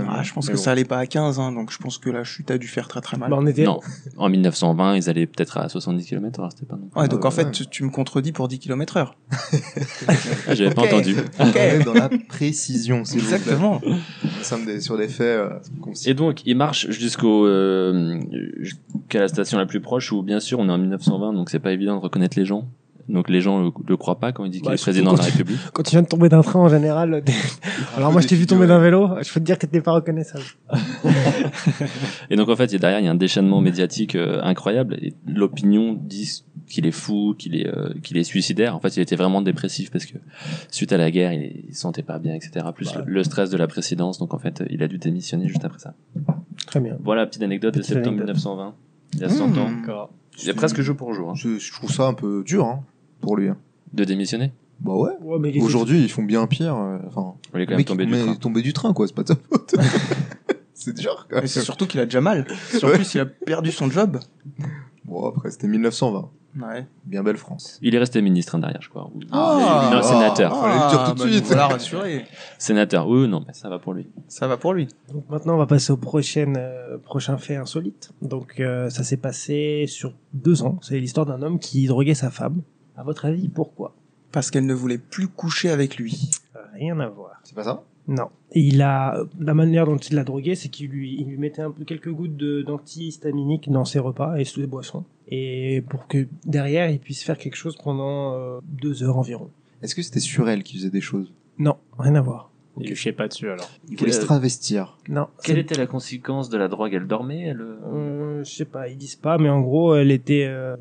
Ah, 0.09 0.21
je 0.21 0.33
pense 0.33 0.49
que 0.49 0.57
ça 0.57 0.71
allait 0.71 0.83
pas 0.83 0.97
à 0.97 1.05
15, 1.05 1.39
hein, 1.39 1.53
donc 1.53 1.71
je 1.71 1.77
pense 1.77 1.97
que 1.99 2.09
la 2.09 2.25
chute 2.25 2.51
a 2.51 2.57
dû 2.57 2.67
faire 2.67 2.89
très 2.89 2.99
très 2.99 3.15
mal. 3.15 3.29
Bah, 3.29 3.37
on 3.39 3.45
était. 3.47 3.63
Non, 3.63 3.79
en 4.17 4.27
1920, 4.27 4.97
ils 4.97 5.09
allaient 5.09 5.25
peut-être 5.25 5.57
à 5.59 5.69
70 5.69 6.05
km 6.05 6.41
heure, 6.41 6.49
c'était 6.51 6.65
pas 6.65 6.75
non. 6.75 6.89
Ouais, 7.01 7.07
donc 7.07 7.23
en 7.23 7.31
fait, 7.31 7.45
ouais. 7.45 7.51
tu, 7.51 7.65
tu 7.67 7.85
me 7.85 7.91
contredis 7.91 8.33
pour 8.33 8.49
10 8.49 8.59
km 8.59 8.97
heure. 8.97 9.15
Ah, 10.49 10.53
j'avais 10.53 10.75
pas 10.75 10.81
entendu. 10.81 11.15
On 11.39 11.47
est 11.47 11.85
dans 11.85 11.93
la 11.93 12.09
précision, 12.27 13.03
plaît. 13.03 13.13
Exactement. 13.15 13.79
Sommes 14.41 14.65
des- 14.65 14.81
sur 14.81 14.97
des 14.97 15.07
faits 15.07 15.21
euh. 15.39 15.49
Et 16.05 16.13
donc, 16.13 16.41
il 16.45 16.57
marche 16.57 16.89
jusqu'au 16.89 17.47
euh, 17.47 18.19
jusqu'à 18.59 19.21
la 19.21 19.27
station 19.29 19.57
la 19.57 19.65
plus 19.65 19.79
proche 19.79 20.11
où, 20.11 20.23
bien 20.23 20.41
sûr, 20.41 20.59
on 20.59 20.67
est 20.67 20.71
en 20.73 20.77
1920, 20.77 21.31
donc 21.31 21.49
c'est 21.49 21.59
pas 21.59 21.71
évident 21.71 21.95
de 21.95 22.01
reconnaître 22.01 22.37
les 22.37 22.43
gens. 22.45 22.67
Donc 23.09 23.29
les 23.29 23.41
gens 23.41 23.61
le, 23.61 23.71
le 23.87 23.97
croient 23.97 24.19
pas 24.19 24.31
quand 24.31 24.45
il 24.45 24.51
dit 24.51 24.59
qu'il 24.59 24.67
Bah, 24.69 24.75
est 24.75 24.81
président 24.81 25.13
de 25.13 25.17
la 25.17 25.23
République. 25.25 25.59
Quand 25.73 25.83
tu 25.83 25.91
viens 25.91 26.01
de 26.03 26.07
tomber 26.07 26.29
d'un 26.29 26.41
train 26.41 26.59
en 26.59 26.69
général, 26.69 27.23
alors 27.97 28.11
moi 28.13 28.21
je 28.21 28.27
t'ai 28.27 28.35
vu 28.35 28.45
tomber 28.45 28.65
d'un 28.67 28.79
vélo, 28.79 29.09
je 29.21 29.33
peux 29.33 29.39
te 29.41 29.45
dire 29.45 29.57
que 29.59 29.65
t'es 29.65 29.81
pas 29.81 29.91
reconnaissable. 29.91 30.43
Et 32.29 32.35
donc 32.35 32.49
en 32.49 32.55
fait, 32.55 32.73
derrière, 32.75 32.99
il 32.99 33.05
y 33.05 33.07
a 33.07 33.11
un 33.11 33.15
déchaînement 33.15 33.61
médiatique 33.61 34.15
euh, 34.15 34.39
incroyable. 34.43 34.97
Et 35.01 35.13
l'opinion 35.27 35.93
dit 35.93 36.43
qu'il 36.67 36.85
est 36.85 36.91
fou, 36.91 37.35
qu'il 37.37 37.55
est 37.55 37.67
euh, 37.67 37.93
qu'il 38.03 38.17
est 38.17 38.23
suicidaire. 38.23 38.75
En 38.75 38.79
fait, 38.79 38.95
il 38.95 39.01
était 39.01 39.15
vraiment 39.15 39.41
dépressif 39.41 39.91
parce 39.91 40.05
que 40.05 40.17
suite 40.71 40.91
à 40.93 40.97
la 40.97 41.11
guerre, 41.11 41.33
il, 41.33 41.65
il 41.69 41.75
se 41.75 41.81
sentait 41.81 42.03
pas 42.03 42.19
bien, 42.19 42.33
etc. 42.33 42.65
Plus 42.73 42.93
Bah. 42.93 43.03
le, 43.05 43.13
le 43.13 43.23
stress 43.23 43.49
de 43.49 43.57
la 43.57 43.67
présidence. 43.67 44.17
Donc 44.17 44.33
en 44.33 44.39
fait, 44.39 44.63
il 44.69 44.81
a 44.83 44.87
dû 44.87 44.97
démissionner 44.97 45.47
juste 45.47 45.65
après 45.65 45.79
ça. 45.79 45.93
Très 46.67 46.79
bien. 46.79 46.97
Voilà, 47.03 47.25
petite 47.25 47.43
anecdote 47.43 47.75
de 47.75 47.81
septembre 47.81 48.21
anecdote. 48.21 48.35
1920. 48.37 48.73
Il 49.15 49.19
y 49.19 49.23
a 49.25 49.29
100 49.29 49.47
Mmh. 49.49 49.57
ans. 49.59 49.71
D'accord. 49.81 50.09
Il 50.41 50.47
y 50.47 50.49
a 50.49 50.53
presque 50.55 50.81
jour 50.81 50.95
pour 50.97 51.13
jour 51.13 51.29
hein, 51.29 51.33
Je, 51.35 51.59
je 51.59 51.71
trouve 51.71 51.91
ça 51.91 52.07
un 52.07 52.15
peu 52.15 52.43
dur 52.43 52.65
hein, 52.65 52.83
pour 53.23 53.37
lui. 53.37 53.49
hein. 53.49 53.57
de 53.93 54.03
démissionner. 54.03 54.51
Bah 54.81 54.93
ouais. 54.95 55.11
Mais 55.39 55.57
Aujourd'hui, 55.61 56.01
ils 56.03 56.09
font 56.11 56.23
bien 56.23 56.45
pire. 56.47 56.75
euh, 56.75 56.97
Enfin, 57.07 57.35
Il 57.55 57.61
est 57.61 57.65
quand 57.65 57.75
même 57.75 57.85
tombé 57.85 58.05
du 58.05 58.11
train. 58.11 58.35
tombé 58.35 58.61
du 58.61 58.73
train, 58.73 58.93
quoi. 58.93 59.07
C'est 59.07 59.15
pas 59.15 59.23
de 59.23 59.27
sa 59.29 59.35
faute. 59.35 59.75
c'est 60.73 60.93
dur. 60.97 61.25
Quand 61.29 61.35
Mais 61.37 61.41
même. 61.41 61.47
c'est 61.47 61.61
surtout 61.61 61.87
qu'il 61.87 61.99
a 61.99 62.05
déjà 62.05 62.21
mal. 62.21 62.45
En 62.81 62.87
Ouais. 62.87 62.95
plus, 62.95 63.13
il 63.15 63.19
a 63.21 63.25
perdu 63.25 63.71
son 63.71 63.89
job. 63.89 64.19
Bon, 65.05 65.27
après, 65.29 65.51
c'était 65.51 65.67
1920. 65.67 66.29
Ouais. 66.61 66.85
Bien 67.05 67.23
belle 67.23 67.37
France. 67.37 67.79
Il 67.81 67.95
est 67.95 67.97
resté 67.97 68.21
ministre 68.21 68.53
hein, 68.55 68.59
derrière, 68.59 68.81
je 68.81 68.89
crois. 68.89 69.09
Ou- 69.15 69.19
Ah, 69.31 69.89
non, 69.91 69.97
ah, 69.99 70.03
sénateur. 70.03 70.51
Le 70.67 70.89
dire 70.89 71.03
tout 71.05 71.13
de 71.13 71.19
bah, 71.19 71.25
nous 71.25 71.31
suite. 71.31 71.45
Voilà 71.45 71.67
rassuré. 71.67 72.25
Sénateur. 72.59 73.07
Oui, 73.07 73.27
non, 73.27 73.43
mais 73.47 73.53
ça 73.53 73.69
va 73.69 73.79
pour 73.79 73.93
lui. 73.93 74.07
Ça 74.27 74.47
va 74.47 74.57
pour 74.57 74.73
lui. 74.73 74.87
Donc 75.11 75.27
maintenant, 75.29 75.55
on 75.55 75.57
va 75.57 75.65
passer 75.65 75.91
au 75.93 75.97
prochain, 75.97 76.53
euh, 76.57 76.97
prochain 76.99 77.37
fait 77.37 77.55
insolite. 77.55 78.11
Donc 78.21 78.59
euh, 78.59 78.89
ça 78.91 79.03
s'est 79.03 79.17
passé 79.17 79.85
sur 79.87 80.13
deux 80.33 80.61
ans. 80.61 80.77
C'est 80.83 80.99
l'histoire 80.99 81.25
d'un 81.25 81.41
homme 81.41 81.57
qui 81.57 81.87
droguait 81.87 82.13
sa 82.13 82.29
femme. 82.29 82.61
À 82.95 83.03
votre 83.03 83.25
avis, 83.25 83.49
pourquoi? 83.49 83.95
Parce 84.31 84.51
qu'elle 84.51 84.65
ne 84.65 84.73
voulait 84.73 84.97
plus 84.97 85.27
coucher 85.27 85.69
avec 85.69 85.97
lui. 85.97 86.31
Rien 86.73 86.99
à 86.99 87.07
voir. 87.09 87.39
C'est 87.43 87.55
pas 87.55 87.63
ça? 87.63 87.83
Non. 88.07 88.27
Et 88.51 88.59
il 88.59 88.81
a 88.81 89.23
la 89.39 89.53
manière 89.53 89.85
dont 89.85 89.97
il 89.97 90.15
l'a 90.15 90.23
drogué, 90.23 90.55
c'est 90.55 90.67
qu'il 90.69 90.89
lui, 90.89 91.15
il 91.19 91.27
lui 91.27 91.37
mettait 91.37 91.61
un 91.61 91.71
peu 91.71 91.85
quelques 91.85 92.11
gouttes 92.11 92.35
de 92.35 92.61
d'antihistaminique 92.61 93.71
dans 93.71 93.85
ses 93.85 93.99
repas 93.99 94.35
et 94.37 94.43
sous 94.43 94.59
les 94.59 94.67
boissons, 94.67 95.05
et 95.29 95.81
pour 95.89 96.07
que 96.07 96.27
derrière 96.45 96.89
il 96.89 96.99
puisse 96.99 97.23
faire 97.23 97.37
quelque 97.37 97.55
chose 97.55 97.77
pendant 97.81 98.33
euh, 98.33 98.59
deux 98.63 99.03
heures 99.03 99.17
environ. 99.17 99.49
Est-ce 99.81 99.95
que 99.95 100.01
c'était 100.01 100.19
sur 100.19 100.49
elle 100.49 100.63
qui 100.63 100.75
faisait 100.77 100.89
des 100.89 100.99
choses? 101.01 101.33
Non, 101.59 101.77
rien 101.97 102.15
à 102.15 102.21
voir. 102.21 102.51
Il 102.77 102.87
lui 102.87 102.95
chiait 102.95 103.13
pas 103.13 103.27
dessus 103.27 103.49
alors. 103.49 103.69
Il 103.89 103.97
voulait 103.97 104.11
se 104.11 104.21
travestir. 104.25 104.97
Non. 105.07 105.27
Quelle 105.43 105.59
était 105.59 105.75
la 105.75 105.85
conséquence 105.85 106.49
de 106.49 106.57
la 106.57 106.67
drogue? 106.67 106.93
Elle 106.93 107.07
dormait 107.07 107.43
elle... 107.43 107.61
euh, 107.61 107.77
Euh, 107.85 108.43
je 108.43 108.51
sais 108.51 108.65
pas, 108.65 108.89
ils 108.89 108.97
disent 108.97 109.15
pas, 109.15 109.37
mais 109.37 109.49
en 109.49 109.61
gros, 109.61 109.95
elle 109.95 110.11
était, 110.11 110.45
euh, 110.47 110.75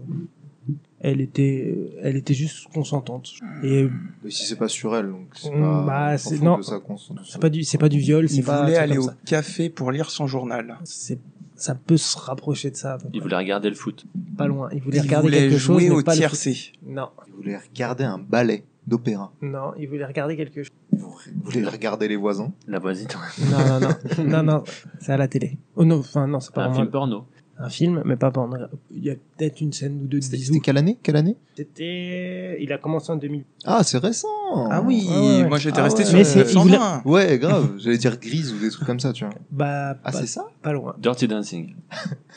elle 1.04 1.20
était, 1.20 1.76
elle 2.02 2.16
était 2.16 2.32
juste 2.34 2.68
consentante. 2.72 3.32
Et 3.64 3.88
Mais 4.24 4.30
si 4.30 4.46
c'est 4.46 4.56
pas 4.56 4.68
sur 4.68 4.96
elle, 4.96 5.08
donc 5.10 5.26
c'est 5.34 5.50
Mm, 5.50 5.60
pas. 5.60 5.84
bah, 5.84 6.18
c'est- 6.18 6.40
non. 6.40 6.56
de 6.58 6.62
sa 6.62 6.78
conscience. 6.78 7.18
c'est 7.28 7.40
pas 7.40 7.50
du, 7.50 7.64
c'est 7.64 7.76
pas 7.78 7.88
du 7.88 7.98
viol, 7.98 8.28
c'est 8.28 8.36
Il 8.36 8.44
pas. 8.44 8.62
voulait 8.62 8.76
aller 8.76 8.94
comme 8.96 9.04
au 9.06 9.08
ça. 9.08 9.16
café 9.26 9.68
pour 9.68 9.90
lire 9.92 10.10
son 10.10 10.26
journal. 10.26 10.78
C'est, 10.84 11.18
ça 11.56 11.74
peut 11.74 11.96
se 11.96 12.16
rapprocher 12.16 12.70
de 12.70 12.76
ça. 12.76 12.98
Il 13.12 13.20
voulait 13.20 13.36
regarder 13.36 13.68
le 13.68 13.74
foot. 13.74 14.06
Pas 14.36 14.46
loin. 14.46 14.68
Il 14.72 14.80
voulait 14.80 14.98
Il 14.98 15.02
regarder 15.02 15.26
voulait 15.28 15.38
quelque 15.48 15.58
chose, 15.58 15.82
mais 15.82 15.88
le 15.88 15.94
foot. 15.96 16.10
tiercé. 16.12 16.72
Non, 16.86 17.08
Il 17.28 17.34
voulait 17.34 17.56
regarder 17.58 18.04
un 18.04 18.18
ballet 18.18 18.64
d'opéra. 18.86 19.32
non, 19.42 19.72
il 19.78 19.88
voulait 19.88 20.04
regarder 20.06 20.36
quelque 20.36 20.62
chose. 20.62 20.72
Il 20.92 20.98
voulait 21.42 21.68
regarder 21.68 22.08
les 22.08 22.16
voisins? 22.16 22.52
La 22.66 22.78
voisine. 22.78 23.08
Non, 23.50 23.58
non, 23.80 23.80
non, 23.80 24.24
non, 24.24 24.42
non, 24.42 24.64
c'est 25.00 25.12
à 25.12 25.16
la 25.16 25.28
télé. 25.28 25.56
Oh 25.76 25.84
non, 25.84 25.98
enfin 26.00 26.26
non, 26.26 26.38
c'est 26.40 26.52
pas 26.54 26.64
un 26.66 26.74
film 26.74 26.90
porno. 26.90 27.26
Un 27.62 27.68
film, 27.68 28.02
mais 28.04 28.16
pas 28.16 28.30
porno. 28.30 28.56
Il 28.90 29.04
y 29.04 29.10
a 29.10 29.14
peut-être 29.14 29.60
une 29.60 29.72
scène 29.72 30.00
ou 30.02 30.06
deux 30.06 30.18
de 30.18 30.24
C'était 30.24 30.36
bisous. 30.36 30.54
c'était 30.54 30.64
quelle 30.64 30.76
année? 30.78 30.98
Quelle 31.02 31.16
année? 31.16 31.36
C'était, 31.56 32.58
il 32.60 32.72
a 32.72 32.78
commencé 32.78 33.10
en 33.12 33.16
2000. 33.16 33.44
Ah, 33.64 33.82
c'est 33.84 33.98
récent. 33.98 34.26
Ah 34.70 34.82
oui, 34.84 35.06
ouais, 35.08 35.16
ouais. 35.42 35.48
moi 35.48 35.58
j'étais 35.58 35.78
Ah 35.80 35.84
resté 35.84 36.00
ouais. 36.00 36.04
sur 36.08 36.18
Mais 36.18 36.24
c'est- 36.24 36.40
il 36.40 36.48
120. 36.48 37.02
Ouais, 37.04 37.38
grave. 37.38 37.72
J'allais 37.78 37.98
dire 37.98 38.18
grise 38.18 38.52
ou 38.52 38.58
des 38.58 38.70
trucs 38.70 38.86
comme 38.86 39.00
ça, 39.00 39.12
tu 39.12 39.24
vois. 39.24 39.34
Bah, 39.50 39.96
Ah, 40.04 40.10
pas, 40.10 40.12
c'est 40.12 40.26
ça? 40.26 40.46
pas 40.62 40.72
loin. 40.72 40.94
Dirty 40.98 41.28
Dancing. 41.28 41.74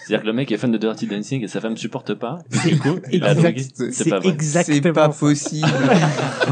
C'est-à-dire 0.06 0.22
que 0.22 0.28
le 0.28 0.34
mec 0.34 0.52
est 0.52 0.58
fan 0.58 0.72
de 0.72 0.78
Dirty 0.78 1.08
Dancing 1.08 1.44
et 1.44 1.48
sa 1.48 1.60
femme 1.62 1.76
supporte 1.78 2.14
pas. 2.14 2.40
C'est 2.50 2.70
Du 2.70 2.80
coup, 2.80 3.00
il 3.12 3.24
a 3.24 3.32
exact- 3.32 3.42
drogué. 3.42 3.66
c'est- 3.74 3.92
C'est 3.92 4.10
pas 4.10 4.20
vrai. 4.20 4.30
exactement. 4.30 4.80
C'est 4.84 4.92
pas 4.94 5.10
possible. 5.10 5.68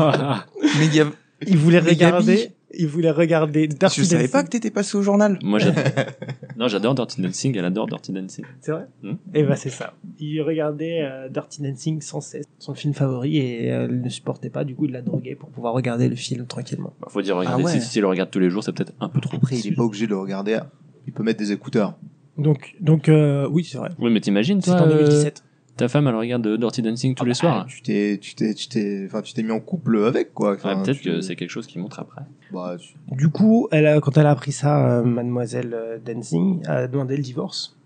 Mais 0.80 0.86
il 0.88 0.96
y 0.96 1.00
a- 1.02 1.12
Il 1.46 1.58
voulait 1.58 1.82
Mais 1.82 1.90
regarder, 1.92 2.36
Gabi- 2.36 2.52
il 2.78 2.88
voulait 2.88 3.12
regarder 3.12 3.68
Dirty 3.68 4.02
je 4.02 4.06
savais 4.06 4.24
Dancing. 4.24 4.32
pas 4.32 4.44
que 4.44 4.50
t'étais 4.50 4.72
passé 4.72 4.98
au 4.98 5.02
journal. 5.02 5.40
Moi, 5.44 5.60
j'adore. 5.60 5.84
non, 6.58 6.68
j'adore 6.68 6.96
Dirty 6.96 7.22
Dancing. 7.22 7.56
Elle 7.58 7.66
adore 7.66 7.88
Dirty 7.88 8.12
Dancing. 8.12 8.46
C'est 8.62 8.72
vrai 8.72 8.86
Hmm. 9.04 9.14
Et 9.34 9.44
bah 9.44 9.56
c'est 9.56 9.70
ça. 9.70 9.94
Il 10.20 10.42
regardait 10.42 11.02
euh, 11.02 11.30
Dirty 11.30 11.62
Dancing 11.62 12.02
sans 12.02 12.22
cesse, 12.22 12.46
son 12.60 12.74
film 12.74 12.94
favori, 12.94 13.38
et 13.38 13.72
euh, 13.72 13.86
elle 13.86 14.02
ne 14.02 14.10
supportait 14.10 14.50
pas. 14.50 14.64
Du 14.64 14.76
coup, 14.76 14.86
il 14.86 14.92
l'a 14.92 15.02
drogué 15.02 15.36
pour 15.36 15.50
pouvoir 15.50 15.74
regarder 15.74 16.08
le 16.10 16.16
film 16.16 16.46
tranquillement. 16.46 16.94
Bah, 17.02 17.08
faut 17.10 17.22
dire, 17.22 17.36
regarder. 17.38 17.64
Ah 17.64 17.66
ouais. 17.66 17.80
Si, 17.80 17.82
si 17.82 18.00
elle 18.00 18.04
le 18.04 18.10
regarde 18.10 18.30
tous 18.32 18.40
les 18.40 18.50
jours, 18.50 18.64
c'est 18.64 18.72
peut-être 18.72 18.94
un 19.00 19.10
peu 19.10 19.20
trop. 19.22 19.38
Après, 19.38 19.58
il 19.58 19.68
est 19.68 19.76
pas 19.76 19.84
obligé 19.84 20.06
de 20.06 20.12
le 20.12 20.18
regarder. 20.18 20.60
Il 21.08 21.14
peut 21.14 21.24
mettre 21.24 21.40
des 21.40 21.52
écouteurs. 21.52 21.98
Donc, 22.38 22.76
donc 22.80 23.10
euh, 23.10 23.48
oui, 23.52 23.64
c'est 23.64 23.78
vrai. 23.78 23.90
Oui, 24.00 24.12
mais 24.12 24.20
t'imagines, 24.22 24.62
C'était 24.62 24.78
toi, 24.78 24.88
en 24.88 24.90
euh, 24.90 25.00
2017. 25.04 25.44
Ta 25.78 25.88
femme, 25.88 26.08
elle 26.08 26.16
regarde 26.16 26.48
Dirty 26.58 26.82
Dancing 26.82 27.16
tous 27.16 27.26
les 27.26 27.34
soirs. 27.34 27.66
Tu 27.68 27.82
t'es, 27.82 28.18
tu 28.22 28.36
t'es, 28.36 28.54
tu 28.54 28.68
t'es, 28.68 29.04
enfin, 29.06 29.22
tu 29.22 29.34
t'es 29.34 29.44
mis 29.44 29.52
en 29.52 29.60
couple 29.60 29.98
avec, 30.06 30.34
quoi. 30.34 30.56
Peut-être 30.58 31.00
tu- 31.00 31.10
que 31.10 31.22
c'est 31.22 31.36
quelque 31.36 31.50
chose 31.50 31.68
qui 31.68 31.80
montre 31.80 32.00
après. 32.00 32.22
Bah, 32.52 32.76
tu- 32.80 32.94
Du 33.16 33.30
coup, 33.30 33.68
elle 33.72 33.88
a, 33.88 34.00
quand 34.00 34.18
elle 34.18 34.26
a 34.28 34.32
appris 34.32 34.52
ça, 34.52 35.00
euh, 35.00 35.04
Mademoiselle 35.04 35.74
euh, 35.74 35.98
Dancing 36.00 36.62
a 36.68 36.88
demandé 36.88 37.16
le 37.18 37.24
divorce. 37.24 37.78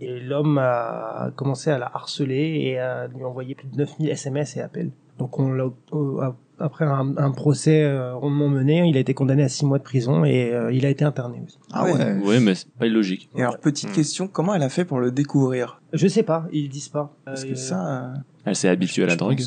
Et 0.00 0.18
l'homme 0.20 0.58
a 0.58 1.30
commencé 1.36 1.70
à 1.70 1.78
la 1.78 1.86
harceler 1.86 2.58
et 2.62 2.78
à 2.78 3.06
lui 3.06 3.22
envoyer 3.24 3.54
plus 3.54 3.68
de 3.68 3.76
9000 3.76 4.08
SMS 4.10 4.56
et 4.56 4.60
appels. 4.60 4.90
Donc 5.18 5.38
on 5.38 5.52
l'a, 5.52 5.64
euh, 5.92 6.30
après 6.58 6.84
un, 6.84 7.16
un 7.16 7.30
procès 7.30 7.82
euh, 7.82 8.14
rondement 8.14 8.48
mené, 8.48 8.86
il 8.88 8.96
a 8.96 9.00
été 9.00 9.14
condamné 9.14 9.42
à 9.42 9.48
6 9.48 9.64
mois 9.66 9.78
de 9.78 9.82
prison 9.82 10.24
et 10.24 10.52
euh, 10.52 10.72
il 10.72 10.86
a 10.86 10.88
été 10.90 11.04
interné 11.04 11.42
aussi. 11.44 11.58
Ah 11.72 11.84
Ouais. 11.84 11.92
ouais. 11.94 12.16
Oui, 12.22 12.40
mais 12.40 12.54
c'est 12.54 12.70
pas 12.78 12.86
illogique. 12.86 13.28
Et 13.36 13.42
alors, 13.42 13.58
petite 13.58 13.90
Hmm. 13.90 13.92
question, 13.94 14.28
comment 14.28 14.54
elle 14.54 14.62
a 14.62 14.68
fait 14.68 14.84
pour 14.84 15.00
le 15.00 15.10
découvrir? 15.10 15.80
Je 15.92 16.06
sais 16.08 16.22
pas, 16.22 16.46
ils 16.52 16.68
disent 16.68 16.88
pas. 16.88 17.16
Parce 17.24 17.44
Euh, 17.44 17.48
que 17.50 17.54
ça... 17.54 18.04
euh, 18.04 18.14
Elle 18.44 18.56
s'est 18.56 18.68
habituée 18.68 19.02
à 19.04 19.06
la 19.06 19.16
drogue. 19.16 19.40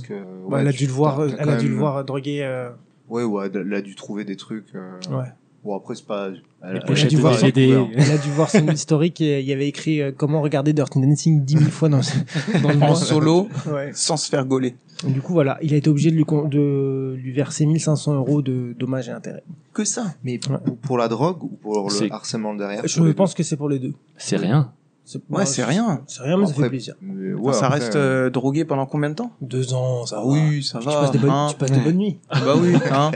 bah, 0.49 0.61
elle 0.61 0.67
a 0.67 0.71
dû 0.71 0.85
le 0.85 0.91
voir, 0.91 1.21
elle 1.39 1.49
a 1.49 1.55
dû 1.57 1.67
le 1.69 1.75
voir 1.75 2.03
droguer. 2.03 2.43
euh, 2.43 2.69
Ouais, 3.09 3.23
ouais, 3.23 3.49
elle 3.53 3.73
a 3.73 3.81
dû 3.81 3.95
trouver 3.95 4.25
des 4.25 4.35
trucs. 4.35 4.75
euh, 4.75 4.99
Ouais. 5.09 5.31
Bon, 5.67 5.75
après, 5.75 5.95
c'est 5.95 6.05
pas. 6.07 6.29
Elle, 6.63 6.81
elle 6.87 6.97
a 6.97 7.05
dû 7.07 7.17
voir 7.17 7.37
son- 7.37 7.45
les 7.45 7.51
couverts. 7.51 7.87
Elle 7.95 8.11
a 8.11 8.17
dû 8.17 8.29
voir 8.31 8.49
son 8.49 8.67
historique 8.69 9.19
et 9.21 9.41
il 9.41 9.45
y 9.45 9.51
avait 9.51 9.67
écrit 9.67 10.01
euh, 10.01 10.11
comment 10.15 10.41
regarder 10.41 10.71
Dirty 10.71 11.01
Dancing 11.01 11.43
10 11.43 11.57
000 11.57 11.69
fois 11.69 11.89
dans, 11.89 11.99
dans 12.63 12.69
le 12.69 12.75
en 12.75 12.77
mois. 12.77 12.95
solo, 12.95 13.49
Ouais. 13.71 13.91
sans 13.93 14.15
se 14.15 14.29
faire 14.29 14.45
gauler. 14.45 14.75
Du 15.05 15.21
coup, 15.21 15.33
voilà, 15.33 15.57
il 15.61 15.73
a 15.73 15.77
été 15.77 15.89
obligé 15.89 16.09
de 16.09 16.15
lui, 16.15 16.23
de 16.49 17.15
lui 17.21 17.31
verser 17.33 17.65
1500 17.65 18.15
euros 18.15 18.41
de 18.41 18.73
dommages 18.79 19.09
et 19.09 19.11
intérêts. 19.11 19.43
Que 19.73 19.83
ça 19.83 20.15
Mais 20.23 20.39
pour, 20.39 20.57
pour 20.77 20.97
la 20.97 21.07
drogue 21.09 21.43
ou 21.43 21.49
pour 21.49 21.89
le 21.91 22.13
harcèlement 22.13 22.55
derrière? 22.55 22.81
Je 22.87 23.01
pense 23.11 23.33
que 23.35 23.43
c'est 23.43 23.57
pour 23.57 23.69
les 23.69 23.77
deux. 23.79 23.93
C'est 24.17 24.37
rien. 24.37 24.71
C'est- 25.09 25.21
Ouais, 25.29 25.45
c'est 25.45 25.63
rien. 25.63 26.01
C'est 26.05 26.21
rien, 26.21 26.35
mais 26.37 26.45
ça 26.47 26.53
fait 26.53 26.67
plaisir. 26.67 26.95
mais 26.99 27.33
Enfin, 27.33 27.41
ouais, 27.41 27.53
Ça 27.53 27.67
après, 27.67 27.79
reste 27.79 27.95
euh, 27.95 28.25
euh, 28.25 28.29
drogué 28.29 28.65
pendant 28.65 28.85
combien 28.85 29.09
de 29.09 29.15
temps? 29.15 29.31
Deux 29.39 29.73
ans, 29.73 30.05
ça 30.05 30.17
va. 30.17 30.25
Oui, 30.25 30.61
ça 30.61 30.79
Tu 30.79 30.85
va. 30.85 30.99
passes 30.99 31.11
des 31.11 31.17
bonnes, 31.19 31.29
hein. 31.29 31.47
tu 31.49 31.55
passes 31.55 31.71
des 31.71 31.79
bonnes 31.79 31.95
nuits. 31.97 32.19
Ah 32.29 32.41
Bah 32.41 32.55
oui, 32.59 32.73
hein. 32.91 33.11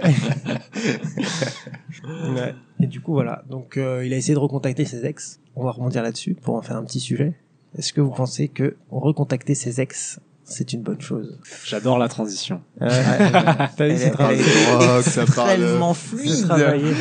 Ouais. 2.33 2.55
Et 2.79 2.87
du 2.87 3.01
coup, 3.01 3.11
voilà. 3.13 3.43
Donc, 3.49 3.75
euh, 3.75 4.05
il 4.05 4.13
a 4.13 4.15
essayé 4.15 4.33
de 4.33 4.39
recontacter 4.39 4.85
ses 4.85 5.05
ex. 5.05 5.39
On 5.57 5.65
va 5.65 5.71
rebondir 5.71 6.01
là-dessus 6.01 6.33
pour 6.33 6.55
en 6.55 6.61
faire 6.61 6.77
un 6.77 6.83
petit 6.83 7.01
sujet. 7.01 7.33
Est-ce 7.77 7.91
que 7.93 7.99
vous 8.01 8.11
pensez 8.11 8.47
que 8.47 8.75
recontacter 8.89 9.53
ses 9.53 9.81
ex, 9.81 10.19
c'est 10.45 10.71
une 10.73 10.81
bonne 10.81 11.01
chose? 11.01 11.37
J'adore 11.65 11.97
la 11.97 12.07
transition. 12.07 12.61
T'as 12.79 13.87
vu, 13.87 13.97
c'est 15.03 15.21
extrêmement 15.23 15.93
fluide. 15.93 16.47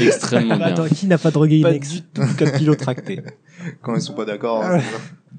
Extrêmement 0.00 0.56
bien. 0.56 0.66
Attends, 0.66 0.86
qui 0.88 1.06
n'a 1.06 1.18
pas 1.18 1.30
drogué 1.30 1.56
une 1.58 1.62
Pas 1.62 1.74
ex 1.74 1.88
du 1.90 2.02
tout 2.02 2.22
capillotracté. 2.36 3.22
Quand 3.82 3.94
ils 3.94 4.00
sont 4.00 4.14
pas 4.14 4.24
d'accord. 4.24 4.62
Ah. 4.64 4.80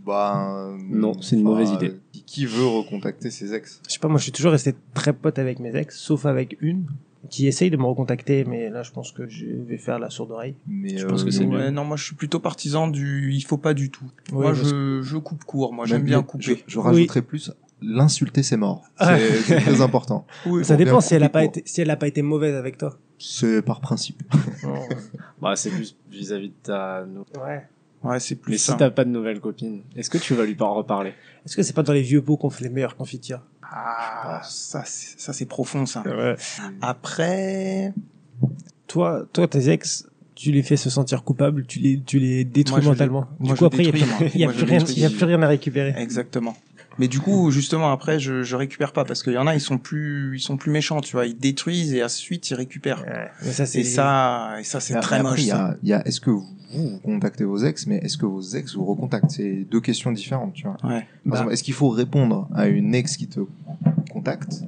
Bah, 0.05 0.69
Non, 0.89 1.13
c'est 1.21 1.35
une 1.35 1.43
mauvaise 1.43 1.71
idée. 1.71 1.93
Qui, 2.11 2.23
qui 2.23 2.45
veut 2.45 2.65
recontacter 2.65 3.29
ses 3.29 3.53
ex? 3.53 3.81
Je 3.87 3.93
sais 3.93 3.99
pas, 3.99 4.07
moi, 4.07 4.17
je 4.17 4.23
suis 4.23 4.31
toujours 4.31 4.51
resté 4.51 4.73
très 4.93 5.13
pote 5.13 5.37
avec 5.39 5.59
mes 5.59 5.75
ex, 5.75 5.97
sauf 5.97 6.25
avec 6.25 6.57
une 6.61 6.85
qui 7.29 7.47
essaye 7.47 7.69
de 7.69 7.77
me 7.77 7.83
recontacter, 7.83 8.45
mais 8.45 8.69
là, 8.69 8.81
je 8.81 8.91
pense 8.91 9.11
que 9.11 9.27
je 9.27 9.45
vais 9.45 9.77
faire 9.77 9.99
la 9.99 10.09
sourde 10.09 10.31
oreille. 10.31 10.55
Mais 10.67 10.97
Je 10.97 11.05
pense 11.05 11.23
que 11.23 11.29
c'est. 11.29 11.45
Ouais, 11.45 11.69
non, 11.69 11.85
moi 11.85 11.95
je 11.95 12.03
suis 12.03 12.15
plutôt 12.15 12.39
partisan 12.39 12.87
du 12.87 13.31
il 13.31 13.41
faut 13.41 13.57
pas 13.57 13.75
du 13.75 13.91
tout. 13.91 14.05
Ouais, 14.31 14.41
moi 14.45 14.53
je, 14.53 15.01
je 15.03 15.17
coupe 15.17 15.43
court, 15.43 15.71
moi 15.71 15.85
j'aime 15.85 16.01
bien 16.03 16.23
couper. 16.23 16.43
Je, 16.67 16.73
je 16.73 16.79
rajouterais 16.79 17.21
plus 17.21 17.51
l'insulter, 17.83 18.41
c'est 18.43 18.57
mort. 18.57 18.83
Ah. 18.97 19.17
C'est 19.45 19.59
très 19.59 19.81
important. 19.81 20.25
Oui, 20.47 20.65
Ça 20.65 20.75
dépend 20.75 20.99
si 20.99 21.13
elle 21.13 21.23
a 21.23 21.29
pas 21.29 21.41
court. 21.41 21.49
été, 21.57 21.63
si 21.65 21.81
elle 21.81 21.89
a 21.91 21.95
pas 21.95 22.07
été 22.07 22.21
mauvaise 22.23 22.55
avec 22.55 22.77
toi. 22.79 22.97
C'est 23.19 23.61
par 23.61 23.81
principe. 23.81 24.23
Bah, 25.41 25.55
c'est 25.55 25.69
plus 25.69 25.95
vis-à-vis 26.09 26.49
de 26.49 26.53
ta. 26.63 27.05
Ouais. 27.43 27.67
Ouais, 28.03 28.19
c'est 28.19 28.35
plus 28.35 28.51
Mais 28.53 28.57
si 28.57 28.75
t'as 28.75 28.89
pas 28.89 29.05
de 29.05 29.09
nouvelle 29.09 29.39
copine, 29.39 29.81
est-ce 29.95 30.09
que 30.09 30.17
tu 30.17 30.33
vas 30.33 30.43
lui 30.45 30.55
par 30.55 30.73
reparler? 30.73 31.13
Est-ce 31.45 31.55
que 31.55 31.61
c'est 31.63 31.73
pas 31.73 31.83
dans 31.83 31.93
les 31.93 32.01
vieux 32.01 32.21
pots 32.21 32.35
qu'on 32.37 32.49
fait 32.49 32.63
les 32.63 32.69
meilleures 32.71 32.95
confitures 32.95 33.41
Ah, 33.61 34.41
ça 34.43 34.83
c'est 34.85 35.19
ça 35.19 35.33
c'est 35.33 35.45
profond 35.45 35.85
ça. 35.85 36.01
Ouais. 36.05 36.35
Après, 36.81 37.93
Toi, 38.87 39.25
toi, 39.31 39.47
tes 39.47 39.69
ex, 39.69 40.07
tu 40.35 40.51
les 40.51 40.63
fais 40.63 40.75
se 40.77 40.89
sentir 40.89 41.23
coupables, 41.23 41.65
tu 41.65 41.79
les, 41.79 42.01
tu 42.01 42.19
les 42.19 42.43
détruis 42.43 42.81
Moi, 42.83 42.91
mentalement? 42.91 43.27
les- 43.39 43.45
du 43.45 43.49
moi, 43.49 43.55
coup, 43.57 43.65
après, 43.65 43.83
il 43.83 43.85
y 43.85 43.89
a 43.89 43.91
plus- 43.91 44.01
a 44.03 44.49
plus 44.49 44.63
rien, 44.65 44.79
y 44.85 45.05
a 45.05 45.09
plus 45.09 45.25
rien 45.25 45.41
à 45.43 45.47
récupérer. 45.47 45.93
exactement. 45.97 46.55
Mais 47.01 47.07
du 47.07 47.19
coup, 47.19 47.49
justement 47.51 47.91
après 47.91 48.19
je 48.19 48.43
je 48.43 48.55
récupère 48.55 48.93
pas 48.93 49.03
parce 49.05 49.23
qu'il 49.23 49.33
y 49.33 49.37
en 49.37 49.47
a 49.47 49.55
ils 49.55 49.59
sont 49.59 49.77
plus 49.79 50.37
ils 50.37 50.39
sont 50.39 50.55
plus 50.55 50.69
méchants, 50.71 51.01
tu 51.01 51.13
vois, 51.13 51.25
ils 51.25 51.35
détruisent 51.37 51.93
et 51.95 52.03
ensuite 52.03 52.49
ils 52.51 52.53
récupèrent. 52.55 53.03
Mais 53.43 53.51
ça, 53.51 53.65
c'est 53.65 53.79
Et 53.79 53.83
ça 53.83 54.55
et 54.59 54.63
ça 54.63 54.79
c'est 54.79 54.99
très 54.99 55.23
moche. 55.23 55.39
Il 55.41 55.45
y 55.45 55.49
ça. 55.49 55.65
a, 55.69 55.75
il 55.81 55.89
y 55.89 55.93
a 55.93 56.07
est-ce 56.07 56.21
que 56.21 56.29
vous, 56.29 56.45
vous 56.73 56.99
contactez 57.03 57.43
vos 57.43 57.57
ex, 57.57 57.87
mais 57.87 57.97
est-ce 57.97 58.17
que 58.17 58.25
vos 58.27 58.41
ex 58.41 58.75
vous 58.75 58.85
recontactent? 58.85 59.31
C'est 59.31 59.65
deux 59.69 59.81
questions 59.81 60.11
différentes, 60.11 60.53
tu 60.53 60.63
vois. 60.67 60.77
Ouais. 60.83 60.99
Par 60.99 61.07
Bah. 61.25 61.31
exemple, 61.37 61.53
est-ce 61.53 61.63
qu'il 61.63 61.73
faut 61.73 61.89
répondre 61.89 62.47
à 62.53 62.67
une 62.67 62.93
ex 62.95 63.17
qui 63.17 63.27
te 63.27 63.39
contacte? 64.11 64.63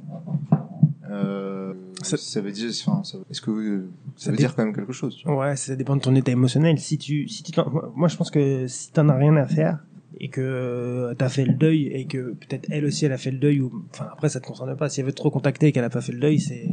Euh, 1.10 1.72
Ça- 2.02 2.16
ça... 2.16 2.40
veut 2.40 2.50
dire, 2.52 2.70
enfin, 2.86 3.02
ça- 3.04 3.18
est-ce 3.30 3.40
que 3.40 3.50
euh, 3.50 3.88
ça, 4.16 4.24
Ça 4.26 4.30
veut 4.30 4.36
dé- 4.36 4.42
dire 4.42 4.54
quand 4.54 4.64
même 4.64 4.74
quelque 4.74 4.92
chose 4.92 5.16
tu 5.16 5.26
vois? 5.26 5.38
Ouais, 5.50 5.56
ça 5.56 5.76
dépend 5.76 5.96
de 5.96 6.00
ton 6.02 6.14
état 6.14 6.32
émotionnel. 6.32 6.78
Si 6.78 6.98
tu, 6.98 7.28
si 7.28 7.42
tu 7.42 7.52
moi, 7.94 8.08
je 8.08 8.16
pense 8.16 8.30
que 8.30 8.66
si 8.66 8.90
t'en 8.92 9.08
as 9.08 9.14
rien 9.16 9.36
à 9.36 9.46
faire 9.46 9.78
et 10.20 10.28
que 10.28 11.12
t'as 11.18 11.28
fait 11.28 11.44
le 11.44 11.54
deuil 11.54 11.86
et 11.88 12.04
que 12.06 12.32
peut-être 12.34 12.66
elle 12.70 12.84
aussi 12.84 13.04
elle 13.04 13.12
a 13.12 13.18
fait 13.18 13.30
le 13.30 13.38
deuil 13.38 13.60
ou, 13.60 13.84
enfin 13.92 14.06
après 14.12 14.28
ça 14.28 14.40
te 14.40 14.46
concerne 14.46 14.76
pas. 14.76 14.88
Si 14.88 15.00
elle 15.00 15.06
veut 15.06 15.12
te 15.12 15.22
recontacter 15.22 15.68
et 15.68 15.72
qu'elle 15.72 15.84
a 15.84 15.90
pas 15.90 16.00
fait 16.00 16.12
le 16.12 16.20
deuil, 16.20 16.38
c'est. 16.40 16.68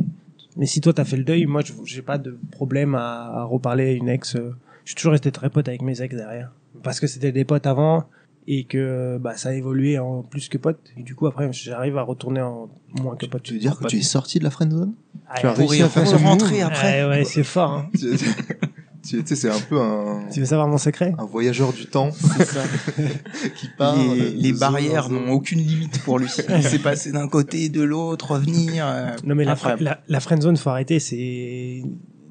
Mais 0.57 0.65
si 0.65 0.81
toi 0.81 0.93
t'as 0.93 1.05
fait 1.05 1.17
le 1.17 1.23
deuil, 1.23 1.45
moi 1.45 1.61
je- 1.65 1.73
j'ai 1.85 2.01
pas 2.01 2.17
de 2.17 2.37
problème 2.51 2.93
à, 2.95 3.31
à 3.41 3.43
reparler 3.43 3.85
à 3.87 3.91
une 3.93 4.09
ex. 4.09 4.35
euh. 4.35 4.51
Je 4.85 4.89
suis 4.91 4.95
toujours 4.95 5.11
resté 5.13 5.31
très 5.31 5.49
pote 5.49 5.67
avec 5.67 5.81
mes 5.81 6.01
ex 6.01 6.15
derrière 6.15 6.51
parce 6.83 6.99
que 6.99 7.07
c'était 7.07 7.31
des 7.31 7.45
potes 7.45 7.65
avant 7.67 8.05
et 8.47 8.63
que 8.63 9.17
bah 9.21 9.37
ça 9.37 9.49
a 9.49 9.53
évolué 9.53 9.99
en 9.99 10.23
plus 10.23 10.49
que 10.49 10.57
pote. 10.57 10.79
Et 10.97 11.03
du 11.03 11.15
coup 11.15 11.27
après 11.27 11.47
j'arrive 11.53 11.97
à 11.97 12.01
retourner 12.01 12.41
en 12.41 12.69
moins 13.01 13.15
que 13.15 13.25
pote. 13.27 13.43
Tu 13.43 13.53
veux 13.53 13.59
dire 13.59 13.75
que 13.75 13.81
Pote. 13.83 13.89
tu 13.91 13.97
es 13.97 14.01
sorti 14.01 14.39
de 14.39 14.43
la 14.43 14.49
friendzone 14.49 14.93
Ah, 15.29 15.39
tu 15.39 15.45
as 15.47 15.53
réussi 15.53 15.81
à 15.83 15.89
faire 15.89 16.21
rentrer 16.21 16.61
après. 16.61 17.03
Ouais, 17.05 17.09
ouais, 17.09 17.23
c'est 17.23 17.43
fort. 17.43 17.71
Hein. 17.71 17.89
Tu 19.11 19.27
sais, 19.27 19.35
c'est 19.35 19.49
un 19.49 19.59
peu 19.59 19.79
un, 19.79 20.23
Tu 20.31 20.39
veux 20.39 20.45
savoir 20.45 20.67
mon 20.67 20.77
secret? 20.77 21.13
un 21.17 21.25
voyageur 21.25 21.73
du 21.73 21.85
temps 21.85 22.11
C'est 22.11 22.45
ça. 22.45 22.61
qui 23.55 23.67
part. 23.77 23.95
les, 23.95 24.51
de 24.53 24.57
barrières 24.59 25.03
zone 25.03 25.13
zone. 25.17 25.25
n'ont 25.25 25.33
aucune 25.33 25.59
limite 25.59 25.99
pour 26.03 26.17
lui. 26.19 26.27
Il 26.49 26.63
s'est 26.63 26.79
passé 26.79 27.11
d'un 27.11 27.27
côté, 27.27 27.69
de 27.69 27.81
l'autre, 27.81 28.31
revenir. 28.31 28.85
euh, 28.87 29.09
Non 29.25 29.35
mais 29.35 29.43
la, 29.45 29.55
la, 29.79 29.99
la 30.07 30.19
friendzone 30.19 30.57
faut 30.57 30.69
arrêter, 30.69 30.99
c'est 30.99 31.83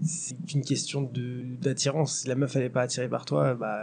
c'est 0.03 0.55
une 0.55 0.63
question 0.63 1.03
de 1.03 1.43
d'attirance. 1.61 2.21
Si 2.21 2.29
la 2.29 2.35
meuf 2.35 2.57
elle 2.57 2.63
est 2.63 2.71
pas 2.71 2.83
attirée 2.83 3.09
par 3.09 3.25
toi, 3.27 3.55
bah 3.55 3.79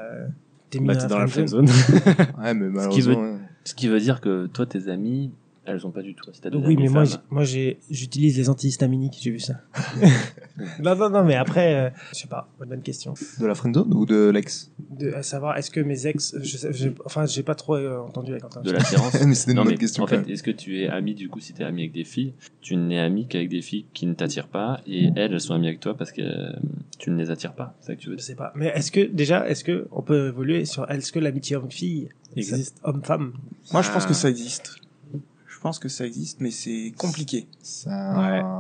t'es 0.71 0.79
mis 0.79 0.87
Bah, 0.87 0.95
dans, 0.95 0.99
t'es 1.01 1.03
la 1.03 1.09
dans 1.09 1.19
la 1.19 1.27
friendzone. 1.27 1.67
friendzone. 1.67 2.25
Ouais, 2.43 2.53
mais 2.55 2.81
Ce 2.81 2.87
qui 2.89 3.01
veut- 3.01 3.11
malheureusement. 3.13 3.21
ouais. 3.33 3.37
Ce 3.65 3.75
qui 3.75 3.87
veut 3.87 3.99
dire 3.99 4.21
que 4.21 4.47
toi, 4.47 4.65
tes 4.65 4.87
amis, 4.89 5.31
elles 5.67 5.85
ont 5.85 5.91
pas 5.91 6.01
du 6.01 6.13
tout. 6.15 6.29
Des 6.31 6.57
Oui 6.57 6.75
mais 6.77 6.87
moi 6.89 7.03
moi 7.29 7.43
j'utilise 7.43 8.37
les 8.37 8.49
antihistaminiques, 8.49 9.17
j'ai 9.21 9.31
vu 9.31 9.39
ça. 9.39 9.55
non 10.83 10.95
non 10.95 11.09
non 11.09 11.23
mais 11.23 11.35
après 11.35 11.75
euh, 11.75 11.89
je 12.13 12.19
sais 12.19 12.27
pas, 12.27 12.49
bonne 12.59 12.81
question. 12.81 13.13
De 13.39 13.45
la 13.45 13.55
friendzone 13.55 13.93
ou 13.93 14.05
de 14.05 14.29
l'ex? 14.29 14.71
De 14.89 15.13
à 15.13 15.23
savoir 15.23 15.57
est-ce 15.57 15.69
que 15.71 15.79
mes 15.79 16.07
ex 16.07 16.35
je 16.41 16.57
sais, 16.57 16.73
j'ai- 16.73 16.93
enfin 17.05 17.25
j'ai 17.25 17.43
pas 17.43 17.55
trop 17.55 17.75
euh, 17.75 17.99
entendu 17.99 18.31
avec 18.31 18.43
Quentin. 18.43 18.61
de 18.61 18.71
l'attirance. 18.71 19.13
Mais 19.25 19.33
c'était 19.33 19.51
une 19.51 19.57
Non, 19.57 19.63
bonne 19.63 19.73
mais 19.73 19.77
question. 19.77 20.03
en 20.03 20.07
fait, 20.07 20.27
est-ce 20.29 20.43
que 20.43 20.51
tu 20.51 20.81
es 20.81 20.87
ami 20.87 21.13
du 21.15 21.29
coup 21.29 21.39
si 21.39 21.53
tu 21.53 21.61
es 21.61 21.65
ami 21.65 21.81
avec 21.83 21.93
des 21.93 22.03
filles 22.03 22.33
Tu 22.61 22.75
n'es 22.75 22.99
ami 22.99 23.27
qu'avec 23.27 23.49
des 23.49 23.61
filles 23.61 23.85
qui 23.93 24.05
ne 24.05 24.13
t'attirent 24.13 24.47
pas 24.47 24.81
et 24.87 25.09
elles, 25.15 25.33
elles 25.33 25.41
sont 25.41 25.53
amies 25.53 25.67
avec 25.67 25.79
toi 25.79 25.95
parce 25.95 26.11
que 26.11 26.21
euh, 26.21 26.51
tu 26.99 27.11
ne 27.11 27.17
les 27.17 27.29
attires 27.31 27.53
pas. 27.53 27.75
C'est 27.81 27.87
ça 27.87 27.95
que 27.95 28.01
tu 28.01 28.09
veux 28.09 28.17
Je 28.17 28.23
sais 28.23 28.35
pas. 28.35 28.51
Mais 28.55 28.67
est-ce 28.67 28.91
que 28.91 29.01
déjà 29.05 29.47
est-ce 29.47 29.63
que 29.63 29.87
on 29.91 30.01
peut 30.01 30.27
évoluer 30.29 30.65
sur 30.65 30.89
est-ce 30.89 31.11
que 31.11 31.19
l'amitié 31.19 31.55
homme-fille 31.55 32.09
Existe. 32.35 32.77
homme-femme? 32.83 33.33
Moi, 33.73 33.81
je 33.81 33.89
pense 33.91 34.03
Ah. 34.05 34.07
que 34.07 34.13
ça 34.13 34.29
existe. 34.29 34.75
Je 35.57 35.61
pense 35.63 35.79
que 35.79 35.89
ça 35.89 36.05
existe, 36.05 36.39
mais 36.39 36.51
c'est 36.51 36.93
compliqué. 36.99 37.47
Ça... 37.63 37.89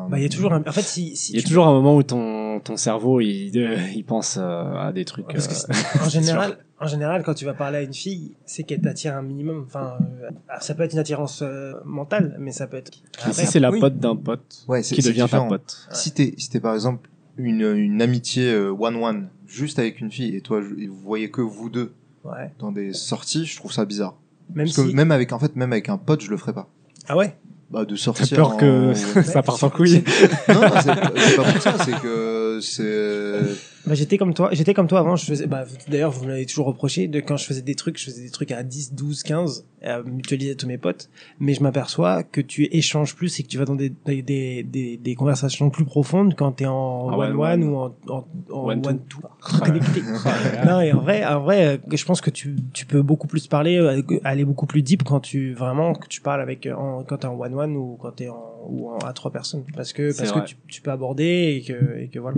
Bah 0.09 0.17
il 0.17 0.23
y 0.23 0.25
a 0.25 0.29
toujours 0.29 0.51
un 0.53 0.63
en 0.65 0.71
fait 0.71 0.81
si 0.81 1.15
si 1.15 1.33
Il 1.33 1.35
y 1.35 1.39
a 1.39 1.41
tu- 1.43 1.49
toujours 1.49 1.67
un 1.67 1.73
moment 1.73 1.95
où 1.95 2.01
ton, 2.01 2.59
ton 2.59 2.75
cerveau, 2.75 3.21
il, 3.21 3.51
euh, 3.55 3.77
il 3.95 4.03
pense 4.03 4.37
euh, 4.41 4.73
à 4.75 4.91
des 4.91 5.05
trucs. 5.05 5.27
Parce 5.27 5.47
que 5.47 5.71
euh, 5.71 6.03
en 6.05 6.09
général, 6.17 6.57
en 6.79 6.87
général, 6.87 7.21
quand 7.23 7.35
tu 7.35 7.45
vas 7.45 7.53
parler 7.53 7.77
à 7.77 7.81
une 7.83 7.93
fille, 7.93 8.31
c'est 8.47 8.63
qu'elle 8.63 8.81
t'attire 8.81 9.15
un 9.15 9.21
minimum. 9.21 9.63
Enfin, 9.67 9.99
euh, 10.23 10.29
ça 10.59 10.73
peut 10.73 10.81
être 10.83 10.93
une 10.93 10.99
attirance 10.99 11.43
euh, 11.43 11.73
mentale, 11.85 12.35
mais 12.39 12.51
ça 12.51 12.65
peut 12.65 12.77
être. 12.77 12.89
mais 12.91 13.31
si 13.33 13.41
Après, 13.41 13.45
c'est 13.45 13.59
la 13.59 13.69
oui. 13.69 13.79
pote 13.79 13.99
d'un 13.99 14.15
pote 14.15 14.65
Ouais, 14.67 14.81
c'est 14.81 14.95
qui 14.95 15.01
devient 15.03 15.17
ta 15.19 15.25
différent. 15.25 15.49
pote. 15.49 15.87
Si 15.93 16.11
t'es 16.13 16.33
si 16.39 16.49
t'es 16.49 16.59
par 16.59 16.73
exemple 16.73 17.07
une, 17.37 17.61
une 17.61 18.01
amitié 18.01 18.51
euh, 18.51 18.71
one-one 18.71 19.29
juste 19.45 19.77
avec 19.77 20.01
une 20.01 20.09
fille 20.11 20.35
et 20.35 20.41
toi 20.41 20.61
et 20.79 20.87
vous 20.87 20.97
voyez 20.99 21.29
que 21.29 21.41
vous 21.41 21.69
deux 21.69 21.93
ouais. 22.25 22.51
dans 22.57 22.71
des 22.71 22.91
sorties, 22.93 23.45
je 23.45 23.55
trouve 23.55 23.71
ça 23.71 23.85
bizarre. 23.85 24.17
Même 24.55 24.65
Parce 24.65 24.77
que 24.77 24.91
même 24.93 25.11
avec 25.11 25.31
en 25.31 25.37
fait 25.37 25.55
même 25.55 25.71
avec 25.73 25.89
un 25.89 25.97
pote, 25.99 26.21
je 26.21 26.31
le 26.31 26.37
ferais 26.37 26.53
pas. 26.53 26.67
Ah 27.09 27.15
ouais. 27.17 27.35
Bah 27.69 27.83
de 27.85 27.95
sortir. 27.97 28.35
peur 28.35 28.51
en- 28.51 28.55
que 28.57 28.93
ça 29.23 29.43
parte 29.43 29.61
en 29.63 29.69
couille. 29.69 30.03
non, 30.47 30.61
non, 30.61 30.69
c'est 30.81 31.35
pas 31.35 31.43
pour 31.43 31.61
ça, 31.61 31.73
c'est 31.83 31.99
que 32.01 32.59
c'est 32.61 33.41
Bah, 33.87 33.93
j'étais 33.95 34.17
comme 34.17 34.33
toi. 34.33 34.49
J'étais 34.51 34.73
comme 34.73 34.87
toi 34.87 34.99
avant. 34.99 35.15
Je 35.15 35.25
faisais. 35.25 35.47
Bah, 35.47 35.63
d'ailleurs, 35.87 36.11
vous 36.11 36.25
me 36.25 36.29
l'avez 36.29 36.45
toujours 36.45 36.65
reproché. 36.67 37.07
De 37.07 37.19
quand 37.19 37.37
je 37.37 37.45
faisais 37.45 37.61
des 37.61 37.75
trucs, 37.75 37.97
je 37.97 38.05
faisais 38.05 38.23
des 38.23 38.29
trucs 38.29 38.51
à 38.51 38.63
10, 38.63 38.93
12, 38.93 39.23
15, 39.23 39.65
à 39.81 40.01
mutualiser 40.03 40.55
tous 40.55 40.67
mes 40.67 40.77
potes. 40.77 41.09
Mais 41.39 41.53
je 41.53 41.63
m'aperçois 41.63 42.23
que 42.23 42.41
tu 42.41 42.65
échanges 42.75 43.15
plus 43.15 43.39
et 43.39 43.43
que 43.43 43.47
tu 43.47 43.57
vas 43.57 43.65
dans 43.65 43.75
des 43.75 43.93
des 44.05 44.21
des, 44.21 44.63
des, 44.63 44.97
des 44.97 45.15
conversations 45.15 45.69
plus 45.69 45.85
profondes 45.85 46.35
quand 46.35 46.51
t'es 46.51 46.65
en 46.65 47.07
one 47.17 47.31
one-one. 47.35 47.63
ou 47.63 47.75
en 47.77 47.95
en, 48.09 48.27
en 48.51 48.67
One 48.67 48.85
one, 48.85 48.99
two. 49.07 49.21
two. 49.21 49.59
Connecté. 49.65 50.01
non, 50.65 50.81
et 50.81 50.91
en 50.91 50.99
vrai, 50.99 51.25
en 51.25 51.39
vrai, 51.41 51.79
je 51.91 52.05
pense 52.05 52.19
que 52.21 52.29
tu, 52.29 52.55
tu 52.73 52.85
peux 52.85 53.01
beaucoup 53.01 53.27
plus 53.27 53.47
parler, 53.47 53.77
euh, 53.77 54.01
aller 54.23 54.43
beaucoup 54.45 54.65
plus 54.65 54.81
deep 54.81 55.03
quand 55.03 55.19
tu 55.21 55.53
vraiment 55.53 55.93
que 55.93 56.07
tu 56.07 56.21
parles 56.21 56.41
avec 56.41 56.65
euh, 56.65 56.75
en, 56.75 57.03
quand 57.03 57.17
t'es 57.17 57.27
en 57.27 57.39
one 57.39 57.53
one 57.53 57.75
ou 57.77 57.97
quand 58.01 58.11
t'es 58.11 58.27
en 58.29 58.53
ou 58.69 58.89
en, 58.89 58.97
à 58.97 59.13
trois 59.13 59.31
personnes, 59.31 59.63
parce 59.75 59.93
que 59.93 60.15
parce 60.17 60.31
que 60.31 60.39
tu, 60.45 60.57
tu 60.67 60.81
peux 60.81 60.91
aborder 60.91 61.55
et 61.57 61.61
que 61.65 61.99
et 61.99 62.09
que 62.09 62.19
voilà. 62.19 62.37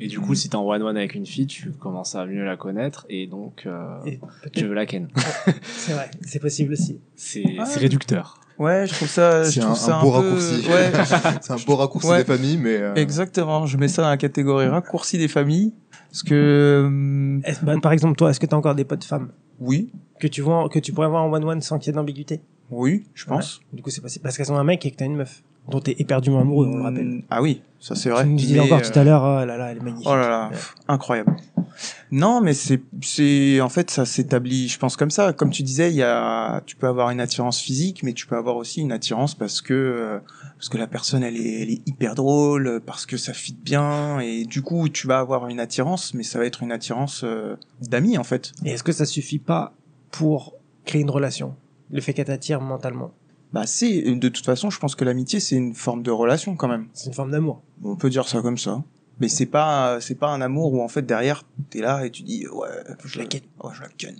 Et 0.00 0.08
du 0.08 0.18
coup, 0.18 0.34
si 0.34 0.48
t'es 0.48 0.56
en 0.56 0.66
one-one 0.66 0.96
avec 0.96 1.14
une 1.14 1.26
fille, 1.26 1.46
tu 1.46 1.70
commences 1.72 2.14
à 2.14 2.24
mieux 2.26 2.44
la 2.44 2.56
connaître 2.56 3.04
et 3.10 3.26
donc 3.26 3.64
euh, 3.66 3.98
Et 4.06 4.18
tu 4.52 4.66
veux 4.66 4.74
la 4.74 4.86
ken. 4.86 5.08
C'est 5.62 5.92
vrai, 5.92 6.10
c'est 6.22 6.38
possible 6.40 6.72
aussi. 6.72 7.00
C'est 7.16 7.44
Ouais. 7.44 7.64
c'est 7.66 7.80
réducteur. 7.80 8.40
Ouais, 8.58 8.86
je 8.86 8.92
trouve 8.94 9.08
ça, 9.08 9.44
je 9.44 9.50
c'est 9.52 9.60
trouve 9.60 9.72
un, 9.72 9.74
ça 9.74 9.96
un 9.96 10.00
un, 10.00 10.02
beau 10.02 10.10
peu- 10.12 10.16
raccourci. 10.18 10.68
Ouais, 10.68 10.92
c'est 11.42 11.52
un 11.52 11.56
beau 11.66 11.76
raccourci 11.76 12.08
Ouais. 12.08 12.18
des 12.18 12.24
familles, 12.24 12.58
mais 12.58 12.76
euh, 12.76 12.94
exactement. 12.94 13.64
Je 13.66 13.76
mets 13.78 13.88
ça 13.88 14.02
dans 14.02 14.08
la 14.10 14.16
catégorie 14.18 14.66
raccourci 14.66 15.16
des 15.18 15.28
familles, 15.28 15.72
parce 16.10 16.22
que 16.22 17.40
Est-ce- 17.44 17.64
bah, 17.64 17.74
par 17.82 17.92
exemple, 17.92 18.16
toi, 18.16 18.30
est-ce 18.30 18.40
que 18.40 18.46
t'as 18.46 18.56
encore 18.56 18.74
des 18.74 18.84
potes 18.84 19.04
femmes 19.04 19.30
oui, 19.60 19.90
que 20.18 20.26
tu 20.26 20.40
vois 20.42 20.68
que 20.70 20.78
tu 20.78 20.92
pourrais 20.92 21.06
avoir 21.06 21.22
en 21.24 21.30
one 21.32 21.44
one 21.44 21.60
sans 21.62 21.78
qu'il 21.78 21.88
y 21.88 21.90
ait 21.90 21.96
d'ambiguïté? 21.96 22.40
Oui, 22.70 23.04
je 23.14 23.26
pense. 23.26 23.60
Du 23.72 23.82
coup, 23.82 23.90
c'est 23.90 24.00
possible 24.00 24.22
parce 24.22 24.36
qu'elles 24.36 24.52
ont 24.52 24.56
un 24.58 24.64
mec 24.64 24.84
et 24.86 24.90
que 24.90 24.96
t'as 24.96 25.04
une 25.06 25.16
meuf 25.16 25.42
dont 25.68 25.80
t'es 25.80 25.94
éperdument 25.98 26.40
amoureux, 26.40 26.66
on 26.68 26.76
le 26.78 26.82
rappelle. 26.82 27.06
Hum, 27.08 27.22
Ah 27.30 27.42
oui, 27.42 27.62
ça 27.78 27.94
c'est 27.94 28.10
vrai. 28.10 28.24
Tu 28.24 28.30
me 28.30 28.36
disais 28.38 28.60
encore 28.60 28.78
euh, 28.78 28.90
tout 28.92 28.98
à 28.98 29.04
l'heure, 29.04 29.22
oh 29.22 29.44
là 29.44 29.56
là, 29.56 29.70
elle 29.70 29.78
est 29.78 29.80
magnifique. 29.82 30.08
Oh 30.10 30.16
là 30.16 30.28
là, 30.28 30.44
Ouais. 30.48 30.54
pff, 30.56 30.74
incroyable. 30.88 31.36
Non, 32.10 32.40
mais 32.40 32.54
c'est, 32.54 32.82
c'est, 33.02 33.60
en 33.60 33.68
fait, 33.68 33.90
ça 33.90 34.04
s'établit, 34.04 34.68
je 34.68 34.78
pense 34.78 34.96
comme 34.96 35.10
ça. 35.10 35.32
Comme 35.32 35.50
tu 35.50 35.62
disais, 35.62 35.90
il 35.90 35.96
y 35.96 36.02
a, 36.02 36.60
tu 36.66 36.74
peux 36.76 36.88
avoir 36.88 37.10
une 37.10 37.20
attirance 37.20 37.60
physique, 37.60 38.02
mais 38.02 38.12
tu 38.12 38.26
peux 38.26 38.36
avoir 38.36 38.56
aussi 38.56 38.80
une 38.80 38.90
attirance 38.92 39.34
parce 39.36 39.60
que, 39.60 39.72
euh, 39.74 40.18
parce 40.56 40.68
que 40.68 40.76
la 40.78 40.88
personne, 40.88 41.22
elle 41.22 41.36
est, 41.36 41.62
elle 41.62 41.70
est 41.70 41.88
hyper 41.88 42.14
drôle, 42.16 42.80
parce 42.84 43.06
que 43.06 43.16
ça 43.16 43.32
fit 43.32 43.54
bien, 43.62 44.18
et 44.18 44.44
du 44.44 44.60
coup, 44.62 44.88
tu 44.88 45.06
vas 45.06 45.20
avoir 45.20 45.46
une 45.46 45.60
attirance, 45.60 46.12
mais 46.14 46.24
ça 46.24 46.38
va 46.40 46.46
être 46.46 46.62
une 46.64 46.72
attirance 46.72 47.22
euh, 47.24 47.54
d'amis, 47.80 48.18
en 48.18 48.24
fait. 48.24 48.52
Et 48.64 48.70
est-ce 48.70 48.82
que 48.82 48.92
ça 48.92 49.04
suffit 49.04 49.38
pas 49.38 49.72
pour 50.10 50.54
créer 50.84 51.02
une 51.02 51.10
relation? 51.10 51.54
Le 51.92 52.00
fait 52.00 52.12
qu'elle 52.12 52.26
t'attire 52.26 52.60
mentalement, 52.60 53.12
Bah, 53.52 53.66
c'est, 53.66 54.02
de 54.02 54.28
toute 54.28 54.44
façon, 54.46 54.70
je 54.70 54.78
pense 54.78 54.94
que 54.94 55.04
l'amitié, 55.04 55.40
c'est 55.40 55.56
une 55.56 55.74
forme 55.74 56.02
de 56.02 56.10
relation 56.10 56.54
quand 56.56 56.68
même. 56.68 56.86
c'est 56.92 57.08
une 57.08 57.14
forme 57.14 57.30
d'amour. 57.32 57.62
On 57.82 57.96
peut 57.96 58.10
dire 58.10 58.28
ça 58.28 58.40
comme 58.42 58.58
ça. 58.58 58.82
Mais 59.18 59.28
c'est 59.28 59.46
pas, 59.46 60.00
c'est 60.00 60.14
pas 60.14 60.28
un 60.28 60.40
amour 60.40 60.72
où 60.72 60.80
en 60.82 60.88
fait 60.88 61.02
derrière 61.02 61.44
t'es 61.68 61.80
là 61.80 62.06
et 62.06 62.10
tu 62.10 62.22
dis 62.22 62.46
ouais, 62.48 62.68
je 63.04 63.18
la 63.18 63.26
ken, 63.26 63.40
ouais, 63.62 63.70
je 63.74 63.82
la 63.82 63.88
ken. 63.88 64.16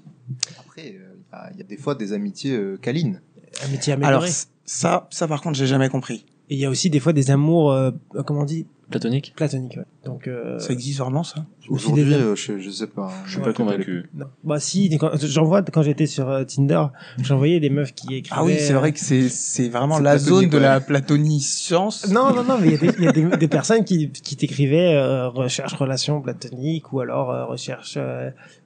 Après, 0.58 0.88
euh, 0.94 1.14
il 1.32 1.32
y 1.32 1.34
a- 1.36 1.50
il 1.52 1.58
y, 1.58 1.60
a 1.62 1.64
des 1.64 1.76
fois 1.78 1.94
des 1.94 2.12
amitiés 2.12 2.54
euh, 2.54 2.76
câlines. 2.76 3.22
Amitié 3.64 3.94
Alors 3.94 4.06
améliorée. 4.08 4.28
c- 4.30 4.46
ça, 4.66 5.06
ça 5.10 5.26
par 5.26 5.40
contre 5.40 5.56
j'ai 5.58 5.66
jamais 5.66 5.88
compris. 5.88 6.26
Et 6.50 6.54
il 6.54 6.58
y 6.60 6.66
a 6.66 6.70
aussi 6.70 6.90
des 6.90 6.98
fois 7.00 7.12
des 7.12 7.30
amours, 7.30 7.70
euh, 7.72 7.92
euh, 8.16 8.22
comment 8.24 8.40
on 8.40 8.44
dit, 8.44 8.66
Platonique 8.90 9.34
platoniques. 9.36 9.76
Ouais. 9.76 9.84
Donc, 10.04 10.26
euh, 10.26 10.58
Ça 10.58 10.72
existe 10.72 10.98
vraiment 10.98 11.22
ça? 11.22 11.46
Aujourd'hui, 11.68 12.02
des- 12.06 12.12
euh, 12.12 12.34
je, 12.34 12.58
je 12.58 12.70
sais 12.70 12.88
pas. 12.88 13.08
Je 13.24 13.30
suis 13.30 13.38
Ouais, 13.38 13.44
pas 13.44 13.52
convaincu. 13.52 14.10
Non. 14.14 14.26
Bah 14.42 14.58
si, 14.58 14.90
quand- 14.98 15.12
j'en 15.16 15.44
vois 15.44 15.62
quand 15.62 15.82
j'étais 15.82 16.06
sur 16.06 16.28
euh, 16.28 16.42
Tinder, 16.42 16.82
j'envoyais 17.22 17.60
des 17.60 17.70
meufs 17.70 17.94
qui 17.94 18.16
écrivaient. 18.16 18.36
Ah 18.36 18.42
oui, 18.44 18.56
c'est 18.58 18.74
euh, 18.74 18.78
vrai 18.80 18.90
que 18.90 18.98
c'est 18.98 19.28
c'est 19.28 19.68
vraiment 19.68 20.00
la 20.00 20.16
platonique, 20.16 20.40
zone 20.42 20.48
de 20.50 20.56
ouais. 20.56 20.62
la 20.62 20.80
platoniscience. 20.80 22.08
Non, 22.10 22.34
non, 22.34 22.42
non, 22.42 22.58
mais 22.60 22.66
il 22.66 22.72
y 22.72 22.74
a 22.74 22.78
des, 22.78 22.90
il 22.98 23.04
y 23.04 23.06
a 23.06 23.12
des, 23.12 23.22
des 23.38 23.46
personnes 23.48 23.84
qui, 23.84 24.10
qui 24.10 24.34
t'écrivaient 24.34 24.96
euh, 24.96 25.28
recherche 25.28 25.74
relation 25.74 26.20
platonique 26.20 26.92
ou 26.92 26.98
alors 26.98 27.30
euh, 27.30 27.44
recherche. 27.44 27.96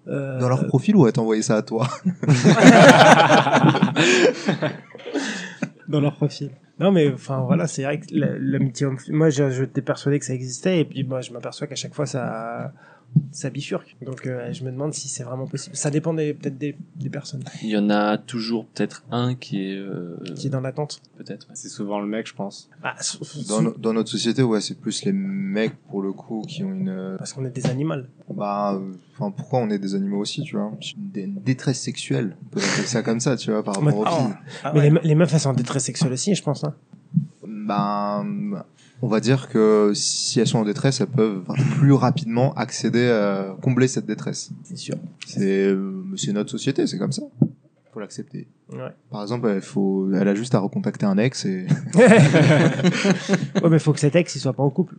Dans 0.06 0.48
leur 0.48 0.66
profil 0.68 0.96
ou 0.96 1.04
à 1.04 1.12
t'envoyer 1.12 1.42
ça 1.42 1.56
à 1.56 1.62
toi? 1.62 1.86
Dans 5.88 6.00
leur 6.00 6.14
profil. 6.14 6.50
Non, 6.80 6.90
mais 6.90 7.12
enfin 7.12 7.40
voilà, 7.42 7.66
c'est 7.68 7.84
vrai 7.84 8.00
que 8.00 8.06
la- 8.10 8.36
l'amitié 8.38 8.86
homme. 8.86 8.98
Moi, 9.10 9.30
je- 9.30 9.50
j'étais 9.50 9.82
persuadé 9.82 10.18
que 10.18 10.24
ça 10.24 10.34
existait 10.34 10.80
et 10.80 10.84
puis 10.84 11.04
moi, 11.04 11.20
je 11.20 11.32
m'aperçois 11.32 11.66
qu'à 11.68 11.76
chaque 11.76 11.94
fois, 11.94 12.06
ça 12.06 12.72
ça 13.30 13.50
bifurque. 13.50 13.96
Donc, 14.04 14.26
euh, 14.26 14.52
je 14.52 14.64
me 14.64 14.70
demande 14.70 14.94
si 14.94 15.08
c'est 15.08 15.24
vraiment 15.24 15.46
possible. 15.46 15.74
Ça 15.76 15.90
dépend 15.90 16.14
des- 16.14 16.34
peut-être 16.34 16.56
des, 16.58 16.76
des 16.96 17.10
personnes 17.10 17.42
Il 17.62 17.68
y 17.70 17.76
en 17.76 17.90
a 17.90 18.16
toujours 18.18 18.66
peut-être 18.66 19.04
un 19.10 19.34
qui 19.34 19.60
est 19.70 19.76
euh, 19.76 20.16
qui 20.36 20.46
est 20.46 20.50
dans 20.50 20.60
l'attente. 20.60 21.00
peut-être. 21.16 21.48
ouais. 21.48 21.54
C'est 21.54 21.68
souvent 21.68 22.00
le 22.00 22.06
mec, 22.06 22.26
je 22.28 22.34
pense. 22.34 22.68
Ah, 22.82 22.94
sou- 23.00 23.18
dans, 23.48 23.62
no- 23.62 23.74
dans 23.78 23.92
notre 23.92 24.08
société, 24.10 24.42
ouais, 24.42 24.60
c'est 24.60 24.78
plus 24.78 25.04
les 25.04 25.12
mecs 25.12 25.76
pour 25.88 26.02
le 26.02 26.12
coup 26.12 26.42
qui 26.48 26.62
ont 26.64 26.72
une. 26.72 26.88
euh, 26.88 27.16
parce 27.16 27.32
qu'on 27.32 27.44
est 27.44 27.50
des 27.50 27.66
animaux. 27.66 27.94
Bah, 28.32 28.74
euh, 28.74 28.92
enfin, 29.14 29.30
pourquoi 29.30 29.60
on 29.60 29.70
est 29.70 29.78
des 29.78 29.94
animaux 29.94 30.18
aussi, 30.20 30.42
tu 30.42 30.56
vois? 30.56 30.72
Une, 31.14 31.20
une 31.20 31.34
détresse 31.42 31.80
sexuelle, 31.80 32.36
on 32.42 32.48
peut 32.50 32.60
appeler 32.60 32.86
ça 32.86 33.02
comme 33.02 33.20
ça, 33.20 33.36
tu 33.36 33.50
vois, 33.50 33.62
par 33.62 33.74
rapport 33.76 33.98
aux 33.98 34.04
Ah, 34.06 34.10
filles. 34.10 34.34
ah 34.64 34.72
mais 34.72 34.78
ouais. 34.78 34.84
les, 34.86 34.90
me- 34.90 35.00
les 35.02 35.14
meufs, 35.14 35.32
elles 35.34 35.40
sont 35.40 35.50
en 35.50 35.54
détresse 35.54 35.84
sexuelle 35.84 36.12
aussi, 36.12 36.34
je 36.34 36.42
pense. 36.42 36.62
Hein. 36.64 36.74
Ben, 37.46 38.64
on 39.02 39.08
va 39.08 39.20
dire 39.20 39.48
que 39.48 39.92
si 39.94 40.40
elles 40.40 40.46
sont 40.46 40.58
en 40.58 40.64
détresse, 40.64 41.00
elles 41.00 41.06
peuvent 41.08 41.42
plus 41.78 41.92
rapidement 41.92 42.54
accéder 42.54 43.08
à 43.10 43.56
combler 43.60 43.88
cette 43.88 44.06
détresse. 44.06 44.50
C'est 44.64 44.76
sûr. 44.78 44.96
C'est, 45.26 45.66
euh, 45.66 46.02
notre 46.32 46.50
société, 46.50 46.86
c'est 46.86 46.98
comme 46.98 47.12
ça. 47.12 47.22
Faut 47.92 48.00
l'accepter. 48.00 48.48
Ouais. 48.72 48.90
Par 49.10 49.22
exemple, 49.22 49.46
elle, 49.48 49.60
faut, 49.62 50.10
elle 50.12 50.26
a 50.26 50.34
juste 50.34 50.54
à 50.54 50.58
recontacter 50.58 51.06
un 51.06 51.16
ex 51.18 51.44
et 51.44 51.66
ouais, 53.62 53.70
mais 53.70 53.78
faut 53.78 53.92
que 53.92 54.00
cet 54.00 54.16
ex, 54.16 54.34
il 54.34 54.40
soit 54.40 54.52
pas 54.52 54.62
en 54.62 54.70
couple. 54.70 54.96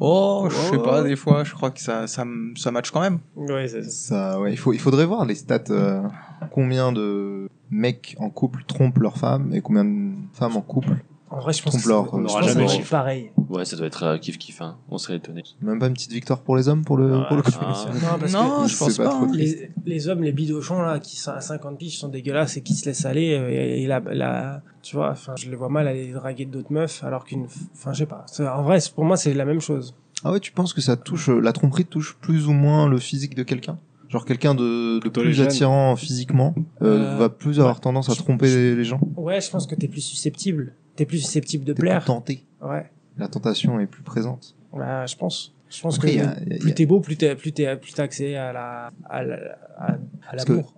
Oh, 0.00 0.46
je 0.50 0.54
sais 0.56 0.76
Oh. 0.76 0.82
pas, 0.82 1.02
des 1.02 1.16
fois, 1.16 1.44
je 1.44 1.54
crois 1.54 1.70
que 1.70 1.80
ça, 1.80 2.06
ça, 2.06 2.24
ça 2.56 2.70
match 2.70 2.90
quand 2.90 3.00
même. 3.00 3.18
Ouais, 3.36 3.66
c'est 3.68 3.84
ça, 3.84 4.38
ouais, 4.40 4.52
il 4.52 4.58
faut, 4.58 4.72
il 4.72 4.78
faudrait 4.80 5.06
voir 5.06 5.24
les 5.24 5.36
stats, 5.36 5.60
euh, 5.70 6.02
combien 6.50 6.92
de 6.92 7.48
mecs 7.70 8.16
en 8.18 8.30
couple 8.30 8.62
trompent 8.66 8.98
leur 8.98 9.16
femme 9.16 9.54
et 9.54 9.60
combien 9.60 9.84
de 9.84 10.12
femmes 10.34 10.56
en 10.56 10.60
couple. 10.62 10.96
En 11.30 11.40
vrai, 11.40 11.52
je 11.52 11.62
pense 11.62 11.74
que 11.74 11.78
on 11.90 12.04
je 12.16 12.22
n'aura 12.22 12.42
jamais 12.42 12.68
chiffre. 12.68 12.90
pareil. 12.90 13.30
Ouais, 13.50 13.64
ça 13.64 13.76
doit 13.76 13.86
être 13.86 14.02
euh, 14.02 14.18
kiff 14.18 14.38
kiff. 14.38 14.60
Hein. 14.62 14.76
On 14.90 14.98
serait 14.98 15.16
étonné. 15.16 15.42
Même 15.60 15.78
pas 15.78 15.86
une 15.88 15.92
petite 15.94 16.12
victoire 16.12 16.40
pour 16.40 16.56
les 16.56 16.68
hommes 16.68 16.84
pour 16.84 16.96
le, 16.96 17.22
pour 17.28 17.36
le 17.36 17.42
coup. 17.42 17.50
Non, 17.50 18.18
parce 18.18 18.32
non, 18.32 18.62
que 18.62 18.68
je 18.68 18.76
pense 18.78 18.96
pas 18.96 19.14
hein. 19.14 19.28
les, 19.34 19.70
les 19.84 20.08
hommes, 20.08 20.22
les 20.22 20.32
bidochons, 20.32 20.80
là, 20.80 20.98
qui 20.98 21.16
sont 21.16 21.30
à 21.32 21.40
50 21.40 21.78
piges, 21.78 21.98
sont 21.98 22.08
dégueulasses 22.08 22.56
et 22.56 22.62
qui 22.62 22.74
se 22.74 22.86
laissent 22.86 23.04
aller, 23.04 23.34
euh, 23.34 23.50
et, 23.50 23.82
et 23.82 23.86
la, 23.86 24.00
la, 24.00 24.62
tu 24.82 24.96
vois, 24.96 25.10
enfin, 25.10 25.34
je 25.38 25.50
les 25.50 25.56
vois 25.56 25.68
mal 25.68 25.86
aller 25.86 26.12
draguer 26.12 26.44
d'autres 26.46 26.72
meufs, 26.72 27.04
alors 27.04 27.24
qu'une, 27.24 27.46
enfin, 27.74 27.92
je 27.92 27.98
sais 27.98 28.06
pas. 28.06 28.24
C'est- 28.26 28.46
En 28.46 28.62
vrai, 28.62 28.80
c'est- 28.80 28.94
pour 28.94 29.04
moi, 29.04 29.16
c'est 29.16 29.34
la 29.34 29.44
même 29.44 29.60
chose. 29.60 29.94
Ah 30.24 30.32
ouais, 30.32 30.40
tu 30.40 30.52
penses 30.52 30.72
que 30.72 30.80
ça 30.80 30.96
touche, 30.96 31.28
la 31.28 31.52
tromperie 31.52 31.84
touche 31.84 32.16
plus 32.20 32.46
ou 32.48 32.52
moins 32.52 32.88
le 32.88 32.98
physique 32.98 33.34
de 33.34 33.42
quelqu'un? 33.42 33.78
Genre 34.08 34.24
quelqu'un 34.24 34.54
de, 34.54 34.98
de 35.00 35.08
plus 35.10 35.42
attirant 35.42 35.94
physiquement 35.94 36.54
euh, 36.80 37.14
Euh, 37.14 37.16
va 37.18 37.28
plus 37.28 37.60
avoir 37.60 37.78
tendance 37.80 38.08
à 38.08 38.14
je- 38.14 38.18
tromper 38.22 38.46
les, 38.46 38.74
les 38.74 38.84
gens? 38.84 39.00
Ouais, 39.16 39.40
je 39.42 39.50
pense 39.50 39.66
que 39.66 39.74
t'es 39.74 39.86
plus 39.86 40.00
susceptible. 40.00 40.72
T'es 40.98 41.06
plus 41.06 41.18
susceptible 41.20 41.64
de 41.64 41.72
plaire. 41.72 42.00
plus 42.00 42.06
tenté. 42.06 42.44
Ouais. 42.60 42.90
La 43.16 43.28
tentation 43.28 43.78
est 43.80 43.86
plus 43.86 44.02
présente. 44.02 44.54
Bah, 44.76 45.06
je 45.06 45.16
pense. 45.16 45.54
Je 45.70 45.80
pense 45.80 45.96
Après, 45.96 46.08
que 46.08 46.12
il 46.14 46.18
y 46.18 46.20
a- 46.20 46.36
il 46.46 46.52
y 46.52 46.56
a- 46.56 46.58
plus 46.58 46.74
t'es 46.74 46.86
beau, 46.86 47.00
plus 47.00 47.16
t'es, 47.16 47.34
plus 47.36 47.52
t'es, 47.52 47.76
plus 47.76 47.92
t'as 47.92 48.02
accès 48.02 48.34
à 48.36 48.52
la, 48.52 48.90
à 49.08 49.22
la, 49.22 49.36
à, 49.78 49.92
à 49.92 49.98
Parce 50.32 50.44
que- 50.44 50.52
l'amour. 50.54 50.74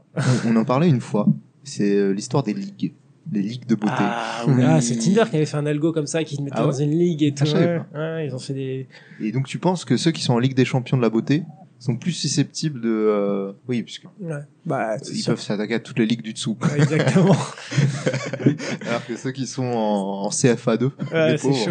on, 0.47 0.51
on 0.53 0.57
en 0.57 0.65
parlait 0.65 0.89
une 0.89 1.01
fois. 1.01 1.27
C'est 1.65 1.95
euh, 1.97 2.11
l'histoire 2.13 2.43
des 2.43 2.53
ligues. 2.55 2.93
Les 3.33 3.43
ligues 3.43 3.67
de 3.67 3.75
beauté. 3.77 3.93
Ah, 3.97 4.45
Ah, 4.65 4.81
c'est 4.81 4.97
Tinder 4.97 5.23
qui 5.31 5.37
avait 5.37 5.47
fait 5.47 5.57
un 5.57 5.67
algo 5.67 5.93
comme 5.93 6.07
ça, 6.07 6.25
qui 6.25 6.37
te 6.37 6.43
mettait 6.43 6.57
Ah 6.59 6.63
ouais 6.67 6.73
dans 6.73 6.79
une 6.79 6.91
ligue 6.99 7.23
et 7.23 7.33
tout. 7.33 7.45
Ah. 7.55 7.87
Ouais, 7.97 8.27
ils 8.27 8.35
ont 8.35 8.39
fait 8.39 8.55
des, 8.55 8.89
Et 9.21 9.31
donc 9.33 9.47
tu 9.47 9.59
penses 9.59 9.85
que 9.85 9.97
ceux 9.97 10.11
qui 10.11 10.23
sont 10.23 10.33
en 10.35 10.39
Ligue 10.39 10.55
des 10.55 10.65
champions 10.65 10.97
de 10.97 11.03
la 11.03 11.11
beauté 11.11 11.45
sont 11.81 11.97
plus 11.97 12.13
susceptibles 12.13 12.81
de... 12.81 12.89
euh, 12.89 13.53
Oui, 13.69 13.83
puisque 13.83 14.05
ouais. 14.21 14.35
Bah, 14.67 14.97
ils 15.13 15.25
peuvent 15.25 15.41
s'attaquer 15.41 15.75
à 15.75 15.81
toutes 15.81 15.99
les 15.99 16.07
ligues 16.07 16.23
du 16.23 16.33
dessous. 16.35 16.57
Ouais, 16.63 16.81
exactement. 16.81 17.35
Alors 18.87 19.05
que 19.07 19.17
ceux 19.17 19.33
qui 19.33 19.47
sont 19.47 19.65
en, 19.65 20.25
en 20.25 20.29
CFA2, 20.29 20.91
Ouais, 21.13 21.37
c'est 21.39 21.53
chaud. 21.55 21.71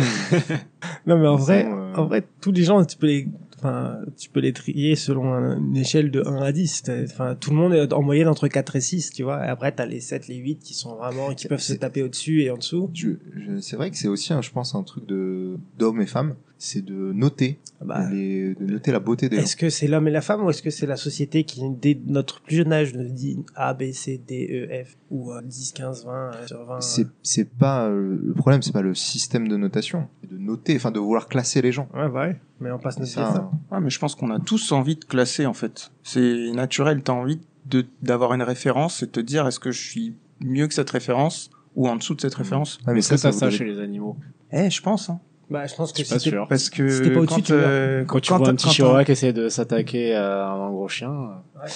Non, 1.06 1.18
mais 1.20 1.28
en 1.28 1.38
ils 1.38 1.42
vrai, 1.42 1.64
sont, 1.64 1.78
euh, 1.78 1.94
en 1.96 2.06
vrai, 2.06 2.28
tous 2.42 2.52
les 2.52 2.64
gens, 2.64 2.84
tu 2.86 2.98
peux 2.98 3.08
les, 3.08 3.28
enfin, 3.58 4.00
tu 4.18 4.30
peux 4.30 4.40
les 4.40 4.54
trier 4.54 4.96
selon 4.96 5.34
un- 5.34 5.58
une 5.58 5.78
échelle 5.78 6.12
de 6.12 6.24
1 6.26 6.42
à 6.42 6.52
10. 6.52 6.84
T'as- 6.84 7.04
Enfin, 7.04 7.36
tout 7.36 7.52
le 7.52 7.58
monde 7.58 7.74
est 7.74 7.94
en 7.94 8.02
moyenne 8.02 8.28
entre 8.28 8.48
4 8.48 8.76
et 8.76 8.82
6, 8.82 9.12
tu 9.12 9.24
vois. 9.24 9.46
Et 9.46 9.50
après, 9.50 9.72
t'as 9.72 9.86
les 9.86 10.00
7, 10.00 10.28
les 10.28 10.38
8 10.38 10.60
qui 10.60 10.74
sont 10.74 10.96
vraiment, 10.96 11.34
qui 11.34 11.48
peuvent 11.48 11.60
se 11.62 11.74
taper 11.74 12.04
au-dessus 12.04 12.44
et 12.44 12.52
en 12.52 12.58
dessous. 12.58 12.90
je- 12.94 13.10
je- 13.36 13.60
c'est 13.60 13.76
vrai 13.76 13.92
que 13.92 13.98
c'est 13.98 14.08
aussi, 14.08 14.34
un, 14.34 14.42
je 14.42 14.50
pense, 14.52 14.76
un 14.76 14.84
truc 14.84 15.06
de 15.06 15.58
d'hommes 15.78 16.02
et 16.02 16.08
femmes. 16.08 16.36
C'est 16.62 16.84
de 16.84 17.14
noter, 17.14 17.58
Bah, 17.82 18.10
les, 18.12 18.54
de 18.54 18.66
noter 18.66 18.92
la 18.92 19.00
beauté 19.00 19.30
des 19.30 19.38
gens. 19.38 19.44
est-ce 19.44 19.56
que 19.56 19.70
c'est 19.70 19.88
l'homme 19.88 20.10
et 20.10 20.12
la 20.12 20.20
femme 20.20 20.44
ou 20.44 20.50
est-ce 20.50 20.62
que 20.62 20.70
c'est 20.70 20.86
la 20.86 20.98
société 20.98 21.46
qui, 21.46 21.62
dès 21.82 21.98
notre 22.06 22.42
plus 22.42 22.58
jeune 22.58 22.74
âge, 22.74 22.94
nous 22.94 23.08
dit 23.10 23.40
A, 23.56 23.74
B, 23.74 23.92
C, 23.94 24.20
D, 24.28 24.68
E, 24.70 24.84
F 24.84 24.98
ou 25.10 25.32
euh, 25.32 25.42
10, 25.42 25.72
15, 25.72 26.06
20 26.06 26.12
euh, 26.12 26.48
sur 26.48 26.66
20 26.66 26.82
C'est 26.82 27.08
c'est 27.24 27.50
pas 27.50 27.88
euh, 27.88 28.20
le 28.22 28.34
problème, 28.34 28.62
c'est 28.62 28.74
pas 28.74 28.82
le 28.82 28.94
système 28.94 29.48
de 29.48 29.56
notation, 29.56 30.10
c'est 30.22 30.30
de 30.30 30.38
noter, 30.38 30.76
enfin 30.76 30.92
de 30.92 31.00
vouloir 31.00 31.30
classer 31.30 31.62
les 31.62 31.72
gens. 31.72 31.88
Ouais, 31.94 32.10
bah 32.10 32.28
ouais. 32.28 32.38
Mais 32.60 32.72
on 32.72 32.78
passe 32.78 33.00
notre 33.00 33.10
vie 33.14 33.20
à 33.22 33.26
Ça, 33.28 33.34
ça. 33.36 33.50
euh, 33.72 33.76
Ouais, 33.76 33.82
mais 33.82 33.90
je 33.90 34.00
pense 34.00 34.16
qu'on 34.16 34.30
a 34.32 34.40
tous 34.42 34.74
envie 34.74 34.98
de 34.98 35.06
classer 35.06 35.46
en 35.46 35.54
fait. 35.54 35.92
C'est 36.04 36.52
naturel, 36.52 37.02
t'as 37.04 37.14
envie 37.14 37.40
de 37.68 37.86
d'avoir 38.02 38.34
une 38.34 38.42
référence 38.44 39.02
et 39.02 39.06
de 39.06 39.12
te 39.12 39.20
dire 39.22 39.48
est-ce 39.48 39.62
que 39.62 39.72
je 39.72 39.80
suis 39.82 40.14
mieux 40.42 40.68
que 40.68 40.74
cette 40.74 40.90
référence 40.90 41.52
ou 41.78 41.88
en 41.88 41.96
dessous 41.96 42.16
de 42.16 42.20
cette 42.22 42.36
référence? 42.36 42.80
ah, 42.86 42.92
mais 42.92 43.00
Est-ce 43.00 43.12
que 43.12 43.18
ça, 43.18 43.32
ça 43.32 43.50
chez 43.50 43.64
les 43.64 43.80
animaux? 43.80 44.18
Eh, 44.52 44.70
je 44.70 44.82
pense. 44.82 45.10
Hein. 45.10 45.22
Bah, 45.50 45.66
je 45.66 45.74
pense 45.76 45.92
que 45.94 46.04
sûr. 46.04 46.48
Parce 46.48 46.70
que 46.70 46.84
pas 47.10 47.20
au-dessus, 47.22 47.42
quand, 47.42 47.52
euh, 47.52 48.04
Quand 48.06 48.20
tu 48.20 48.32
vois 48.34 48.50
un 48.50 48.56
petit 48.56 48.70
chihuahua 48.70 49.04
qui 49.06 49.12
essaie 49.14 49.34
de 49.34 49.50
s'attaquer 49.50 50.14
à 50.16 50.48
un 50.52 50.70
gros 50.70 50.88
chien. 50.88 51.12
euh, 51.12 51.68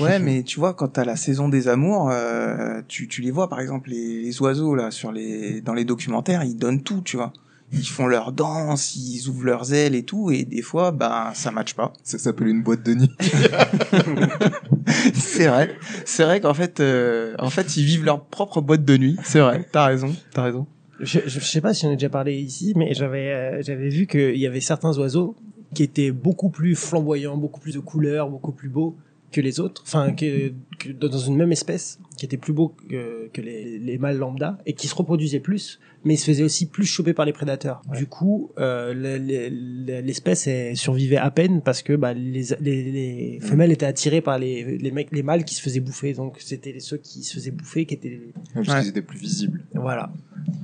Ouais, 0.00 0.18
mais 0.18 0.42
tu 0.44 0.58
vois, 0.58 0.72
quand 0.72 0.88
t'as 0.88 1.04
la 1.04 1.16
saison 1.16 1.48
des 1.50 1.68
amours, 1.68 2.10
euh, 2.10 2.80
tu, 2.88 3.06
tu 3.06 3.20
les 3.20 3.30
vois, 3.30 3.48
par 3.50 3.60
exemple, 3.60 3.90
les, 3.90 4.22
les 4.22 4.40
oiseaux, 4.42 4.74
là, 4.74 4.90
sur 4.90 5.12
les, 5.12 5.60
dans 5.60 5.74
les 5.74 5.84
documentaires, 5.84 6.42
ils 6.42 6.56
donnent 6.56 6.82
tout, 6.82 7.02
tu 7.04 7.16
vois. 7.16 7.32
Ils 7.70 7.84
font 7.86 8.06
leur 8.06 8.32
danse, 8.32 8.96
ils 8.96 9.28
ouvrent 9.28 9.44
leurs 9.44 9.74
ailes 9.74 9.94
et 9.94 10.02
tout, 10.04 10.30
et 10.30 10.44
des 10.44 10.62
fois, 10.62 10.90
bah, 10.90 11.32
ça 11.34 11.50
matche 11.50 11.74
pas. 11.74 11.92
Ça 12.02 12.16
s'appelle 12.16 12.48
une 12.48 12.62
boîte 12.62 12.82
de 12.82 12.94
nuit. 12.94 13.10
c'est 15.12 15.48
vrai. 15.48 15.76
C'est 16.06 16.24
vrai 16.24 16.40
qu'en 16.40 16.54
fait, 16.54 16.80
euh, 16.80 17.34
en 17.38 17.50
fait, 17.50 17.76
ils 17.76 17.84
vivent 17.84 18.04
leur 18.06 18.24
propre 18.24 18.60
boîte 18.62 18.86
de 18.86 18.96
nuit. 18.96 19.16
C'est 19.22 19.40
vrai. 19.40 19.66
T'as 19.70 19.84
raison. 19.84 20.14
T'as 20.32 20.44
raison. 20.44 20.66
Je, 21.00 21.20
je, 21.26 21.40
sais 21.40 21.60
pas 21.60 21.74
si 21.74 21.86
on 21.86 21.90
a 21.90 21.94
déjà 21.94 22.08
parlé 22.08 22.36
ici, 22.36 22.72
mais 22.76 22.92
j'avais 22.92 23.32
euh, 23.32 23.62
j'avais 23.62 23.88
vu 23.88 24.06
qu'il 24.06 24.36
y 24.36 24.46
avait 24.46 24.60
certains 24.60 24.96
oiseaux 24.98 25.36
qui 25.74 25.82
étaient 25.82 26.10
beaucoup 26.10 26.50
plus 26.50 26.74
flamboyants, 26.74 27.36
beaucoup 27.36 27.60
plus 27.60 27.74
de 27.74 27.80
couleurs, 27.80 28.28
beaucoup 28.28 28.52
plus 28.52 28.68
beaux 28.68 28.96
que 29.30 29.40
les 29.40 29.60
autres, 29.60 29.82
enfin 29.86 30.12
que, 30.12 30.52
que 30.78 30.90
dans 30.90 31.18
une 31.18 31.36
même 31.36 31.52
espèce, 31.52 31.98
qui 32.16 32.24
étaient 32.24 32.36
plus 32.38 32.52
beaux 32.52 32.74
que, 32.88 33.28
que 33.32 33.40
les, 33.40 33.78
les 33.78 33.98
mâles 33.98 34.16
lambda 34.16 34.58
et 34.66 34.72
qui 34.72 34.88
se 34.88 34.94
reproduisaient 34.94 35.38
plus, 35.40 35.78
mais 36.04 36.14
ils 36.14 36.18
se 36.18 36.24
faisaient 36.24 36.42
aussi 36.44 36.66
plus 36.66 36.86
choper 36.86 37.12
par 37.12 37.26
les 37.26 37.32
prédateurs. 37.32 37.82
Du 37.94 38.06
coup, 38.06 38.50
euh, 38.58 38.94
le- 38.94 39.18
le- 39.18 39.48
le- 39.50 40.00
l'espèce 40.00 40.48
survivait 40.74 41.16
à 41.18 41.30
peine 41.30 41.60
parce 41.60 41.82
que 41.82 41.92
bah, 41.94 42.14
les, 42.14 42.44
les, 42.60 42.90
les 42.90 43.40
femelles 43.40 43.70
étaient 43.72 43.84
attirées 43.86 44.20
par 44.22 44.38
les, 44.38 44.78
les 44.78 44.90
mecs, 44.90 45.10
les 45.12 45.22
mâles 45.22 45.44
qui 45.44 45.54
se 45.54 45.60
faisaient 45.60 45.80
bouffer. 45.80 46.14
Donc 46.14 46.36
c'était 46.40 46.78
ceux 46.80 46.96
qui 46.96 47.22
se 47.22 47.34
faisaient 47.34 47.50
bouffer 47.50 47.84
qui 47.84 47.94
étaient 47.94 48.20
Parce 48.54 48.68
Ouais. 48.68 48.88
étaient 48.88 49.02
plus 49.02 49.18
visibles. 49.18 49.62
voilà. 49.74 50.10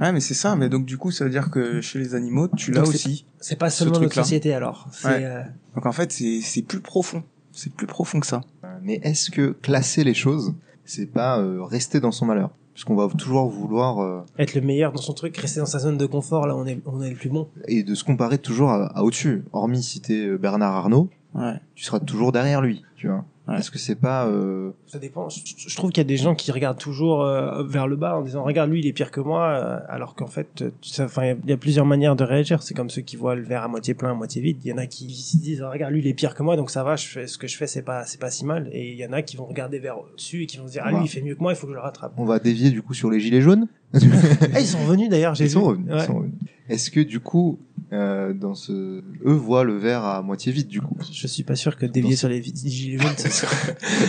Ouais, 0.01 0.13
mais 0.13 0.21
c'est 0.21 0.35
ça. 0.35 0.57
Mais 0.57 0.69
donc, 0.71 0.87
du 0.87 0.97
coup, 0.97 1.11
ça 1.11 1.25
veut 1.25 1.31
dire 1.31 1.51
que 1.51 1.81
chez 1.83 1.99
les 1.99 2.15
animaux, 2.15 2.49
tu 2.49 2.73
l'as 2.73 2.83
aussi. 2.83 3.27
C'est 3.39 3.59
pas 3.59 3.69
Ce 3.71 3.81
seulement 3.81 3.93
notre 3.95 4.07
truc-là. 4.07 4.23
société 4.23 4.55
alors. 4.55 4.89
C'est 4.93 5.09
Ouais. 5.09 5.25
euh, 5.25 5.43
Donc, 5.75 5.85
en 5.87 5.93
fait, 5.93 6.11
c'est, 6.13 6.41
c'est 6.41 6.63
plus 6.63 6.81
profond. 6.81 7.23
C'est 7.53 7.73
plus 7.73 7.87
profond 7.87 8.19
que 8.19 8.27
ça. 8.27 8.41
Mais 8.85 9.01
est-ce 9.03 9.31
que 9.31 9.51
classer 9.63 10.05
les 10.05 10.15
choses, 10.15 10.55
c'est 10.85 11.07
pas 11.07 11.39
euh, 11.41 11.63
rester 11.65 12.01
dans 12.01 12.13
son 12.13 12.27
malheur? 12.27 12.51
Parce 12.75 12.85
qu'on 12.85 12.97
va 12.97 13.09
toujours 13.17 13.49
vouloir 13.49 14.01
euh, 14.01 14.21
être 14.39 14.55
le 14.55 14.61
meilleur 14.61 14.93
dans 14.93 15.01
son 15.01 15.13
truc, 15.15 15.37
rester 15.37 15.61
dans 15.61 15.67
sa 15.67 15.79
zone 15.79 15.97
de 15.97 16.07
confort, 16.07 16.47
là 16.47 16.57
on 16.57 16.67
est, 16.67 16.81
on 16.87 17.01
est 17.03 17.11
le 17.11 17.17
plus 17.17 17.29
bon. 17.31 17.49
et 17.69 17.83
de 17.85 17.95
se 17.95 18.03
comparer 18.05 18.37
toujours 18.39 18.71
à, 18.71 18.87
à 18.87 19.03
au-dessus. 19.03 19.45
Hormis 19.53 19.83
si 19.83 20.01
t'es 20.01 20.27
euh, 20.27 20.37
Bernard 20.39 20.75
Arnault, 20.75 21.09
Ouais. 21.35 21.55
tu 21.75 21.85
seras 21.85 21.99
toujours 22.01 22.31
derrière 22.33 22.61
lui, 22.63 22.85
tu 22.97 23.09
vois. 23.09 23.25
Ouais. 23.47 23.59
Est-ce 23.59 23.71
que 23.71 23.79
c'est 23.79 23.95
pas 24.01 24.27
euh, 24.27 24.71
Ça 24.87 24.99
dépend. 24.99 25.29
Je, 25.29 25.41
je 25.69 25.77
trouve 25.77 25.91
qu'il 25.91 26.01
y 26.01 26.07
a 26.07 26.09
des 26.09 26.17
gens 26.17 26.35
qui 26.35 26.51
regardent 26.51 26.79
toujours 26.79 27.23
euh, 27.23 27.63
vers 27.63 27.87
le 27.87 27.95
bas 27.95 28.17
en 28.17 28.23
disant 28.23 28.43
regarde 28.43 28.71
lui 28.71 28.81
il 28.81 28.87
est 28.87 28.95
pire 28.95 29.11
que 29.11 29.21
moi, 29.21 29.49
euh, 29.49 29.79
alors 29.91 30.15
qu'en 30.15 30.27
fait, 30.29 30.63
euh, 30.63 30.71
tu 30.81 30.89
sais, 30.89 31.03
enfin 31.03 31.25
il 31.25 31.27
y 31.27 31.31
a- 31.31 31.37
il 31.45 31.51
y, 31.51 31.53
a 31.53 31.57
plusieurs 31.59 31.85
manières 31.85 32.17
de 32.17 32.25
réagir. 32.25 32.63
C'est 32.63 32.73
comme 32.73 32.89
ceux 32.89 33.03
qui 33.03 33.17
voient 33.17 33.35
le 33.35 33.43
verre 33.43 33.63
à 33.63 33.69
moitié 33.69 33.93
plein, 33.93 34.13
à 34.13 34.15
moitié 34.15 34.41
vide. 34.41 34.57
Il 34.65 34.71
y 34.71 34.73
en 34.73 34.79
a 34.79 34.87
qui 34.87 35.13
se 35.15 35.37
disent 35.37 35.63
regarde 35.63 35.93
lui 35.93 36.01
il 36.01 36.07
est 36.07 36.15
pire 36.15 36.35
que 36.35 36.43
moi 36.43 36.57
donc 36.57 36.71
ça 36.71 36.83
va, 36.85 36.97
je 36.97 37.07
fais 37.07 37.27
ce 37.27 37.37
que 37.37 37.47
je 37.47 37.57
fais 37.59 37.67
c'est 37.67 37.83
pas 37.83 38.07
c'est 38.07 38.19
pas 38.19 38.31
si 38.31 38.47
mal. 38.47 38.71
Et 38.73 38.93
il 38.93 38.97
y 38.99 39.05
en 39.07 39.13
a 39.13 39.21
qui 39.21 39.37
vont 39.37 39.45
regarder 39.45 39.79
vers 39.79 39.97
dessus 40.17 40.45
et 40.45 40.47
qui 40.47 40.57
vont 40.57 40.67
se 40.67 40.73
dire 40.73 40.83
ah 40.87 40.91
lui 40.93 41.01
il 41.05 41.09
fait 41.09 41.21
mieux 41.21 41.35
que 41.35 41.41
moi, 41.43 41.53
il 41.53 41.57
faut 41.57 41.67
que 41.67 41.73
je 41.75 41.77
le 41.77 41.83
rattrape. 41.83 42.15
On 42.17 42.25
va 42.25 42.39
dévier 42.39 42.71
du 42.71 42.81
coup 42.81 42.95
sur 42.95 43.11
les 43.11 43.21
gilets 43.21 43.43
jaunes? 43.43 43.67
Ah 43.93 43.99
ils 44.59 44.67
sont 44.67 44.79
revenus 44.87 45.11
d'ailleurs, 45.11 45.35
j'ai 45.35 45.45
Ils 45.45 45.59
revenus. 45.59 45.87
ils 45.91 45.95
Ouais. 45.95 46.07
sont 46.07 46.15
revenus. 46.17 46.35
Est-ce 46.71 46.91
que 46.91 47.01
du 47.01 47.21
coup, 47.21 47.59
euh, 47.95 48.33
dans 48.35 48.55
ce, 48.55 48.73
eux 48.73 49.33
voient 49.33 49.65
le 49.65 49.77
verre 49.79 50.05
à 50.05 50.21
moitié 50.23 50.53
vide 50.53 50.69
du 50.69 50.81
coup 50.81 50.97
Je 51.13 51.27
suis 51.27 51.43
pas 51.45 51.55
sûr 51.55 51.77
que 51.77 51.87
dévier 51.87 52.17
sur 52.17 52.29
les 52.29 52.43
gilets 52.43 52.99
jaunes, 53.03 53.17
ça 53.17 53.47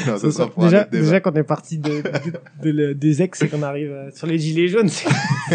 Non, 0.07 0.17
sera 0.17 0.49
pour 0.49 0.63
un 0.63 0.67
déjà, 0.67 0.81
autre 0.81 0.89
débat. 0.91 1.03
déjà 1.03 1.19
quand 1.21 1.31
on 1.33 1.35
est 1.39 1.43
parti 1.43 1.77
de, 1.77 1.89
de- 2.01 2.63
de 2.63 2.69
le- 2.71 2.95
des 2.95 3.21
ex 3.21 3.41
et 3.41 3.47
qu'on 3.47 3.63
arrive 3.63 3.93
sur 4.13 4.27
les 4.27 4.37
gilets 4.39 4.67
jaunes, 4.67 4.89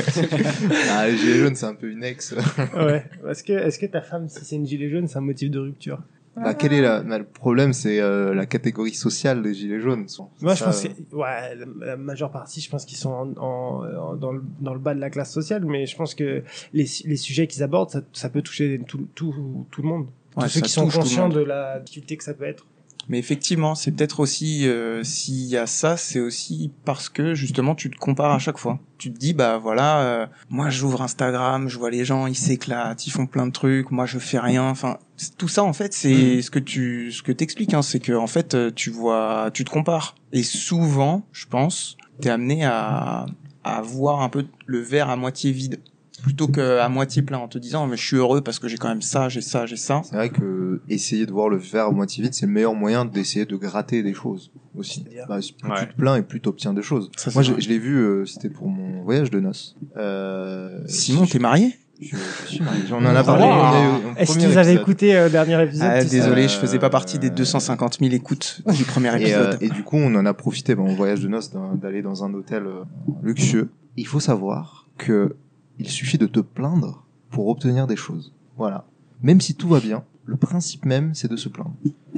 Ah, 0.91 1.09
les 1.09 1.17
gilets 1.17 1.39
jaunes, 1.41 1.55
c'est 1.55 1.67
un 1.67 1.75
peu 1.75 1.91
une 1.91 2.05
ex. 2.05 2.35
Ouais. 2.77 3.05
Est-ce 3.29 3.43
que, 3.45 3.53
est-ce 3.53 3.79
que 3.79 3.87
ta 3.87 4.01
femme, 4.01 4.29
si 4.29 4.45
c'est 4.45 4.57
une 4.57 4.67
gilet 4.67 4.89
jaune, 4.91 5.07
c'est 5.07 5.19
un 5.19 5.23
motif 5.23 5.51
de 5.51 5.59
rupture? 5.59 6.01
Bah, 6.37 6.55
quel 6.55 6.73
est 6.73 6.81
la, 6.81 7.03
bah, 7.03 7.19
le 7.19 7.25
problème 7.25 7.73
C'est 7.73 8.01
euh, 8.01 8.33
la 8.35 8.47
catégorie 8.47 8.95
sociale 8.95 9.43
des 9.43 9.53
gilets 9.55 9.81
jaunes. 9.81 10.07
Moi, 10.41 10.55
je 10.55 10.65
pense 10.65 10.83
que, 10.85 10.89
ouais, 11.17 11.55
la, 11.57 11.87
la 11.87 11.97
majeure 11.97 12.31
partie, 12.31 12.61
je 12.61 12.71
pense 12.71 12.85
qu'ils 12.85 12.97
sont 12.99 13.11
en, 13.11 13.31
en- 13.37 13.85
en- 13.85 14.17
dans, 14.17 14.33
le, 14.33 14.43
dans 14.61 14.73
le 14.73 14.79
bas 14.81 14.95
de 14.95 15.01
la 15.01 15.11
classe 15.11 15.33
sociale, 15.33 15.65
mais 15.65 15.87
je 15.87 15.97
pense 15.97 16.15
que 16.15 16.43
les, 16.73 16.87
les 17.05 17.17
sujets 17.17 17.47
qu'ils 17.47 17.63
abordent, 17.63 17.91
ça, 17.91 18.03
ça 18.13 18.29
peut 18.31 18.43
toucher 18.43 18.81
tout, 18.87 19.09
tout, 19.15 19.67
tout 19.71 19.83
le 19.83 19.89
monde. 19.89 20.07
Ouais, 20.37 20.45
Tous 20.45 20.49
ceux 20.51 20.61
qui 20.61 20.71
sont 20.71 20.87
conscients 21.01 21.29
de 21.29 21.41
la 21.41 21.81
difficulté 21.81 22.17
que 22.17 22.23
ça 22.25 22.35
peut 22.35 22.45
être. 22.45 22.65
Mais 23.11 23.19
effectivement, 23.19 23.75
c'est 23.75 23.91
peut-être 23.91 24.21
aussi, 24.21 24.69
euh, 24.69 25.03
s'il 25.03 25.47
y 25.47 25.57
a 25.57 25.67
ça, 25.67 25.97
c'est 25.97 26.21
aussi 26.21 26.71
parce 26.85 27.09
que 27.09 27.35
justement 27.35 27.75
tu 27.75 27.91
te 27.91 27.97
compares 27.97 28.31
à 28.31 28.39
chaque 28.39 28.57
fois. 28.57 28.79
Tu 28.99 29.13
te 29.13 29.19
dis, 29.19 29.35
bah 29.35 29.59
voilà, 29.59 30.03
euh, 30.03 30.27
moi 30.49 30.71
j'ouvre 30.71 31.03
Instagram, 31.03 31.69
je 31.69 31.77
vois 31.77 31.91
les 31.91 32.05
gens, 32.05 32.29
ils 32.29 32.37
s'éclatent, 32.37 33.09
ils 33.09 33.11
font 33.11 33.27
plein 33.27 33.49
de 33.49 33.53
trucs, 33.53 33.91
moi 33.91 34.07
je 34.07 34.21
fais 34.21 34.39
rien. 34.39 34.63
Enfin, 34.63 34.99
tout 35.39 35.49
ça 35.49 35.65
en 35.65 35.73
fait, 35.73 35.93
c'est 35.93 36.41
ce 36.41 36.53
que 36.53 36.61
tu, 36.61 37.11
ce 37.11 37.25
que 37.25 37.33
t'expliques, 37.33 37.75
hein, 37.75 37.83
c'est 37.83 37.99
que 37.99 38.13
en 38.13 38.29
fait 38.29 38.55
euh, 38.55 38.71
tu 38.71 38.91
vois, 38.91 39.51
tu 39.53 39.65
te 39.65 39.71
compares. 39.71 40.15
Et 40.33 40.45
souvent, 40.45 41.27
je 41.33 41.47
pense, 41.47 41.97
t'es 42.21 42.31
amené 42.31 42.65
à, 42.65 43.27
à 43.65 43.83
voir 43.83 44.21
un 44.21 44.29
peu 44.29 44.47
le 44.67 44.79
verre 44.79 45.11
à 45.11 45.17
moitié 45.17 45.51
vide 45.51 45.81
plutôt 46.23 46.49
que 46.49 46.79
à 46.79 46.89
moitié 46.89 47.23
plein 47.23 47.39
en 47.39 47.49
te 47.49 47.59
disant 47.59 47.87
mais 47.87 47.97
je 47.97 48.07
suis 48.07 48.17
heureux 48.17 48.41
parce 48.41 48.59
que 48.59 48.69
j'ai 48.69 48.77
quand 48.77 48.89
même 48.89 49.03
ça, 49.03 49.29
j'ai 49.29 49.41
ça, 49.41 49.67
j'ai 49.67 49.77
ça. 49.77 50.03
C'est 50.05 50.17
vrai 50.17 50.29
que 50.31 50.81
essayer 50.89 51.27
de 51.27 51.33
voir 51.33 51.49
le 51.49 51.57
verre 51.57 51.87
à 51.87 51.91
moitié 51.91 52.23
vide, 52.23 52.35
c'est 52.35 52.47
le 52.47 52.53
meilleur 52.53 52.75
moyen 52.75 53.05
d'essayer 53.05 53.45
de 53.47 53.57
gratter 53.57 54.03
des 54.03 54.15
choses 54.15 54.51
aussi. 54.77 55.05
Bah, 55.29 55.39
plus 55.61 55.71
Ouais. 55.71 55.77
tu 55.81 55.87
te 55.89 55.97
plains 55.97 56.17
et 56.17 56.23
plus 56.23 56.41
t'obtiens 56.41 56.73
des 56.75 56.83
choses. 56.83 57.11
Ça, 57.17 57.31
Moi, 57.35 57.43
je, 57.43 57.53
l'ai 57.69 57.79
vu, 57.79 57.97
euh, 57.97 58.25
c'était 58.27 58.51
pour 58.51 58.69
mon 58.69 59.03
voyage 59.03 59.31
de 59.31 59.41
noces. 59.41 59.77
Euh, 59.97 60.81
Simon, 60.87 61.27
t'es 61.27 61.39
marié? 61.39 61.77
je, 62.01 62.17
je 62.45 62.49
suis 62.49 62.65
marié. 62.65 62.83
On 62.93 62.97
en 63.05 63.15
a 63.15 63.23
parlé. 63.23 63.45
Wow. 63.45 64.15
Est-ce 64.17 64.39
que 64.39 64.47
vous 64.47 64.57
avez 64.57 64.71
épisode. 64.73 64.81
écouté 64.83 65.17
euh, 65.17 65.25
le 65.25 65.31
dernier 65.31 65.63
épisode 65.63 65.89
Ah, 65.91 66.03
tu 66.03 66.09
désolé, 66.11 66.45
Euh, 66.45 66.49
je 66.49 66.57
faisais 66.57 66.79
pas 66.79 66.89
partie 66.89 67.19
des 67.19 67.29
250 67.31 67.99
000 68.01 68.13
écoutes 68.15 68.63
du 68.75 68.85
premier 68.85 69.09
Et, 69.21 69.35
euh, 69.35 69.53
épisode. 69.53 69.59
et 69.63 69.69
du 69.69 69.83
coup, 69.85 69.97
on 69.99 70.15
en 70.15 70.25
a 70.25 70.33
profité, 70.33 70.75
ben, 70.75 70.85
au 70.85 70.95
voyage 70.95 71.21
de 71.21 71.29
noces, 71.29 71.51
d'aller 71.75 72.01
dans 72.03 72.25
un 72.25 72.33
hôtel 72.33 72.65
euh, 72.67 72.83
luxueux. 73.23 73.69
Il 73.97 74.07
faut 74.07 74.21
savoir 74.21 74.89
que 74.97 75.37
il 75.81 75.89
suffit 75.89 76.19
de 76.19 76.27
te 76.27 76.41
plaindre 76.41 77.05
pour 77.31 77.49
obtenir 77.49 77.87
des 77.87 77.97
choses. 77.97 78.33
Voilà. 78.57 78.85
Même 79.23 79.41
si 79.41 79.55
tout 79.55 79.69
va 79.69 79.81
bien, 79.81 80.05
le 80.27 80.37
principe 80.37 80.85
même, 80.85 81.15
c'est 81.15 81.31
de 81.31 81.37
se 81.37 81.49
plaindre. 81.49 81.75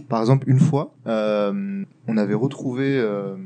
Par 0.08 0.20
exemple, 0.20 0.48
une 0.50 0.58
fois, 0.58 0.92
euh, 1.06 1.84
on 2.08 2.16
avait 2.16 2.34
retrouvé 2.34 2.98
euh, 2.98 3.36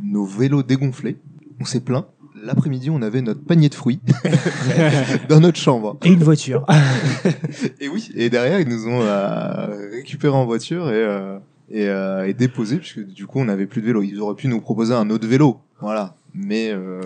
nos 0.00 0.24
vélos 0.24 0.62
dégonflés. 0.62 1.18
On 1.60 1.64
s'est 1.64 1.80
plaint. 1.80 2.06
L'après-midi, 2.42 2.90
on 2.90 3.02
avait 3.02 3.20
notre 3.20 3.42
panier 3.42 3.68
de 3.68 3.74
fruits 3.74 4.00
dans 5.28 5.40
notre 5.40 5.58
chambre. 5.58 5.98
Et 6.04 6.08
une 6.08 6.24
voiture. 6.24 6.66
Et 7.80 7.88
oui, 7.88 8.10
et 8.16 8.30
derrière, 8.30 8.60
ils 8.60 8.68
nous 8.68 8.88
ont 8.88 9.00
euh, 9.00 9.90
récupéré 9.92 10.34
en 10.34 10.44
voiture 10.44 10.88
et, 10.88 10.94
euh, 10.94 11.38
et, 11.70 11.86
et 12.28 12.34
déposé, 12.34 12.78
puisque 12.78 13.04
du 13.04 13.26
coup, 13.26 13.38
on 13.38 13.44
n'avait 13.44 13.66
plus 13.66 13.80
de 13.80 13.86
vélo. 13.86 14.02
Ils 14.02 14.20
auraient 14.20 14.34
pu 14.34 14.48
nous 14.48 14.60
proposer 14.60 14.94
un 14.94 15.08
autre 15.10 15.28
vélo. 15.28 15.60
Voilà. 15.80 16.16
Mais, 16.34 16.70
euh, 16.70 17.00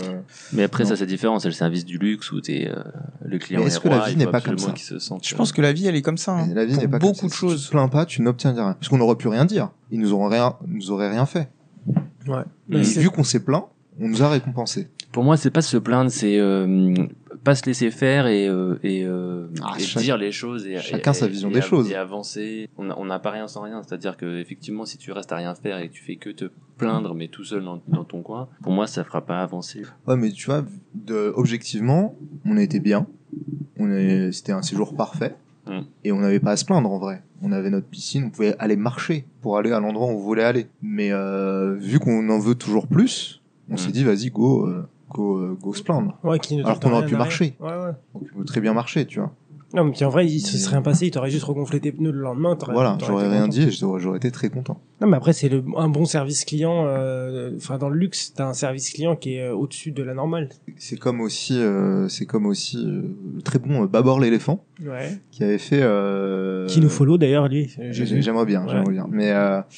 Mais 0.52 0.62
après, 0.62 0.84
Non. 0.84 0.90
ça, 0.90 0.96
c'est 0.96 1.06
différent. 1.06 1.38
C'est 1.40 1.48
le 1.48 1.54
service 1.54 1.84
du 1.84 1.98
luxe 1.98 2.30
où 2.30 2.40
t'es, 2.40 2.68
euh, 2.68 2.82
le 3.24 3.38
client 3.38 3.60
est-ce 3.62 3.78
est 3.78 3.82
que 3.82 3.88
la 3.88 4.06
vie 4.08 4.16
n'est 4.16 4.26
pas 4.26 4.40
comme 4.40 4.58
ça 4.58 4.72
se 4.76 4.98
Je 5.22 5.34
pense 5.34 5.50
que 5.52 5.60
la 5.60 5.72
vie, 5.72 5.86
elle 5.86 5.96
est 5.96 6.02
comme 6.02 6.18
ça. 6.18 6.32
hein. 6.38 6.48
la 6.54 6.64
vie 6.64 6.76
n'est 6.76 6.86
pas 6.88 6.98
beaucoup 6.98 7.20
comme 7.20 7.28
de 7.28 7.34
ça. 7.34 7.38
choses. 7.40 7.56
Si 7.58 7.62
tu 7.64 7.66
te 7.68 7.72
plains 7.72 7.88
pas, 7.88 8.06
tu 8.06 8.22
n'obtiens 8.22 8.52
rien. 8.52 8.74
Parce 8.74 8.88
qu'on 8.88 8.98
n'aurait 8.98 9.16
pu 9.16 9.28
rien 9.28 9.44
dire. 9.44 9.70
Ils 9.90 9.98
nous 10.00 10.12
auraient 10.12 10.36
rien, 10.38 10.54
nous 10.66 10.90
auraient 10.90 11.10
rien 11.10 11.26
fait. 11.26 11.48
Ouais. 12.28 12.40
Et 12.70 12.76
Mais 12.76 12.82
vu 12.82 13.10
qu'on 13.10 13.24
s'est 13.24 13.40
plaint, 13.40 13.64
on 14.00 14.08
nous 14.08 14.22
a 14.22 14.28
récompensé. 14.30 14.88
Pour 15.12 15.24
moi, 15.24 15.36
c'est 15.36 15.50
pas 15.50 15.62
se 15.62 15.76
plaindre, 15.76 16.10
c'est 16.10 16.38
euh, 16.38 16.94
pas 17.42 17.54
se 17.54 17.64
laisser 17.66 17.90
faire 17.90 18.26
et, 18.26 18.48
euh, 18.48 18.78
et, 18.82 19.04
euh, 19.04 19.46
Ah, 19.62 19.74
et 19.78 19.82
chaque- 19.82 20.02
dire 20.02 20.16
les 20.16 20.32
choses 20.32 20.66
et 20.66 20.78
chacun 20.78 21.12
et- 21.12 21.14
sa 21.14 21.26
vision 21.28 21.50
des 21.50 21.60
choses. 21.60 21.90
et 21.90 21.94
avancer. 21.94 22.68
On 22.78 23.04
n'a 23.04 23.18
pas 23.18 23.30
rien 23.30 23.48
sans 23.48 23.62
rien, 23.62 23.82
c'est-à-dire 23.82 24.16
que 24.16 24.38
effectivement, 24.40 24.84
si 24.84 24.98
tu 24.98 25.12
restes 25.12 25.32
à 25.32 25.36
rien 25.36 25.54
faire 25.54 25.78
et 25.78 25.88
que 25.88 25.92
tu 25.94 26.02
fais 26.02 26.16
que 26.16 26.30
te 26.30 26.50
plaindre 26.78 27.14
mais 27.14 27.28
tout 27.28 27.44
seul 27.44 27.64
dans, 27.64 27.80
dans 27.88 28.04
ton 28.04 28.22
coin, 28.22 28.48
pour 28.62 28.72
moi, 28.72 28.86
ça 28.86 29.04
fera 29.04 29.24
pas 29.24 29.40
avancer. 29.42 29.82
Ouais, 30.06 30.16
mais 30.16 30.30
tu 30.30 30.46
vois, 30.46 30.64
de, 30.94 31.32
objectivement, 31.36 32.14
on 32.44 32.56
était 32.56 32.80
bien. 32.80 33.06
On 33.78 34.30
c'était 34.32 34.52
un 34.52 34.62
séjour 34.62 34.94
parfait. 34.96 35.34
Mm. 35.66 35.80
Et 36.04 36.12
on 36.12 36.20
n'avait 36.20 36.38
pas 36.40 36.52
à 36.52 36.56
se 36.56 36.64
plaindre 36.64 36.90
en 36.90 36.98
vrai. 36.98 37.22
On 37.42 37.50
avait 37.52 37.70
notre 37.70 37.88
piscine, 37.88 38.24
on 38.26 38.30
pouvait 38.30 38.54
aller 38.58 38.76
marcher 38.76 39.26
pour 39.42 39.58
aller 39.58 39.72
à 39.72 39.80
l'endroit 39.80 40.06
où 40.06 40.10
on 40.10 40.16
voulait 40.18 40.44
aller. 40.44 40.68
Mais 40.80 41.10
euh, 41.12 41.74
vu 41.74 41.98
qu'on 41.98 42.28
en 42.30 42.38
veut 42.38 42.54
toujours 42.54 42.86
plus, 42.86 43.42
on 43.68 43.74
Mm. 43.74 43.78
s'est 43.78 43.90
dit 43.92 44.04
vas-y 44.04 44.30
go, 44.30 44.66
euh, 44.68 44.86
go, 45.10 45.38
euh, 45.38 45.56
go 45.60 45.74
se 45.74 45.82
plaindre. 45.82 46.18
Ouais, 46.24 46.38
qui 46.38 46.56
ne 46.56 46.64
Alors 46.64 46.80
qu'on 46.80 46.92
aurait 46.92 47.06
pu 47.06 47.16
marcher. 47.16 47.56
Ouais, 47.60 47.68
ouais. 47.68 47.92
Donc 48.14 48.22
on 48.34 48.38
peut 48.38 48.44
très 48.44 48.60
bien 48.60 48.72
marcher, 48.74 49.04
tu 49.06 49.20
vois. 49.20 49.32
Non, 49.74 49.84
mais 49.84 49.90
puis 49.90 50.04
en 50.04 50.10
vrai, 50.10 50.26
il 50.26 50.40
se 50.40 50.56
serait 50.56 50.76
rien 50.76 50.82
passé, 50.82 51.06
il 51.06 51.10
t'aurait 51.10 51.28
juste 51.30 51.44
regonflé 51.44 51.80
tes 51.80 51.90
pneus 51.90 52.12
le 52.12 52.20
lendemain. 52.20 52.56
Voilà, 52.72 52.96
j'aurais 53.04 53.28
rien 53.28 53.42
content. 53.42 53.48
dit 53.48 53.62
et 53.64 53.70
j'aurais, 53.72 54.16
été 54.16 54.30
très 54.30 54.48
content. 54.48 54.80
Non, 55.00 55.08
mais 55.08 55.16
après, 55.16 55.32
c'est 55.32 55.48
le, 55.48 55.62
un 55.76 55.88
bon 55.88 56.04
service 56.04 56.44
client. 56.44 56.84
euh, 56.86 57.50
Enfin, 57.56 57.76
dans 57.76 57.88
le 57.88 57.98
luxe, 57.98 58.32
t'as 58.34 58.46
un 58.46 58.54
service 58.54 58.90
client 58.90 59.16
qui 59.16 59.34
est 59.34 59.42
euh, 59.42 59.54
au-dessus 59.54 59.90
de 59.90 60.02
la 60.04 60.14
normale. 60.14 60.50
C'est 60.78 60.96
comme 60.98 61.20
aussi, 61.20 61.58
euh, 61.60 62.08
c'est 62.08 62.26
comme 62.26 62.46
aussi 62.46 62.78
le 62.86 63.42
très 63.42 63.58
bon 63.58 63.84
Babor 63.84 64.20
l'éléphant 64.20 64.64
Ouais. 64.86 65.18
qui 65.32 65.42
avait 65.42 65.58
fait. 65.58 65.82
Qui 66.68 66.80
nous 66.80 66.88
follow 66.88 67.18
d'ailleurs, 67.18 67.48
lui. 67.48 67.74
J'aimerais 67.90 68.46
bien, 68.46 68.62
Ouais. 68.62 68.68
j'aimerais 68.70 68.92
bien. 68.92 69.06
Mais 69.10 69.34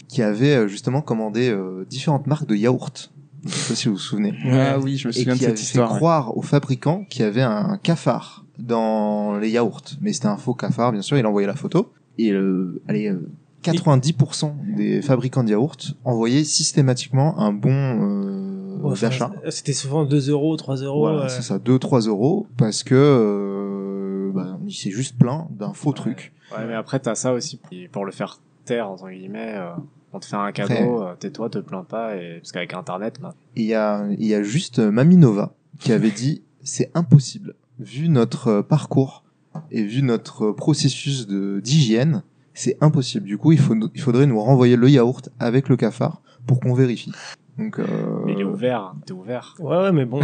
qui 0.07 0.23
avait 0.23 0.69
justement 0.69 1.01
commandé 1.01 1.53
différentes 1.89 2.27
marques 2.27 2.47
de 2.47 2.55
yaourts. 2.55 3.11
Je 3.45 3.51
sais 3.51 3.69
pas 3.69 3.75
si 3.77 3.89
vous 3.89 3.95
vous 3.95 4.01
souvenez. 4.01 4.35
Ah 4.51 4.79
oui, 4.79 4.97
je 4.97 5.09
me 5.09 5.13
Et 5.13 5.17
souviens 5.17 5.35
de 5.35 5.39
qui 5.39 5.45
avait 5.47 5.57
cette 5.57 5.65
fait 5.67 5.71
histoire. 5.79 5.93
ouais. 5.93 5.97
croire 5.99 6.37
aux 6.37 6.43
fabricants 6.43 7.05
qu'il 7.09 7.23
y 7.23 7.25
avait 7.25 7.43
un 7.43 7.79
cafard 7.83 8.45
dans 8.59 9.39
les 9.39 9.51
yaourts. 9.51 9.83
Mais 10.01 10.13
c'était 10.13 10.27
un 10.27 10.37
faux 10.37 10.55
cafard, 10.55 10.93
bien 10.93 11.03
sûr. 11.03 11.17
Il 11.19 11.25
a 11.25 11.29
envoyé 11.29 11.47
la 11.47 11.55
photo. 11.55 11.93
Et 12.19 12.33
euh, 12.33 12.81
allez, 12.89 13.09
euh, 13.09 13.29
90% 13.63 14.53
des 14.77 15.03
fabricants 15.03 15.45
de 15.45 15.51
yaourts 15.51 15.77
envoyaient 16.05 16.45
systématiquement 16.45 17.39
un 17.39 17.53
bon 17.53 17.71
euh, 17.73 18.45
Ouais, 18.83 18.95
d'achat. 19.01 19.33
C'était 19.51 19.73
souvent 19.73 20.05
2 20.05 20.31
euros, 20.31 20.57
3 20.57 20.77
euros. 20.77 21.01
Voilà, 21.01 21.25
euh, 21.25 21.29
c'est 21.29 21.43
ça, 21.43 21.59
2-3 21.59 22.07
euros, 22.09 22.47
parce 22.57 22.83
que 22.85 22.95
euh, 22.95 24.31
bah, 24.33 24.59
il 24.67 24.73
s'est 24.73 24.91
juste 24.93 25.19
plein 25.19 25.49
d'un 25.51 25.73
faux 25.73 25.91
Ouais. 25.91 25.95
truc. 25.97 26.33
Ouais, 26.57 26.65
mais 26.67 26.75
après, 26.75 27.01
t'as 27.01 27.15
ça 27.15 27.33
aussi 27.33 27.57
pour- 27.59 27.71
pour 27.93 28.05
le 28.05 28.13
faire 28.13 28.41
taire, 28.65 28.89
entre 28.91 29.09
guillemets. 29.11 29.55
euh, 29.57 29.71
on 30.13 30.21
te 30.21 30.27
fait 30.27 30.37
un 30.37 30.53
cadeau, 30.53 31.03
euh, 31.03 31.15
tais-toi, 31.19 31.51
te 31.51 31.59
plains 31.59 31.85
pas. 31.85 32.17
Et... 32.17 32.39
Parce 32.39 32.53
qu'avec 32.53 32.75
Internet, 32.75 33.21
là. 33.21 33.35
Et 33.57 33.63
il 33.63 33.67
y 33.67 33.75
a, 33.75 34.07
il 34.19 34.27
y 34.27 34.35
a 34.35 34.43
juste 34.43 34.79
euh, 34.79 34.91
Mamie 34.91 35.17
Nova 35.17 35.55
qui 35.79 35.93
avait 35.93 36.11
dit 36.11 36.43
c'est 36.63 36.91
impossible, 36.95 37.55
vu 37.79 38.09
notre 38.09 38.49
euh, 38.49 38.63
parcours 38.63 39.25
et 39.71 39.83
vu 39.83 40.03
notre 40.03 40.53
processus 40.53 41.27
de 41.27 41.61
d'hygiène, 41.61 42.23
c'est 42.55 42.77
impossible. 42.81 43.27
Du 43.27 43.39
coup, 43.39 43.53
il, 43.53 43.59
faut, 43.59 43.75
il 43.95 44.01
faudrait 44.01 44.27
nous 44.27 44.41
renvoyer 44.41 44.77
le 44.77 44.89
yaourt 44.89 45.31
avec 45.39 45.69
le 45.69 45.77
cafard 45.77 46.23
pour 46.47 46.61
qu'on 46.61 46.75
vérifie. 46.75 47.13
Donc, 47.59 47.79
euh, 47.79 47.87
Mais 48.25 48.35
il 48.35 48.41
est 48.41 48.45
ouvert, 48.45 48.95
t'es 49.05 49.13
ouvert. 49.13 49.57
Ouais, 49.59 49.77
ouais, 49.77 49.93
mais 49.93 50.05
bon. 50.05 50.21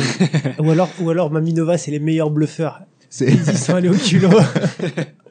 ou 0.60 0.70
alors, 0.70 0.88
ou 1.00 1.10
alors, 1.10 1.30
Mamie 1.30 1.52
Nova, 1.52 1.78
c'est 1.78 1.90
les 1.90 1.98
meilleurs 1.98 2.30
bluffeurs. 2.30 2.82
Ils 3.20 3.44
sont 3.44 3.74
allés 3.74 3.88
au 3.88 3.94
culot. 3.94 4.30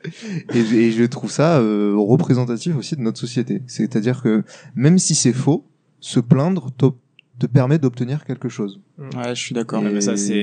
et, 0.54 0.64
je- 0.66 0.76
et 0.76 0.92
je 0.92 1.04
trouve 1.04 1.32
ça 1.32 1.60
euh, 1.60 1.94
représentatif 1.96 2.76
aussi 2.76 2.96
de 2.96 3.02
notre 3.02 3.20
société. 3.20 3.62
C'est-à-dire 3.68 4.22
que 4.22 4.44
même 4.76 4.98
si 5.00 5.16
c'est 5.16 5.34
faux, 5.34 5.66
se 6.00 6.20
plaindre 6.20 6.70
te, 6.78 6.86
permet 7.48 7.78
d'obtenir 7.80 8.26
quelque 8.26 8.50
chose. 8.50 8.82
Ouais, 9.00 9.34
je 9.36 9.42
suis 9.42 9.54
d'accord. 9.56 9.86
Et- 9.86 9.92
mais 9.92 10.02
ça, 10.02 10.16
c'est. 10.18 10.34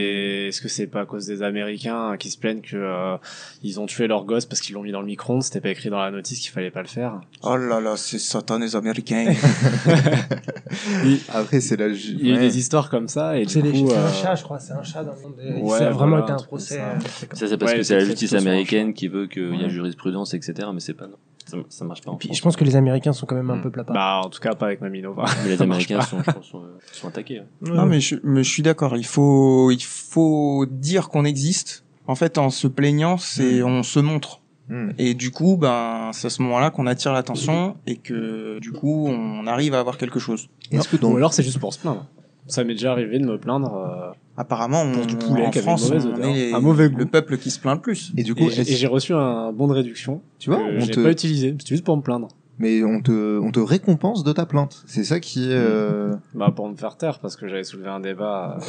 Est-ce 0.50 0.60
que 0.60 0.68
c'est 0.68 0.86
pas 0.86 1.00
à 1.02 1.06
cause 1.06 1.26
des 1.26 1.42
Américains 1.42 2.16
qui 2.18 2.30
se 2.30 2.36
plaignent 2.38 2.60
que 2.60 2.76
euh, 2.76 3.16
ils 3.62 3.80
ont 3.80 3.86
tué 3.86 4.06
leur 4.08 4.24
gosse 4.24 4.44
parce 4.46 4.60
qu'ils 4.60 4.74
l'ont 4.74 4.82
mis 4.82 4.92
dans 4.92 5.00
le 5.00 5.06
micro-ondes 5.06 5.42
C'était 5.42 5.60
pas 5.60 5.70
écrit 5.70 5.88
dans 5.90 5.98
la 6.00 6.10
notice 6.10 6.38
qu'il 6.40 6.50
fallait 6.50 6.70
pas 6.70 6.82
le 6.82 6.88
faire. 6.88 7.20
Oh 7.42 7.56
là 7.56 7.80
là, 7.80 7.96
c'est 7.96 8.18
satan 8.18 8.58
les 8.58 8.74
Américains. 8.76 9.32
Après, 11.32 11.60
c'est 11.60 11.76
la 11.76 11.92
ju- 11.92 12.16
Il 12.18 12.26
y 12.28 12.32
a 12.32 12.34
eu 12.36 12.38
des 12.38 12.58
histoires 12.58 12.90
comme 12.90 13.08
ça 13.08 13.38
et 13.38 13.46
du 13.46 13.52
C'est 13.52 13.62
les- 13.62 13.70
coup. 13.70 13.88
c'est 13.90 13.96
un 13.96 14.00
euh, 14.00 14.12
chat, 14.12 14.34
je 14.34 14.42
crois. 14.42 14.58
C'est 14.58 14.72
un 14.72 14.82
chat 14.82 15.04
dans 15.04 15.14
le 15.14 15.20
monde. 15.20 15.34
Et 15.42 15.60
Ouais, 15.62 15.78
ça 15.78 15.88
a 15.88 15.90
vraiment 15.90 16.18
voilà, 16.18 16.24
été 16.24 16.32
un 16.32 16.46
procès. 16.46 16.76
ça. 16.76 16.82
euh, 16.82 16.94
c'est 17.18 17.36
Ça, 17.36 17.48
c'est 17.48 17.56
parce 17.58 17.72
Ouais, 17.72 17.78
que 17.78 17.82
c'est 17.84 17.96
la 17.96 18.04
justice 18.04 18.32
américaine 18.34 18.92
qui 18.94 19.08
veut 19.08 19.26
qu'il 19.26 19.54
y 19.56 19.60
a 19.60 19.64
Ouais. 19.64 19.70
jurisprudence, 19.70 20.34
etc. 20.34 20.68
Mais 20.74 20.80
c'est 20.80 20.94
pas 20.94 21.06
non. 21.06 21.16
Ça, 21.50 21.56
ça 21.68 21.84
marche 21.84 22.02
pas 22.02 22.10
en 22.10 22.16
Puis 22.16 22.28
France. 22.28 22.38
je 22.38 22.42
pense 22.42 22.56
que 22.56 22.64
les 22.64 22.76
Américains 22.76 23.12
sont 23.12 23.26
quand 23.26 23.34
même 23.34 23.50
un 23.50 23.56
Hmm. 23.56 23.62
peu 23.62 23.70
plats 23.70 23.84
Bah, 23.84 24.20
en 24.24 24.28
tout 24.30 24.40
cas, 24.40 24.54
pas 24.54 24.66
avec 24.66 24.80
Maminova. 24.80 25.24
Mais 25.44 25.50
les 25.50 25.62
Américains 25.62 26.00
sont, 26.02 26.22
je 26.22 26.30
pense, 26.30 26.46
sont, 26.46 26.62
sont 26.92 27.08
attaqués. 27.08 27.40
ouais. 27.40 27.70
Non, 27.72 27.86
mais 27.86 28.00
je, 28.00 28.16
mais 28.24 28.42
je 28.42 28.50
suis 28.50 28.62
d'accord. 28.62 28.96
Il 28.96 29.06
faut, 29.06 29.70
il 29.70 29.82
faut 29.82 30.66
dire 30.68 31.08
qu'on 31.08 31.24
existe. 31.24 31.84
En 32.06 32.14
fait, 32.14 32.38
en 32.38 32.50
se 32.50 32.66
plaignant, 32.66 33.18
c'est, 33.18 33.62
on 33.62 33.82
se 33.82 34.00
montre. 34.00 34.40
Hmm. 34.68 34.90
Et 34.98 35.14
du 35.14 35.30
coup, 35.32 35.56
ben, 35.56 36.10
c'est 36.12 36.28
à 36.28 36.30
ce 36.30 36.42
moment-là 36.42 36.70
qu'on 36.70 36.86
attire 36.86 37.12
l'attention 37.12 37.76
et 37.86 37.96
que, 37.96 38.58
du 38.60 38.72
coup, 38.72 39.08
on 39.08 39.46
arrive 39.48 39.74
à 39.74 39.80
avoir 39.80 39.98
quelque 39.98 40.20
chose. 40.20 40.48
Est-ce 40.70 40.88
que 40.88 40.96
dans 40.96 41.10
Ou 41.10 41.16
alors 41.16 41.32
c'est 41.32 41.42
juste 41.42 41.58
pour 41.58 41.72
se 41.74 41.78
plaindre. 41.80 42.06
Ça 42.50 42.64
m'est 42.64 42.74
déjà 42.74 42.92
arrivé 42.92 43.18
de 43.18 43.26
me 43.26 43.38
plaindre. 43.38 43.74
euh, 43.74 44.12
Apparemment, 44.36 44.82
on, 44.82 44.92
Pour 44.92 45.06
du 45.06 45.16
poulet 45.16 45.46
en 45.46 45.52
France, 45.52 45.90
on 45.90 45.94
odeur. 46.14 46.24
est 46.34 46.52
Un 46.54 46.60
mauvais 46.60 46.88
goût. 46.88 46.98
le 46.98 47.06
peuple 47.06 47.36
qui 47.36 47.50
se 47.50 47.58
plaint 47.60 47.74
le 47.76 47.80
plus. 47.82 48.12
et 48.16 48.22
du 48.22 48.34
coup, 48.34 48.44
et 48.44 48.50
j'ai- 48.50 48.62
est-ce- 48.62 48.72
et 48.72 48.76
j'ai 48.76 48.86
reçu 48.86 49.12
un 49.12 49.52
bon 49.52 49.68
de 49.68 49.72
réduction 49.74 50.22
tu 50.38 50.48
vois, 50.50 50.58
que 50.58 50.76
on 50.76 50.80
j'ai 50.80 50.92
te, 50.92 51.00
pas 51.00 51.10
utilisé. 51.10 51.54
C'était 51.58 51.74
juste 51.74 51.84
pour 51.84 51.96
me 51.96 52.02
plaindre. 52.02 52.28
mais 52.58 52.82
on 52.84 53.00
te, 53.02 53.38
on 53.38 53.50
te 53.50 53.60
récompense 53.60 54.24
de 54.24 54.32
ta 54.32 54.46
plainte. 54.46 54.82
C'est 54.86 55.04
ça 55.04 55.20
qui 55.20 55.44
est. 55.50 55.52
euh, 55.54 56.14
Bah, 56.34 56.52
pour 56.56 56.68
me 56.70 56.74
faire 56.76 56.96
taire, 56.96 57.18
parce 57.18 57.36
que 57.36 57.48
j'avais 57.48 57.64
soulevé 57.64 57.88
un 57.90 58.00
débat 58.00 58.56
euh, 58.58 58.64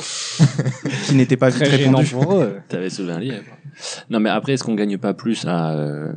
Qui 1.07 1.15
n'était 1.15 1.37
pas 1.37 1.51
très 1.51 1.65
répondu. 1.67 2.05
pour 2.11 2.33
eux. 2.35 2.55
T'avais 2.67 2.89
soulevé 2.89 3.13
un 3.13 3.19
lièvre. 3.19 3.43
Non, 4.09 4.19
mais 4.19 4.29
après, 4.29 4.53
est-ce 4.53 4.63
qu'on 4.65 4.75
gagne 4.75 4.97
pas 4.97 5.13
plus 5.13 5.45
à, 5.45 5.71
euh, 5.73 6.11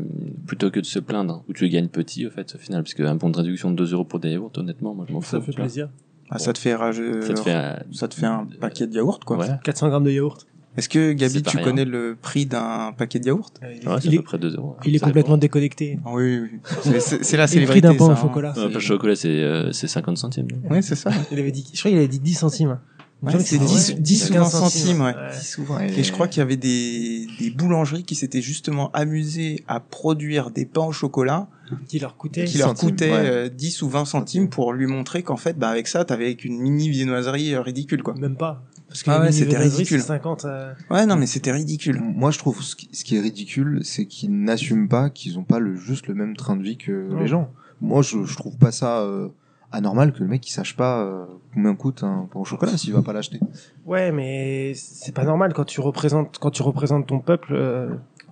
plutôt 0.48 0.70
que 0.72 0.80
de 0.80 0.84
se 0.86 0.98
plaindre, 0.98 1.44
où 1.48 1.52
tu 1.52 1.68
gagnes 1.68 1.88
petit, 1.88 2.26
au 2.26 2.30
fait, 2.30 2.52
au 2.54 2.58
final, 2.58 2.82
parce 2.82 2.94
qu'un 2.94 3.14
bon 3.14 3.30
de 3.30 3.36
réduction 3.36 3.70
de 3.70 3.76
2 3.76 3.92
euros 3.92 4.04
pour 4.04 4.18
des 4.18 4.30
yaourts, 4.30 4.50
honnêtement, 4.56 4.94
moi, 4.94 5.04
je 5.08 5.12
m'en 5.12 5.20
fous. 5.20 5.30
Ça 5.30 5.40
fait 5.40 5.52
vois. 5.56 5.88
Ah, 6.31 6.39
ça 6.39 6.53
te 6.53 6.59
fait 6.59 6.75
rage, 6.75 7.01
Ça 7.22 7.35
te 7.35 7.41
fait, 7.41 7.55
euh, 7.55 7.72
ça 7.93 8.09
te 8.09 8.14
fait 8.14 8.27
un 8.27 8.47
paquet 8.61 8.87
de 8.87 8.95
yaourts, 8.95 9.20
quoi. 9.20 9.37
ouais, 9.39 9.47
400 9.62 9.89
grammes 9.89 10.05
de 10.05 10.11
yaourt. 10.11 10.47
Est-ce 10.77 10.89
que, 10.89 11.12
Gabi, 11.12 11.43
tu 11.45 11.57
rien. 11.57 11.64
connais 11.64 11.85
le 11.85 12.16
prix 12.20 12.47
d'un 12.47 12.93
paquet 12.99 13.20
de 13.20 13.27
yaourts 13.27 13.53
Euh, 13.62 13.66
il, 13.81 13.89
ouais, 13.89 13.95
c'est 14.01 14.09
il 14.09 14.11
à 14.11 14.14
est, 14.14 14.16
peu 14.16 14.22
près 14.25 14.39
2 14.39 14.57
euros. 14.57 14.77
il 14.85 14.97
est 14.97 14.99
complètement 14.99 15.37
déconnecté. 15.37 16.01
Ah 16.05 16.11
Oui, 16.14 16.41
oui. 16.41 16.49
C'est- 17.01 17.37
la 17.37 17.45
Et 17.45 17.47
le 17.47 17.47
célébrité. 17.47 17.64
prix 17.66 17.81
d'un 17.81 17.95
pain 17.95 18.07
au 18.07 18.11
hein. 18.11 18.16
chocolat. 18.16 18.55
Euh, 18.57 18.66
pas 18.68 18.75
le 18.75 18.81
chocolat, 18.81 19.14
c'est, 19.14 19.29
euh, 19.29 19.70
c'est 19.70 19.87
50 19.87 20.16
centimes. 20.18 20.49
Oui, 20.68 20.83
c'est 20.83 20.97
ça. 20.97 21.11
Il 21.31 21.39
avait 21.39 21.53
dit, 21.53 21.64
je 21.72 21.79
crois 21.79 21.91
qu'il 21.91 21.99
avait 21.99 22.09
dit 22.09 22.18
10 22.18 22.35
centimes. 22.35 22.70
hein. 22.70 22.81
Ouais, 23.22 23.33
c'est 23.39 23.57
c'était 23.59 23.64
10 23.64 23.95
10 24.01 24.31
ou 24.31 24.35
20 24.35 24.45
centimes, 24.47 25.01
ouais. 25.03 25.14
souvent. 25.41 25.79
Et 25.79 26.03
je 26.03 26.11
crois 26.12 26.27
qu'il 26.29 26.41
y 26.41 26.43
avait 26.43 26.57
des, 26.57 27.27
des 27.39 27.51
boulangeries 27.51 28.03
qui 28.03 28.16
s'étaient 28.16 28.43
justement 28.43 28.91
amusées 28.93 29.62
à 29.68 29.79
produire 29.81 30.51
des 30.51 30.66
pains 30.66 30.83
au 30.87 30.93
chocolat 30.93 31.47
Qui 31.88 31.98
leur 31.98 32.16
coûtait. 32.16 32.44
qui 32.44 32.58
leur 32.58 32.68
centimes, 32.68 32.90
coûtaient 32.90 33.10
ouais. 33.10 33.26
euh, 33.26 33.48
10 33.48 33.82
ou 33.82 33.88
20 33.88 34.04
centimes 34.04 34.48
pour 34.48 34.72
lui 34.72 34.86
montrer 34.86 35.22
qu'en 35.22 35.36
fait, 35.36 35.58
bah, 35.58 35.68
avec 35.68 35.88
ça, 35.88 36.04
t'avais 36.04 36.32
une 36.32 36.58
mini 36.60 36.88
viennoiserie 36.90 37.54
euh, 37.54 37.60
ridicule, 37.62 38.02
quoi. 38.02 38.14
Même 38.14 38.36
pas. 38.36 38.62
Parce 38.88 39.02
que 39.02 39.10
Ah 39.10 39.20
ouais, 39.20 39.32
c'était 39.32 39.56
ridicule. 39.56 40.00
c'est 40.00 40.06
50. 40.08 40.44
euh, 40.44 40.72
Ouais, 40.90 41.06
non, 41.06 41.16
mais 41.16 41.26
c'était 41.26 41.52
ridicule. 41.52 42.00
Moi, 42.00 42.30
je 42.30 42.38
trouve 42.38 42.62
ce 42.62 42.76
qui, 42.76 42.88
ce 42.92 43.02
qui 43.04 43.16
est 43.16 43.20
ridicule, 43.20 43.80
c'est 43.82 44.06
qu'ils 44.06 44.30
n'assument 44.44 44.88
pas 44.88 45.10
qu'ils 45.10 45.38
ont 45.38 45.42
pas 45.44 45.58
le 45.58 45.74
juste 45.74 46.06
le 46.06 46.14
même 46.14 46.36
train 46.36 46.56
de 46.56 46.62
vie 46.62 46.76
que 46.76 47.08
Non. 47.10 47.18
les 47.20 47.26
gens. 47.26 47.50
Moi, 47.80 48.02
je, 48.02 48.24
je 48.24 48.36
trouve 48.36 48.56
pas 48.56 48.70
ça 48.70 49.00
euh, 49.00 49.28
anormal 49.72 50.12
que 50.12 50.20
le 50.20 50.28
mec 50.28 50.46
il 50.48 50.52
sache 50.52 50.76
pas 50.76 51.02
euh, 51.02 51.24
combien 51.52 51.74
coûte 51.74 52.04
un 52.04 52.28
pain 52.32 52.38
au 52.38 52.44
chocolat 52.44 52.76
s'il 52.76 52.92
va 52.92 53.02
pas 53.02 53.12
l'acheter. 53.12 53.40
Ouais, 53.84 54.12
mais 54.12 54.72
c'est 54.74 55.12
pas 55.12 55.24
normal 55.24 55.52
quand 55.54 55.64
tu 55.64 55.80
représentes 55.80 56.38
quand 56.40 56.50
tu 56.50 56.62
représentes 56.62 57.08
ton 57.08 57.18
peuple 57.18 57.52
euh, 57.52 57.88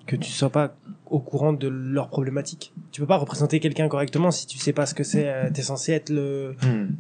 que 0.07 0.17
tu 0.17 0.31
sois 0.31 0.51
pas 0.51 0.75
au 1.11 1.19
courant 1.19 1.53
de 1.53 1.69
leurs 1.69 2.09
problématiques. 2.09 2.73
Tu 2.91 3.01
peux 3.03 3.07
pas 3.07 3.19
représenter 3.19 3.61
quelqu'un 3.61 3.89
correctement 3.89 4.31
si 4.31 4.47
tu 4.47 4.57
sais 4.59 4.73
pas 4.73 4.87
ce 4.87 4.95
que 4.95 5.05
c'est. 5.05 5.29
euh, 5.29 5.51
T'es 5.53 5.61
censé 5.63 5.93
être 5.93 6.09
le, 6.11 6.55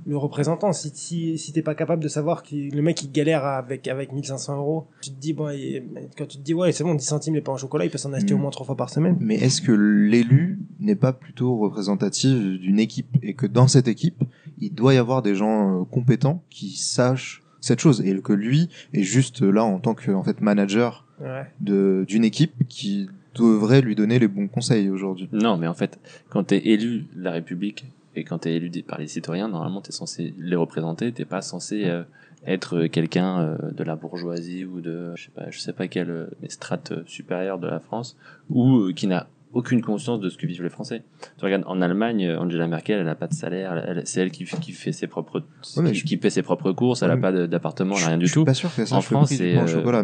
le 0.07 0.17
représentant. 0.17 0.73
Si 0.73 0.91
si 0.95 1.39
si 1.39 1.53
t'es 1.53 1.63
pas 1.63 1.75
capable 1.75 2.03
de 2.03 2.09
savoir 2.09 2.43
que 2.43 2.55
le 2.55 2.83
mec 2.83 3.03
il 3.03 3.11
galère 3.11 3.45
avec 3.45 3.89
avec 3.89 4.13
1500 4.13 4.57
euros, 4.59 4.87
tu 5.01 5.11
te 5.11 5.19
dis 5.21 5.33
bon, 5.33 5.49
il- 5.51 5.83
quand 6.17 6.27
tu 6.27 6.37
te 6.39 6.43
dis 6.43 6.53
ouais 6.55 6.73
c'est 6.73 6.85
bon 6.85 6.95
10 6.95 7.05
centimes 7.05 7.35
les 7.35 7.41
pains 7.41 7.53
au 7.55 7.59
chocolat, 7.59 7.85
il 7.87 7.91
peut 7.91 7.99
s'en 7.99 8.13
acheter 8.13 8.35
Mm. 8.35 8.37
au 8.37 8.41
moins 8.41 8.51
trois 8.51 8.67
fois 8.67 8.77
par 8.77 8.91
semaine. 8.91 9.17
Mais 9.21 9.37
est-ce 9.37 9.63
que 9.63 9.73
l'élu 9.73 10.61
n'est 10.79 10.95
pas 10.97 11.13
plutôt 11.13 11.57
représentatif 11.59 12.37
d'une 12.59 12.79
équipe 12.79 13.17
et 13.23 13.35
que 13.35 13.47
dans 13.47 13.67
cette 13.69 13.89
équipe, 13.89 14.23
il 14.61 14.75
doit 14.75 14.95
y 14.95 14.99
avoir 14.99 15.23
des 15.23 15.35
gens 15.35 15.81
euh, 15.81 15.85
compétents 15.85 16.43
qui 16.51 16.77
sachent 16.77 17.43
cette 17.61 17.81
chose 17.81 18.01
et 18.05 18.21
que 18.21 18.33
lui 18.33 18.69
est 18.93 19.03
juste 19.05 19.41
là 19.43 19.65
en 19.65 19.79
tant 19.79 19.95
que 19.95 20.11
en 20.11 20.23
fait 20.25 20.41
manager 20.41 21.07
Ouais. 21.23 21.47
de 21.61 22.05
d'une 22.09 22.25
équipe 22.25 22.67
qui 22.69 23.09
devrait 23.35 23.81
lui 23.81 23.95
donner 23.95 24.19
les 24.19 24.29
bons 24.29 24.49
conseils 24.49 24.91
aujourd'hui. 24.91 25.29
Non, 25.33 25.57
mais 25.57 25.67
en 25.67 25.75
fait, 25.75 25.99
quand 26.29 26.45
t'es 26.45 26.67
élu 26.69 27.05
de 27.15 27.23
la 27.23 27.31
République 27.31 27.85
et 28.17 28.25
quand 28.25 28.39
t'es 28.39 28.55
élu 28.55 28.69
des- 28.69 28.83
par 28.83 28.99
les 28.99 29.07
citoyens, 29.07 29.49
normalement 29.49 29.81
t'es 29.81 29.93
censé 29.93 30.35
les 30.39 30.57
représenter, 30.57 31.13
t'es 31.13 31.25
pas 31.25 31.41
censé 31.41 31.85
euh, 31.87 32.03
être 32.47 32.87
quelqu'un 32.87 33.41
euh, 33.41 33.71
de 33.71 33.85
la 33.85 33.95
bourgeoisie 33.97 34.65
ou 34.65 34.81
de 34.81 35.13
je 35.15 35.25
sais 35.25 35.31
pas, 35.31 35.51
je 35.51 35.59
sais 35.61 35.73
pas 35.73 35.87
quelle 35.89 36.11
euh, 36.11 36.27
strate 36.49 36.93
euh, 36.93 37.03
supérieure 37.07 37.59
de 37.59 37.69
la 37.69 37.79
France 37.81 38.17
ou 38.51 38.79
euh, 38.81 38.93
qui 38.93 39.07
n'a 39.07 39.29
aucune 39.53 39.83
conscience 39.83 40.21
de 40.21 40.29
ce 40.29 40.37
que 40.39 40.47
vivent 40.47 40.63
les 40.63 40.69
Français. 40.71 41.03
Tu 41.39 41.45
regardes 41.45 41.65
en 41.67 41.81
Allemagne, 41.83 42.25
euh, 42.27 42.39
Angela 42.41 42.67
Merkel, 42.67 43.01
elle 43.01 43.09
a 43.09 43.15
pas 43.15 43.27
de 43.29 43.35
salaire, 43.35 43.73
elle- 43.87 44.03
c'est 44.07 44.21
elle 44.21 44.31
qui, 44.31 44.45
qui 44.45 44.73
fait 44.73 44.93
ses 44.93 45.07
propres, 45.07 45.43
Ouais, 45.77 45.91
qui, 45.93 45.95
je- 45.95 46.05
qui 46.05 46.17
paie 46.17 46.31
ses 46.31 46.43
propres 46.43 46.73
courses, 46.73 47.03
elle 47.03 47.09
Ouais, 47.09 47.13
a 47.13 47.17
mais 47.17 47.23
pas 47.23 47.47
d'appartement, 47.47 47.97
elle 47.99 48.05
a 48.05 48.07
rien 48.09 48.19
du 48.19 48.31
tout. 48.31 48.45
pas 48.45 48.55
sûr 48.55 48.71
ça 48.71 48.83
En 48.97 49.01
France, 49.03 49.31
c'est 49.31 49.57
euh, 49.57 49.61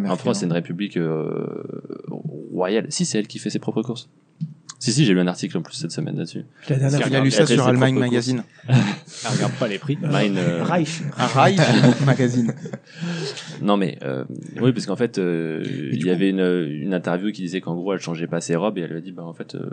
en 0.09 0.17
France, 0.17 0.41
c'est 0.41 0.47
une 0.47 0.53
république 0.53 0.97
euh, 0.97 1.63
royale. 2.53 2.87
Si, 2.91 3.05
c'est 3.05 3.19
elle 3.19 3.27
qui 3.29 3.39
fait 3.39 3.51
ses 3.51 3.59
propres 3.59 3.83
courses. 3.83 4.09
Si, 4.81 4.93
si, 4.93 5.05
j'ai 5.05 5.13
lu 5.13 5.19
un 5.21 5.27
article 5.27 5.59
en 5.59 5.63
plus 5.63 5.75
cette 5.75 5.91
semaine 5.91 6.17
là-dessus. 6.17 6.45
La 6.69 6.77
dernière 6.77 7.09
Il 7.09 7.17
a 7.17 7.21
lu 7.21 7.31
ça 7.33 7.47
sur 7.47 7.67
Allemagne 7.67 7.99
Magazine. 7.99 8.45
Elle 8.69 8.77
regarde 9.35 9.53
pas 9.55 9.67
les 9.67 9.79
prix. 9.79 9.99
Mine, 10.01 10.37
euh, 10.39 10.63
Reich. 10.63 11.03
Un 11.17 11.27
Reich 11.27 11.59
Magazine. 12.07 12.53
Non 13.61 13.77
mais 13.77 13.99
euh, 14.05 14.25
oui 14.61 14.73
parce 14.73 14.87
qu'en 14.87 14.95
fait 14.97 15.19
euh, 15.19 15.65
il 15.93 16.05
y 16.07 16.11
avait 16.11 16.31
une, 16.31 16.41
une 16.83 16.95
interview 16.95 17.33
qui 17.33 17.43
disait 17.43 17.61
qu'en 17.61 17.75
gros 17.75 17.93
elle 17.93 17.99
changeait 17.99 18.29
pas 18.29 18.41
ses 18.41 18.55
robes 18.57 18.79
et 18.79 18.83
elle 18.83 18.91
lui 18.91 18.99
a 18.99 19.01
dit 19.01 19.11
bah 19.13 19.25
en 19.25 19.33
fait 19.35 19.57
euh, 19.57 19.69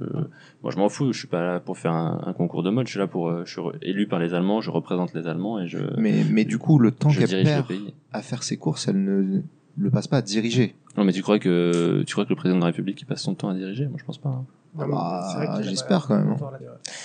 moi 0.64 0.72
je 0.72 0.78
m'en 0.78 0.90
fous 0.90 1.14
je 1.14 1.20
suis 1.20 1.28
pas 1.28 1.42
là 1.42 1.60
pour 1.60 1.78
faire 1.78 1.92
un, 1.94 2.24
un 2.26 2.34
concours 2.34 2.64
de 2.64 2.72
mode 2.72 2.88
je 2.88 2.92
suis 2.92 3.00
là 3.00 3.08
pour 3.08 3.30
euh, 3.30 3.44
je 3.46 3.52
suis 3.52 3.62
élu 3.84 4.08
par 4.08 4.20
les 4.20 4.34
Allemands 4.34 4.62
je 4.62 4.72
représente 4.72 5.14
les 5.14 5.28
Allemands 5.28 5.60
et 5.60 5.68
je 5.68 5.78
Mais, 5.98 6.24
mais 6.32 6.46
du 6.46 6.58
coup, 6.58 6.80
le 6.80 6.92
temps 6.92 7.10
qu'elle 7.12 7.44
perd 7.44 7.68
à 8.12 8.22
faire 8.24 8.42
ses 8.44 8.58
courses, 8.58 8.88
elle 8.88 9.04
ne 9.04 9.42
le 9.78 9.90
passe 9.92 10.08
pas 10.08 10.18
à 10.18 10.22
diriger. 10.22 10.74
Non 10.98 11.04
mais 11.04 11.12
tu 11.14 11.22
crois 11.22 11.38
que 11.38 12.04
tu 12.08 12.14
crois 12.14 12.26
que 12.26 12.30
le 12.30 12.36
président 12.36 12.56
de 12.58 12.62
la 12.62 12.68
République 12.68 13.00
il 13.02 13.06
passe 13.06 13.22
son 13.22 13.36
temps 13.36 13.50
à 13.50 13.54
diriger? 13.54 13.86
Moi 13.88 13.98
je 14.00 14.04
pense 14.06 14.18
pas. 14.18 14.30
hein. 14.30 14.46
Non, 14.78 14.88
bah, 14.88 15.28
c'est 15.32 15.38
vrai 15.38 15.48
qu'il 15.58 15.68
a 15.68 15.70
j'espère 15.70 16.06
quand 16.08 16.16
même, 16.18 16.30
hein. 16.32 16.38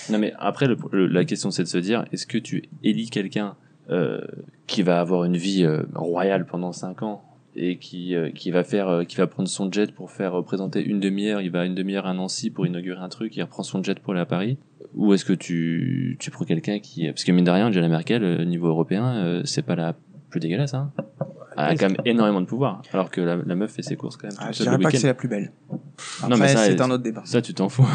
Non 0.09 0.17
mais 0.19 0.33
après 0.39 0.67
le- 0.67 0.77
le- 0.91 1.07
la 1.07 1.25
question 1.25 1.51
c'est 1.51 1.63
de 1.63 1.67
se 1.67 1.77
dire 1.77 2.05
est-ce 2.11 2.27
que 2.27 2.37
tu 2.37 2.63
élis 2.83 3.09
quelqu'un 3.09 3.55
euh, 3.89 4.21
qui 4.67 4.83
va 4.83 4.99
avoir 4.99 5.23
une 5.25 5.37
vie 5.37 5.63
euh, 5.63 5.83
royale 5.95 6.45
pendant 6.45 6.71
5 6.71 7.01
ans 7.03 7.23
et 7.55 7.77
qui 7.77 8.15
euh, 8.15 8.29
qui 8.31 8.51
va 8.51 8.63
faire 8.63 8.87
euh, 8.87 9.03
qui 9.03 9.17
va 9.17 9.27
prendre 9.27 9.49
son 9.49 9.71
jet 9.71 9.91
pour 9.91 10.11
faire 10.11 10.31
représenter 10.33 10.83
une 10.83 10.99
demi-heure 10.99 11.41
il 11.41 11.51
va 11.51 11.65
une 11.65 11.75
demi-heure 11.75 12.05
à 12.05 12.13
Nancy 12.13 12.49
pour 12.49 12.65
inaugurer 12.65 12.99
un 13.01 13.09
truc 13.09 13.35
il 13.35 13.41
reprend 13.41 13.63
son 13.63 13.81
jet 13.83 13.99
pour 13.99 14.13
aller 14.13 14.21
à 14.21 14.25
Paris? 14.25 14.57
Ou 14.95 15.13
est-ce 15.13 15.25
que 15.25 15.33
tu 15.33 16.17
tu 16.19 16.31
prends 16.31 16.45
quelqu'un 16.45 16.79
qui 16.79 17.07
parce 17.07 17.23
que 17.23 17.31
mine 17.31 17.45
de 17.45 17.51
rien 17.51 17.67
Angela 17.67 17.87
Merkel 17.87 18.23
euh, 18.23 18.45
niveau 18.45 18.67
européen 18.67 19.15
euh, 19.15 19.41
c'est 19.45 19.61
pas 19.63 19.75
la 19.75 19.95
plus 20.29 20.39
dégueulasse 20.39 20.73
hein 20.73 20.91
elle 21.57 21.63
a 21.63 21.75
quand 21.75 21.89
même 21.89 21.97
énormément 22.05 22.39
de 22.41 22.45
pouvoir 22.45 22.81
alors 22.93 23.09
que 23.09 23.19
la, 23.21 23.35
la 23.35 23.55
meuf 23.55 23.71
fait 23.71 23.81
ses 23.81 23.97
courses 23.97 24.15
quand 24.15 24.27
même 24.27 24.37
Ah, 24.39 24.51
je 24.53 24.63
dirais 24.63 24.77
le 24.77 24.83
pas 24.83 24.89
que 24.89 24.95
week-end. 24.95 25.01
c'est 25.01 25.07
la 25.07 25.13
plus 25.13 25.27
belle. 25.27 25.51
Non, 26.23 26.29
mais 26.29 26.35
Après, 26.35 26.47
ça, 26.49 26.65
c'est 26.65 26.79
euh, 26.79 26.83
un 26.83 26.91
autre 26.91 27.03
débat. 27.03 27.21
ça 27.25 27.41
tu 27.41 27.53
t'en 27.53 27.69
fous 27.69 27.87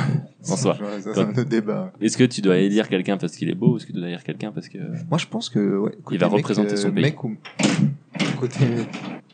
en 0.48 0.56
soi 0.56 0.76
c'est 1.00 1.18
un 1.18 1.30
autre 1.30 1.42
débat. 1.44 1.92
est-ce 2.00 2.16
que 2.16 2.24
tu 2.24 2.40
dois 2.40 2.56
élire 2.58 2.88
quelqu'un 2.88 3.16
parce 3.16 3.34
qu'il 3.36 3.48
est 3.48 3.54
beau 3.54 3.74
ou 3.74 3.76
est-ce 3.76 3.86
que 3.86 3.92
tu 3.92 3.98
dois 3.98 4.08
élire 4.08 4.24
quelqu'un 4.24 4.52
parce 4.52 4.68
que 4.68 4.78
Moi, 5.08 5.18
je 5.18 5.26
pense 5.26 5.48
que 5.48 5.78
ouais, 5.78 5.92
côté 6.04 6.18
va 6.18 6.26
mec, 6.28 6.36
représenter 6.36 6.72
euh, 6.72 6.76
son 6.76 6.90
pays. 6.92 7.02
Mec 7.04 7.22
ou 7.24 7.36
côté 8.40 8.64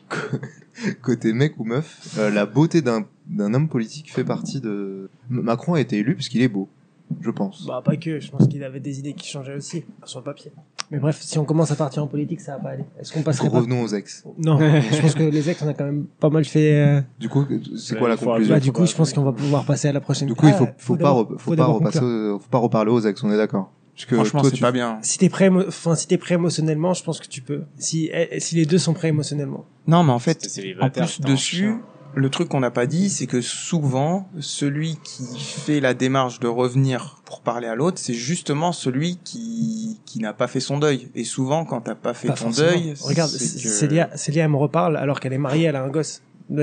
côté 1.01 1.33
mec 1.33 1.59
ou 1.59 1.63
meuf, 1.63 2.15
euh, 2.17 2.29
la 2.29 2.45
beauté 2.45 2.81
d'un 2.81 3.05
d'un 3.27 3.53
homme 3.53 3.69
politique 3.69 4.11
fait 4.11 4.23
partie 4.25 4.59
de. 4.61 5.09
Macron 5.29 5.75
a 5.75 5.79
été 5.81 5.97
élu 5.97 6.15
parce 6.15 6.27
qu'il 6.29 6.41
est 6.41 6.47
beau, 6.47 6.67
je 7.21 7.31
pense. 7.31 7.65
Bah 7.65 7.81
pas 7.83 7.95
que, 7.95 8.19
je 8.19 8.29
pense 8.31 8.47
qu'il 8.47 8.63
avait 8.63 8.79
des 8.79 8.99
idées 8.99 9.13
qui 9.13 9.27
changeaient 9.27 9.55
aussi 9.55 9.83
sur 10.05 10.19
le 10.19 10.25
papier. 10.25 10.51
Mais 10.91 10.99
bref, 10.99 11.19
si 11.21 11.37
on 11.39 11.45
commence 11.45 11.71
à 11.71 11.75
partir 11.75 12.03
en 12.03 12.07
politique, 12.07 12.41
ça 12.41 12.53
va 12.57 12.59
pas 12.63 12.69
aller. 12.69 12.83
Est-ce 12.99 13.11
qu'on 13.13 13.21
passerait 13.21 13.49
pas 13.49 13.57
Revenons 13.57 13.81
aux 13.83 13.87
ex. 13.87 14.23
Non, 14.37 14.57
je 14.59 15.01
pense 15.01 15.15
que 15.15 15.23
les 15.23 15.49
ex, 15.49 15.61
on 15.61 15.67
a 15.67 15.73
quand 15.73 15.85
même 15.85 16.05
pas 16.19 16.29
mal 16.29 16.45
fait. 16.45 16.75
euh, 16.75 17.01
Du 17.19 17.29
coup, 17.29 17.45
c'est 17.77 17.97
quoi 17.97 18.09
la 18.09 18.17
conclusion 18.17 18.53
Bah, 18.55 18.59
du 18.59 18.71
coup, 18.71 18.85
je 18.85 18.95
pense 18.95 19.13
qu'on 19.13 19.23
va 19.23 19.31
pouvoir 19.31 19.65
passer 19.65 19.87
à 19.87 19.93
la 19.93 20.01
prochaine. 20.01 20.27
Du 20.27 20.35
coup, 20.35 20.47
il 20.47 20.53
faut, 20.53 20.67
faut, 20.77 20.95
pas, 20.95 21.03
d'abord- 21.03 21.23
re- 21.23 21.27
faut, 21.33 21.37
faut 21.37 21.51
pas 21.51 21.55
d'abord 21.57 21.75
repasser, 21.75 21.99
conclure. 21.99 22.35
au- 22.35 22.39
faut 22.39 22.49
pas 22.49 22.57
reparler 22.59 22.91
aux 22.91 23.01
ex, 23.01 23.23
on 23.23 23.31
est 23.31 23.37
d'accord. 23.37 23.71
Parce 23.95 24.05
que 24.05 24.15
Franchement, 24.15 24.43
c'est 24.43 24.51
tu- 24.51 24.61
pas 24.61 24.71
bien. 24.71 24.97
Si 25.03 25.19
t'es 25.19 25.29
prêt, 25.29 25.49
enfin, 25.49 25.93
si 25.95 26.07
t'es 26.07 26.17
prêt 26.17 26.33
émotionnellement, 26.35 26.93
je 26.93 27.03
pense 27.03 27.19
que 27.19 27.27
tu 27.27 27.41
peux. 27.41 27.61
Si, 27.77 28.09
eh, 28.11 28.39
si 28.39 28.55
les 28.55 28.65
deux 28.65 28.79
sont 28.79 28.93
prêts 28.93 29.09
émotionnellement. 29.09 29.65
Non, 29.87 30.03
mais 30.03 30.11
en 30.11 30.19
fait, 30.19 30.47
en 30.81 30.89
plus 30.89 31.21
dessus. 31.21 31.75
Le 32.15 32.29
truc 32.29 32.49
qu'on 32.49 32.59
n'a 32.59 32.71
pas 32.71 32.85
dit, 32.85 33.09
c'est 33.09 33.27
que 33.27 33.41
souvent, 33.41 34.27
celui 34.39 34.97
qui 35.03 35.23
fait 35.39 35.79
la 35.79 35.93
démarche 35.93 36.39
de 36.39 36.47
revenir 36.47 37.21
pour 37.25 37.41
parler 37.41 37.67
à 37.67 37.75
l'autre, 37.75 37.97
c'est 37.99 38.13
justement 38.13 38.71
celui 38.71 39.17
qui, 39.23 39.99
qui 40.05 40.19
n'a 40.19 40.33
pas 40.33 40.47
fait 40.47 40.59
son 40.59 40.77
deuil. 40.77 41.09
Et 41.15 41.23
souvent, 41.23 41.65
quand 41.65 41.81
t'as 41.81 41.95
pas 41.95 42.13
fait 42.13 42.27
Pas 42.27 42.33
ton 42.35 42.45
forcément. 42.45 42.69
deuil, 42.71 42.93
Regarde, 43.01 43.31
que... 43.31 43.37
Célia, 43.37 44.09
Célia, 44.15 44.43
elle 44.45 44.51
me 44.51 44.57
reparle 44.57 44.97
alors 44.97 45.19
qu'elle 45.19 45.33
est 45.33 45.37
mariée, 45.37 45.65
elle 45.65 45.75
a 45.75 45.83
un 45.83 45.89
gosse. 45.89 46.21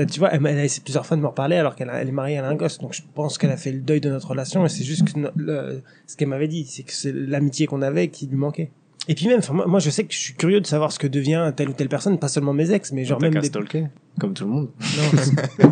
Tu 0.09 0.19
vois, 0.19 0.29
elle, 0.31 0.45
a 0.45 0.63
essayé 0.63 0.81
plusieurs 0.83 1.05
fois 1.05 1.17
de 1.17 1.21
me 1.21 1.27
reparler 1.27 1.55
alors 1.57 1.75
qu'elle 1.75 1.91
elle 1.93 2.07
est 2.07 2.11
mariée, 2.11 2.35
elle 2.35 2.45
a 2.45 2.49
un 2.49 2.55
gosse. 2.55 2.77
Donc 2.77 2.93
je 2.93 3.01
pense 3.15 3.37
qu'elle 3.37 3.49
a 3.49 3.57
fait 3.57 3.71
le 3.71 3.79
deuil 3.81 3.99
de 3.99 4.09
notre 4.09 4.27
relation 4.29 4.63
et 4.65 4.69
c'est 4.69 4.83
juste 4.83 5.11
que 5.11 5.19
le- 5.35 5.81
ce 6.05 6.15
qu'elle 6.15 6.27
m'avait 6.29 6.47
dit, 6.47 6.65
c'est 6.69 6.83
que 6.83 6.93
c'est 6.93 7.11
l'amitié 7.11 7.65
qu'on 7.65 7.81
avait 7.81 8.07
qui 8.09 8.27
lui 8.27 8.37
manquait. 8.37 8.71
Et 9.07 9.15
puis 9.15 9.27
même, 9.27 9.39
enfin, 9.39 9.53
moi, 9.53 9.65
moi, 9.67 9.79
je 9.79 9.89
sais 9.89 10.03
que 10.03 10.13
je 10.13 10.19
suis 10.19 10.33
curieux 10.35 10.61
de 10.61 10.67
savoir 10.67 10.91
ce 10.91 10.99
que 10.99 11.07
devient 11.07 11.51
telle 11.57 11.69
ou 11.69 11.73
telle 11.73 11.89
personne, 11.89 12.19
pas 12.19 12.27
seulement 12.27 12.53
mes 12.53 12.71
ex, 12.71 12.91
mais 12.91 13.03
genre 13.03 13.19
même 13.19 13.33
des... 13.33 13.47
stalker, 13.47 13.87
comme 14.19 14.33
tout 14.33 14.45
le 14.45 14.51
monde. 14.51 14.69
Non, 14.79 15.69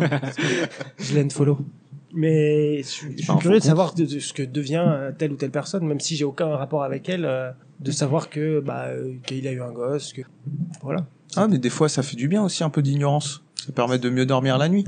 je 0.98 1.14
l'aime 1.14 1.30
follow. 1.30 1.58
Mais 2.12 2.78
je, 2.78 2.88
suis- 2.88 3.12
je 3.18 3.22
suis 3.22 3.36
curieux 3.38 3.60
de 3.60 3.64
savoir 3.64 3.94
de, 3.94 4.04
de 4.04 4.18
ce 4.18 4.32
que 4.32 4.42
devient 4.42 4.84
euh, 4.84 5.12
telle 5.16 5.30
ou 5.32 5.36
telle 5.36 5.52
personne, 5.52 5.86
même 5.86 6.00
si 6.00 6.16
j'ai 6.16 6.24
aucun 6.24 6.48
rapport 6.56 6.82
avec 6.82 7.08
elle, 7.08 7.24
euh, 7.24 7.52
de 7.78 7.92
savoir 7.92 8.30
que 8.30 8.58
bah 8.58 8.86
euh, 8.88 9.14
qu'il 9.26 9.46
a 9.46 9.52
eu 9.52 9.62
un 9.62 9.70
gosse, 9.70 10.12
que 10.12 10.22
voilà, 10.82 11.06
Ah, 11.36 11.46
mais 11.46 11.58
des 11.58 11.70
fois, 11.70 11.88
ça 11.88 12.02
fait 12.02 12.16
du 12.16 12.26
bien 12.26 12.42
aussi, 12.42 12.64
un 12.64 12.70
peu 12.70 12.82
d'ignorance. 12.82 13.44
Ça 13.54 13.70
permet 13.72 13.98
de 13.98 14.10
mieux 14.10 14.26
dormir 14.26 14.58
la 14.58 14.68
nuit. 14.68 14.84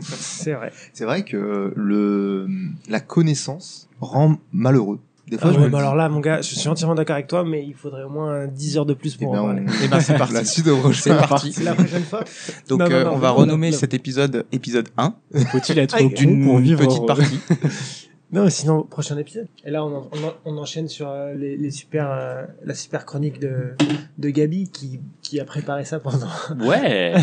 c'est 0.00 0.52
vrai. 0.52 0.70
C'est 0.92 1.04
vrai 1.06 1.24
que 1.24 1.72
le 1.74 2.46
la 2.88 3.00
connaissance 3.00 3.88
rend 4.00 4.36
malheureux. 4.52 5.00
Des 5.30 5.36
Ah 5.36 5.42
fois, 5.42 5.52
je 5.52 5.58
ouais, 5.58 5.64
me 5.66 5.70
bah 5.70 5.78
alors 5.80 5.94
là, 5.94 6.08
mon 6.08 6.20
gars, 6.20 6.40
je 6.40 6.54
suis 6.54 6.68
entièrement 6.68 6.94
d'accord 6.94 7.14
avec 7.14 7.26
toi, 7.26 7.44
mais 7.44 7.64
il 7.64 7.74
faudrait 7.74 8.02
au 8.04 8.08
moins 8.08 8.46
10 8.46 8.78
heures 8.78 8.86
de 8.86 8.94
plus 8.94 9.16
eh 9.20 9.24
pour 9.24 9.32
ben, 9.34 9.40
en 9.40 9.44
parler. 9.46 9.62
on- 9.66 9.84
Et 9.84 9.88
ben, 9.88 10.00
c'est 10.00 10.14
parti. 10.18 10.34
la 10.34 10.44
suite 10.44 10.68
au 10.68 10.92
C'est 10.92 11.10
parti. 11.16 11.54
La 11.62 11.74
prochaine 11.74 12.02
fois. 12.04 12.24
Donc, 12.68 12.80
Non, 12.80 12.88
non, 12.88 12.94
euh, 12.94 13.10
on 13.12 13.18
va 13.18 13.28
non, 13.28 13.34
renommer 13.34 13.70
non. 13.70 13.76
cet 13.76 13.92
épisode 13.94 14.46
épisode 14.52 14.88
1 14.96 15.14
Faut-il 15.52 15.78
être 15.78 15.98
d'une 16.14 16.76
petite 16.76 17.06
partie. 17.06 17.40
Non, 18.30 18.50
sinon 18.50 18.82
prochain 18.82 19.16
épisode. 19.16 19.46
Et 19.64 19.70
là, 19.70 19.82
on, 19.84 19.88
en- 19.96 20.08
on, 20.12 20.26
en- 20.26 20.34
on 20.54 20.58
enchaîne 20.58 20.86
sur 20.88 21.08
euh, 21.08 21.32
les, 21.34 21.56
les 21.56 21.70
super, 21.70 22.10
euh, 22.10 22.44
la 22.64 22.74
super 22.74 23.06
chronique 23.06 23.40
de 23.40 23.72
de 24.18 24.28
Gabi 24.30 24.68
qui 24.70 25.00
qui 25.22 25.40
a 25.40 25.44
préparé 25.46 25.84
ça 25.86 25.98
pendant 25.98 26.26
Ouais, 26.68 27.14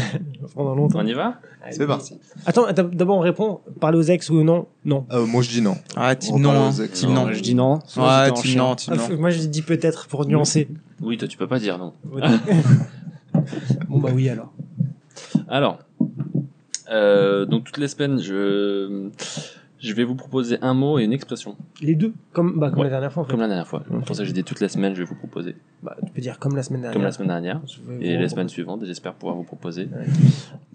pendant 0.56 0.74
longtemps. 0.74 1.00
on 1.02 1.06
y 1.06 1.14
va? 1.14 1.40
C'est 1.72 1.86
parti. 1.86 2.20
Attends, 2.48 2.72
d'ab- 2.72 2.96
d'abord 2.96 3.18
on 3.18 3.22
répond. 3.22 3.60
Parler 3.80 3.98
aux 4.00 4.04
ex 4.04 4.30
ou 4.32 4.44
non? 4.44 4.66
Non. 4.84 5.06
Euh, 5.12 5.26
moi, 5.28 5.42
je 5.44 5.50
dis 5.50 5.62
non. 5.62 5.78
Ah, 5.96 6.16
team 6.16 6.40
non. 6.42 6.52
hein. 6.52 6.70
aux 6.70 6.82
ex. 6.82 7.00
Team 7.00 7.10
Non, 7.14 7.26
non. 7.28 7.34
Je 7.34 7.40
dis 7.42 7.54
non. 7.56 7.80
Team 7.80 8.58
non, 8.58 8.76
team 8.76 8.94
Ah, 8.98 9.10
non. 9.10 9.18
Moi, 9.20 9.30
je 9.30 9.40
dis 9.46 9.62
peut-être 9.62 10.08
pour 10.08 10.26
nuancer. 10.26 10.68
Oui, 11.02 11.18
toi 11.18 11.28
tu 11.28 11.38
peux 11.38 11.48
pas 11.48 11.60
dire 11.60 11.78
non. 11.78 11.94
bon 13.90 14.00
bah 14.00 14.10
oui 14.14 14.30
alors. 14.30 14.52
Alors, 15.48 15.80
euh, 16.90 17.46
donc 17.46 17.66
toutes 17.66 17.78
les 17.78 17.88
semaines, 17.88 18.20
je, 18.20 19.10
je 19.86 19.94
vais 19.94 20.04
vous 20.04 20.16
proposer 20.16 20.58
un 20.62 20.74
mot 20.74 21.00
et 21.00 21.04
une 21.04 21.14
expression, 21.14 21.56
Les 21.82 21.96
deux, 21.96 22.14
comme 22.34 22.60
bah 22.60 22.70
comme 22.70 22.80
Ouais, 22.80 22.86
la 22.86 22.90
dernière 22.92 23.12
fois. 23.14 23.24
En 23.24 23.26
fait. 23.26 23.32
comme 23.32 23.42
la 23.42 23.48
dernière 23.48 23.68
fois. 23.68 23.84
C'est 23.90 24.06
pour 24.06 24.16
ça 24.16 24.24
que 24.24 24.28
j'ai 24.28 24.34
dit 24.34 24.44
toutes 24.44 24.60
les 24.60 24.70
semaines, 24.70 24.94
je 24.96 25.00
vais 25.00 25.06
vous 25.06 25.16
proposer, 25.16 25.56
Bah, 25.84 25.96
tu 26.06 26.12
peux 26.12 26.22
dire 26.22 26.40
comme 26.40 26.56
la 26.56 26.64
semaine 26.64 26.82
dernière. 26.82 26.94
comme 26.96 27.04
la 27.04 27.12
semaine 27.12 27.28
dernière. 27.30 27.62
Et 28.02 28.18
les 28.18 28.30
semaines 28.30 28.50
suivantes, 28.50 28.82
j'espère 28.86 29.14
pouvoir 29.14 29.36
vous 29.36 29.44
proposer 29.44 29.84
Ouais. 29.84 30.06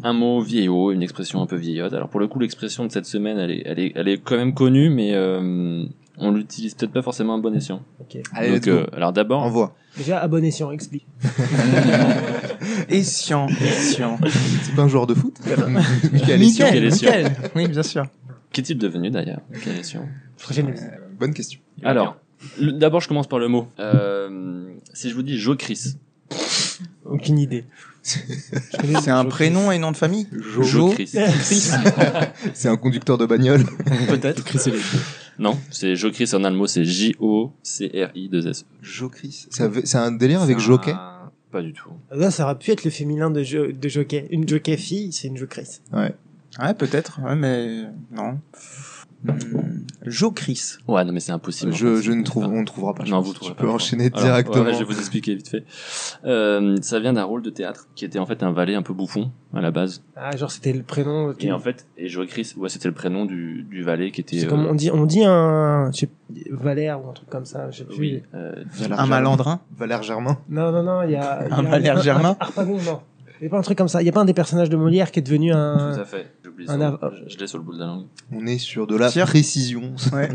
un 0.03 0.13
mot 0.13 0.41
vieillot, 0.41 0.93
une 0.93 1.03
expression 1.03 1.43
un 1.43 1.47
peu 1.47 1.57
vieillotte. 1.57 1.93
Alors 1.93 2.09
pour 2.09 2.21
le 2.21 2.29
coup, 2.29 2.39
l'expression 2.39 2.85
de 2.87 2.91
cette 2.93 3.07
semaine, 3.07 3.39
elle 3.39 3.51
est, 3.51 3.63
elle 3.67 3.79
est, 3.79 3.93
elle 3.97 4.09
est 4.09 4.19
quand 4.19 4.37
même 4.37 4.55
connue, 4.55 4.91
mais 4.91 5.15
euh, 5.15 5.85
on 6.19 6.31
l'utilise 6.33 6.75
peut-être 6.75 6.93
pas 6.93 7.03
forcément 7.03 7.35
à 7.35 7.39
bon 7.41 7.55
escient. 7.55 7.83
Ok. 8.01 8.19
Allez, 8.35 8.53
Donc, 8.61 8.69
euh, 8.69 8.87
alors 8.93 9.13
d'abord, 9.13 9.43
Envoie. 9.43 9.75
Déjà 9.97 10.19
abonné 10.21 10.51
si 10.53 10.63
on 10.63 10.71
explique. 10.71 11.05
Et 12.89 13.03
Sian. 13.03 13.47
C'est 13.49 14.75
pas 14.77 14.83
un 14.83 14.89
joueur 14.89 15.07
de 15.07 15.15
foot 15.15 15.35
Michael. 16.13 16.39
Michael. 16.41 17.33
Oui, 17.57 17.67
bien 17.69 17.83
sûr. 17.83 18.05
Qu'est-il 18.53 18.79
devenu 18.79 19.11
d'ailleurs 19.11 19.41
Quelle 19.65 19.77
question. 19.77 20.09
Euh, 20.59 20.63
Bonne 21.19 21.35
question. 21.35 21.61
Alors, 21.83 22.17
d'abord, 22.61 23.01
je 23.01 23.09
commence 23.09 23.29
par 23.29 23.39
le 23.39 23.49
mot. 23.49 23.69
Euh, 23.79 24.73
si 24.95 25.11
je 25.11 25.15
vous 25.15 25.23
dis 25.23 25.39
Jocris, 25.39 25.97
Aucune 27.05 27.39
idée. 27.39 27.65
C'est 28.03 29.11
un 29.11 29.25
prénom 29.27 29.71
et 29.73 29.79
nom 29.79 29.91
de 29.93 29.97
famille 29.97 30.27
Jo. 30.33 30.63
Jocris. 30.63 31.09
C'est 32.55 32.69
un 32.69 32.77
conducteur 32.77 33.19
de 33.19 33.27
bagnole. 33.27 33.65
Peut-être. 34.09 34.45
Non, 35.39 35.59
c'est 35.71 35.97
Jocris 35.97 36.31
en 36.35 36.45
allemand, 36.45 36.67
c'est 36.67 36.85
J-O-C-R-I-2-S. 36.85 38.67
Jocris. 38.83 39.47
Ça 39.51 39.69
veut- 39.69 39.83
C'est 39.85 39.97
un 39.99 40.13
délire 40.13 40.43
avec 40.43 40.59
jockey 40.59 40.93
Pas 41.51 41.63
du 41.63 41.73
tout. 41.73 41.91
Là, 42.13 42.31
ça 42.31 42.45
aurait 42.45 42.59
pu 42.59 42.71
être 42.73 42.85
le 42.85 42.91
féminin 42.91 43.31
de, 43.31 43.43
jo- 43.43 43.73
de 43.73 43.89
jockey. 43.89 44.27
Une 44.31 44.47
jockey 44.47 44.77
fille, 44.77 45.13
c'est 45.13 45.29
une 45.29 45.37
jockrice. 45.39 45.81
Ouais. 45.93 46.13
Ouais, 46.59 46.75
peut-être, 46.75 47.21
ouais, 47.23 47.37
mais 47.37 47.85
non. 48.11 48.39
Hmm. 49.23 49.85
Jo 50.07 50.31
Chris. 50.31 50.77
Ouais, 50.89 51.05
non, 51.05 51.13
mais 51.13 51.21
c'est 51.21 51.31
impossible. 51.33 51.75
Je, 51.75 52.01
je 52.01 52.11
ne 52.11 52.25
trouve, 52.25 52.45
on 52.47 52.61
ne 52.61 52.65
trouvera 52.65 52.95
pas. 52.95 53.05
je 53.05 53.11
Non, 53.11 53.19
pense. 53.19 53.27
vous 53.27 53.33
trouverez 53.35 53.55
Tu 53.55 53.57
pas. 53.59 53.65
peux 53.65 53.71
enchaîner. 53.71 54.07
Alors, 54.15 54.25
directement. 54.25 54.55
ouais, 54.57 54.69
ouais, 54.69 54.73
je 54.73 54.79
vais 54.79 54.85
vous 54.85 54.99
expliquer 54.99 55.35
vite 55.35 55.49
fait. 55.49 55.65
Euh, 56.25 56.77
ça 56.81 57.01
vient 57.01 57.13
d'un 57.13 57.25
rôle 57.25 57.43
de 57.43 57.51
théâtre 57.51 57.87
qui 57.95 58.07
était 58.07 58.19
en 58.19 58.25
fait 58.25 58.43
un 58.43 58.51
valet 58.51 58.75
un 58.75 58.81
peu 58.81 58.95
bouffon 58.95 59.31
à 59.53 59.61
la 59.61 59.71
base. 59.71 60.03
Ah, 60.17 60.35
genre 60.37 60.51
c'était 60.51 60.73
le 60.73 60.83
prénom. 60.83 61.35
qui- 61.35 61.49
Et 61.49 61.53
en 61.53 61.59
fait, 61.59 61.87
et 61.99 62.09
Jocris, 62.09 62.55
ouais, 62.57 62.71
c'était 62.71 62.89
le 62.89 62.95
prénom 62.95 63.27
du, 63.27 63.63
du 63.71 63.83
valet 63.83 64.11
qui 64.11 64.23
était. 64.23 64.39
C'est 64.39 64.47
euh, 64.47 64.49
comme 64.49 64.65
on 64.67 64.75
dit, 64.75 64.91
on 64.91 65.05
dit 65.05 65.23
un, 65.23 65.91
je 65.93 65.99
sais, 65.99 66.09
Valère 66.51 67.05
ou 67.05 67.11
un 67.11 67.13
truc 67.13 67.29
comme 67.29 67.45
ça, 67.45 67.71
je 67.71 67.79
sais 67.79 67.85
plus. 67.85 67.99
oui, 67.99 68.23
euh, 68.35 68.55
Un 68.57 68.79
Germain. 68.89 69.07
malandrin. 69.07 69.61
Valère 69.77 70.03
Germain. 70.03 70.39
Non, 70.49 70.73
non, 70.73 70.83
non, 70.83 71.03
il 71.03 71.11
y 71.11 71.17
a. 71.17 71.45
il 71.45 71.51
y 71.51 71.53
a 71.53 71.57
Un 71.59 71.63
Valère 71.63 72.01
Germain 72.01 72.37
Harpagon, 72.41 72.79
non. 72.87 73.01
Il 73.41 73.45
y 73.45 73.47
a 73.47 73.51
pas 73.51 73.59
un 73.59 73.63
truc 73.63 73.79
comme 73.79 73.89
ça. 73.89 74.03
Il 74.03 74.07
y 74.07 74.09
a 74.09 74.13
pas 74.13 74.21
un 74.21 74.25
des 74.27 74.35
personnages 74.35 74.69
de 74.69 74.77
Molière 74.77 75.11
qui 75.11 75.19
est 75.19 75.23
devenu 75.23 75.51
tout 75.51 75.57
un. 75.57 75.99
à 75.99 76.05
fait. 76.05 76.31
J'oublie 76.45 76.67
ça. 76.67 76.75
av- 76.75 76.99
Je, 77.27 77.33
je 77.35 77.39
l'ai 77.39 77.47
sur 77.47 77.59
le 77.59 77.65
bout 77.65 77.73
de 77.75 77.79
la 77.81 77.87
langue. 77.87 78.07
On 78.33 78.47
est 78.47 78.59
sur 78.59 78.87
de 78.87 78.97
la 78.97 79.09
Tiens. 79.09 79.25
précision. 79.27 79.95
Ouais. 80.13 80.29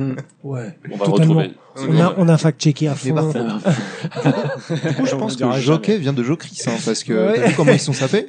Ouais. 0.43 0.77
On 0.91 0.97
va 0.97 1.05
Totalement. 1.05 1.35
retrouver. 1.35 1.51
On 1.89 1.99
a, 2.01 2.13
on 2.17 2.27
a 2.29 2.37
fact-checké 2.37 2.87
à 2.87 2.95
fond. 2.95 3.13
parfait. 3.13 3.39
Du 4.89 4.95
coup, 4.95 5.05
je 5.05 5.15
pense 5.15 5.35
que 5.35 5.51
jockey 5.59 5.97
vient 5.97 6.13
de 6.13 6.23
Jocris, 6.23 6.57
hein, 6.67 6.71
parce 6.85 7.03
que 7.03 7.13
Ouais. 7.13 7.35
t'as 7.39 7.47
vu 7.49 7.55
comment 7.55 7.71
ils 7.73 7.79
sont 7.79 7.93
sapés? 7.93 8.27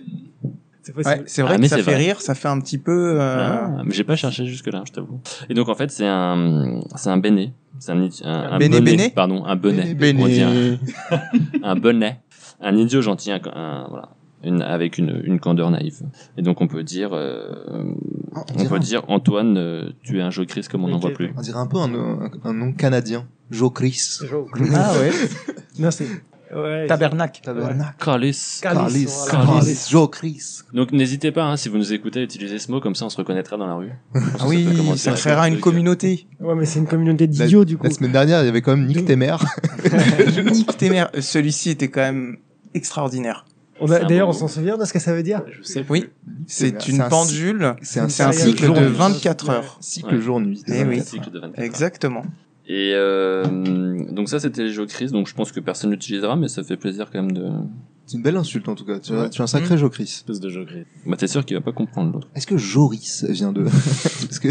C'est 0.83 0.93
possible. 0.93 1.16
Ouais, 1.16 1.22
c'est 1.27 1.43
vrai 1.43 1.53
Ah, 1.55 1.57
que 1.57 1.61
mais 1.62 1.68
ça 1.68 1.77
fait 1.79 1.83
vrai. 1.83 1.97
rire, 1.97 2.20
ça 2.20 2.35
fait 2.37 2.47
un 2.49 2.61
petit 2.61 2.79
peu. 2.79 3.18
euh, 3.20 3.49
Ah, 3.79 3.83
mais 3.85 3.93
j'ai 3.93 4.05
pas 4.05 4.14
cherché 4.14 4.47
jusque 4.47 4.68
là, 4.68 4.83
je 4.87 4.93
t'avoue. 4.93 5.20
Et 5.49 5.55
donc 5.55 5.68
en 5.68 5.74
fait, 5.74 5.91
c'est 5.91 6.07
un, 6.07 6.81
c'est 6.95 7.11
un 7.11 7.16
béné. 7.18 7.53
C'est 7.81 7.91
un, 7.93 8.09
un, 8.24 8.53
un 8.53 8.59
Béné, 8.59 8.79
bonnet, 8.79 8.91
béné? 8.97 9.11
pardon, 9.11 9.45
un 9.45 9.57
bonnet. 9.57 9.95
Béné, 9.95 10.22
On 10.22 10.27
dit 10.29 10.41
un, 10.43 10.51
Béné. 10.53 10.79
un 11.64 11.74
bonnet, 11.77 12.20
un 12.61 12.77
idiot 12.77 13.03
gentil, 13.03 13.33
un, 13.33 13.41
un- 13.53 13.87
voilà, 13.91 14.11
une, 14.47 14.63
avec 14.63 14.99
une, 14.99 15.21
une 15.25 15.39
candeur 15.41 15.71
naïve. 15.71 16.01
Et 16.37 16.43
donc 16.43 16.61
on 16.61 16.67
peut 16.69 16.83
dire, 16.83 17.11
euh, 17.13 17.53
On 18.35 18.41
on 18.59 18.65
peut 18.67 18.75
un, 18.77 18.79
dire 18.79 19.03
Antoine, 19.09 19.57
euh, 19.59 19.91
tu 20.03 20.19
es 20.19 20.23
un 20.23 20.31
jeu 20.31 20.47
comme 20.71 20.85
on 20.85 20.89
n'en 20.89 20.99
voit 20.99 21.11
plus. 21.11 21.33
on 21.37 21.41
dirait 21.41 21.59
un 21.59 21.67
peu 21.67 21.79
un, 21.79 21.93
un, 21.95 22.31
un 22.45 22.53
nom 22.53 22.73
canadien. 22.73 23.27
Jocris. 23.51 24.19
Jo- 24.29 24.49
Ah 24.75 24.93
ouais. 24.99 25.11
Non, 25.79 25.91
c'est. 25.91 26.07
Ouais. 26.55 26.87
Tabernacle. 26.87 27.41
Tabernacle. 27.43 27.97
Carlis. 27.99 28.61
Carlis, 28.63 28.83
Carlis. 28.83 29.05
voilà. 29.31 29.45
Carlis. 29.47 29.87
Jocris. 29.91 30.43
Donc 30.73 30.93
n'hésitez 30.93 31.33
pas, 31.33 31.45
hein, 31.45 31.57
si 31.57 31.69
vous 31.69 31.77
nous 31.77 31.93
écoutez, 31.93 32.21
à 32.21 32.23
utiliser 32.23 32.61
ce 32.61 32.71
mot, 32.71 32.81
comme 32.81 32.95
ça 32.95 33.05
on 33.05 33.09
se 33.09 33.17
reconnaîtra 33.17 33.57
dans 33.57 33.67
la 33.67 33.75
rue. 33.75 33.91
Ah 34.39 34.47
oui, 34.47 34.65
ça 34.97 35.13
à 35.13 35.15
créera 35.15 35.49
une 35.49 35.59
communauté. 35.59 36.29
Ouais, 36.39 36.55
mais 36.55 36.65
c'est 36.65 36.79
une 36.79 36.87
communauté 36.87 37.27
d'idiots, 37.27 37.65
du 37.65 37.77
coup. 37.77 37.83
La 37.85 37.91
semaine 37.91 38.13
dernière, 38.13 38.43
il 38.43 38.47
y 38.47 38.49
avait 38.49 38.63
quand 38.63 38.77
même 38.77 38.87
Nick 38.87 39.05
Temer. 39.07 39.37
Nique 40.53 40.77
tes 40.77 40.89
mères. 40.91 41.11
Celui-ci 41.19 41.71
était 41.71 41.89
quand 41.89 42.03
même 42.03 42.37
extraordinaire. 42.75 43.45
D'ailleurs, 43.85 44.29
on 44.29 44.33
s'en 44.33 44.49
souvient 44.49 44.79
de 44.79 44.85
ce 44.85 44.93
que 44.93 44.99
ça 44.99 45.14
veut 45.14 45.22
dire 45.22 45.43
Je 45.51 45.62
sais 45.62 45.83
plus. 45.83 45.91
Oui, 45.93 46.05
c'est 46.47 46.89
une 46.89 47.01
un 47.01 47.09
pendule. 47.09 47.74
C'est 47.83 48.01
un, 48.01 48.09
cycle 48.09 48.64
jour, 48.66 48.74
de 48.74 48.81
ouais. 48.81 48.87
24 48.89 49.51
heures. 49.51 49.79
cycle 49.81 50.14
Ouais. 50.14 50.20
jour-nuit. 50.20 50.62
Eh 50.68 50.85
oui. 50.85 51.01
Un 51.01 51.03
cycle 51.03 51.31
de 51.31 51.39
24 51.41 51.59
heures. 51.59 51.64
Exactement. 51.64 52.24
Et 52.68 52.93
euh, 52.95 53.45
donc 54.11 54.29
ça 54.29 54.41
c'était 54.41 54.64
les 54.64 54.72
jeux 54.72 54.87
Chris, 54.87 55.07
donc 55.07 55.29
je 55.29 55.35
pense 55.35 55.53
que 55.53 55.61
personne 55.61 55.91
l'utilisera, 55.93 56.35
mais 56.35 56.49
ça 56.49 56.64
fait 56.64 56.77
plaisir 56.77 57.11
quand 57.12 57.22
même 57.22 57.31
de. 57.33 57.49
C'est 58.07 58.16
une 58.16 58.22
belle 58.24 58.37
insulte 58.37 58.68
en 58.68 58.74
tout 58.74 58.85
cas. 58.85 58.99
Tu, 58.99 59.12
as, 59.12 59.22
Ouais. 59.22 59.31
tu 59.31 59.41
as 59.41 59.45
un 59.45 59.47
sacré 59.49 59.79
Jocris. 59.79 60.03
Espèce 60.05 60.41
de 60.41 60.49
jeu 60.49 60.64
gris. 60.64 60.85
Bah 61.07 61.16
t'es 61.16 61.29
sûr 61.29 61.45
qu'il 61.45 61.57
va 61.57 61.61
pas 61.61 61.72
comprendre 61.72 62.12
l'autre. 62.12 62.29
Est-ce 62.35 62.47
que 62.47 62.57
Joris 62.57 63.24
vient 63.29 63.53
de 63.53 63.62
Parce 63.64 64.39
que 64.41 64.49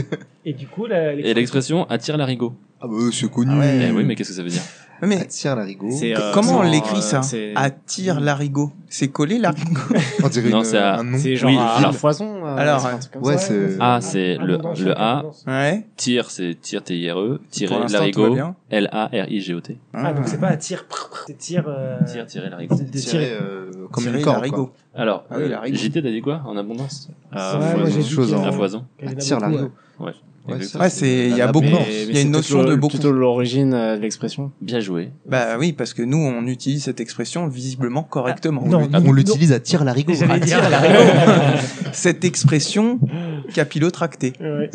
Et 0.48 0.54
du 0.54 0.68
coup, 0.68 0.86
la, 0.86 1.14
Et 1.14 1.34
l'expression 1.34 1.86
attire 1.90 2.18
l'arigot. 2.18 2.54
ah 2.80 2.88
bah 2.88 2.94
c'est 3.12 3.30
connu. 3.32 3.52
Ah 3.54 3.60
ouais. 3.60 3.88
Eh 3.90 3.92
oui, 3.92 4.04
mais 4.04 4.16
qu'est-ce 4.16 4.30
que 4.30 4.36
ça 4.36 4.44
veut 4.44 4.50
dire 4.50 4.62
Mais 5.02 5.20
Attire 5.20 5.56
l'arigot. 5.56 5.90
C'est, 5.92 6.16
euh, 6.16 6.32
comment 6.34 6.60
on 6.60 6.62
l'écrit 6.62 6.98
euh, 7.00 7.02
ça 7.02 7.22
c'est- 7.24 7.52
Attire 7.56 8.20
l'arigot. 8.20 8.72
C'est 8.88 9.08
collé 9.10 9.40
l'arigot. 9.40 9.82
On 10.24 10.30
dirait 10.30 10.50
Non, 10.50 10.60
une- 10.60 10.64
c'est 10.66 10.78
à- 10.78 11.00
un 11.00 11.04
nom. 11.04 11.18
C'est 11.18 11.36
genre 11.36 11.50
Oui, 11.52 11.58
à 11.58 11.82
la 11.82 11.92
foison. 11.92 12.46
euh, 12.46 12.56
Alors, 12.58 12.80
c'est 12.80 12.88
un 12.88 12.98
truc 13.00 13.12
comme 13.14 13.24
ouais, 13.24 13.38
ça. 13.38 13.48
c'est- 13.48 13.78
A 13.80 14.00
c'est 14.02 14.38
le, 14.38 14.54
Abondance, 14.54 14.80
le 14.80 14.94
A. 14.98 15.24
Ouais. 15.48 15.86
tire 15.98 16.30
c'est 16.30 16.56
tire 16.62 16.84
T 16.84 16.96
I 16.98 17.12
R 17.12 17.20
E, 17.20 17.38
Pour 17.40 17.48
tirer 17.50 17.80
l'instant, 17.80 17.88
tout 17.88 17.94
va 17.94 18.00
l'arigot, 18.00 18.34
bien. 18.36 18.56
L 18.70 18.88
A 18.94 19.08
R 19.08 19.28
I 19.30 19.42
G 19.42 19.54
O 19.56 19.60
T. 19.62 19.78
Ah, 19.94 20.14
donc 20.14 20.28
c'est 20.28 20.40
pas 20.40 20.48
à 20.50 20.58
tir. 20.58 20.86
C'est 21.28 21.38
tir. 21.38 21.66
Euh... 21.68 21.98
Tire 22.06 22.26
tirer 22.28 22.50
l'arigot. 22.52 22.76
de 22.76 22.84
Tirer, 22.84 23.00
tirer. 23.02 23.32
euh, 23.42 23.72
comme 23.92 24.04
Tirer 24.04 24.20
une 24.20 24.24
corde. 24.24 24.38
l'arigot. 24.38 24.72
Alors, 24.94 25.26
Ah 25.30 25.36
oui, 25.38 25.44
euh, 25.44 25.50
l'arigot. 25.50 25.76
JT 25.78 26.02
t'as 26.04 26.10
dit 26.12 26.22
quoi 26.22 26.42
en 26.46 26.56
abondance 26.56 27.10
Euh, 27.36 27.36
Ouais, 27.36 27.60
foison. 27.60 27.78
moi 27.80 27.90
j'ai 27.90 28.02
Chose 28.04 28.28
dit 28.28 28.34
qu'il 28.34 28.42
y 28.44 28.46
en 28.46 28.50
À 28.50 28.52
foison. 28.54 28.86
Attire 29.06 29.40
l'arigot. 29.42 29.72
ouais. 30.00 30.12
Ouais. 30.48 30.90
C'est, 30.90 31.30
il 31.30 31.36
y 31.38 31.42
a 31.42 31.48
La 31.48 31.52
beaucoup, 31.52 31.66
il 31.66 32.14
y 32.14 32.18
a 32.18 32.22
une 32.22 32.32
notion 32.32 32.64
de 32.64 32.76
beaucoup. 32.76 32.98
Plutôt 32.98 33.12
l'origine 33.12 33.74
euh, 33.74 33.98
de 33.98 34.02
l'expression. 34.02 34.52
Bien 34.62 34.80
joué. 34.80 35.10
Bah 35.26 35.58
oui, 35.58 35.74
parce 35.74 35.94
que 35.94 36.04
nous, 36.04 36.18
on 36.18 36.46
utilise 36.46 36.84
cette 36.84 37.00
expression 37.00 37.48
visiblement 37.48 38.04
correctement. 38.04 38.62
Ah, 38.66 38.70
non, 38.70 38.90
On 38.94 39.12
l'utilise 39.12 39.52
à 39.52 39.60
tire 39.60 39.84
l'arigot. 39.84 40.14
Dire 40.16 40.32
Attire 40.32 40.70
l'arigot. 40.70 41.60
Cette 41.94 42.24
expression 42.24 43.00
capillotractée. 43.54 44.34
Ouais. 44.40 44.70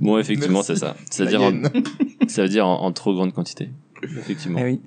Bon, 0.00 0.18
effectivement, 0.18 0.62
c'est 0.62 0.76
ça. 0.76 0.96
C'est-à-dire, 1.10 1.40
ça 2.28 2.42
veut 2.42 2.48
dire 2.48 2.66
en, 2.66 2.82
en 2.82 2.92
trop 2.92 3.14
grande 3.14 3.32
quantité. 3.32 3.70
Effectivement. 4.18 4.58
Eh 4.60 4.64
oui. 4.64 4.80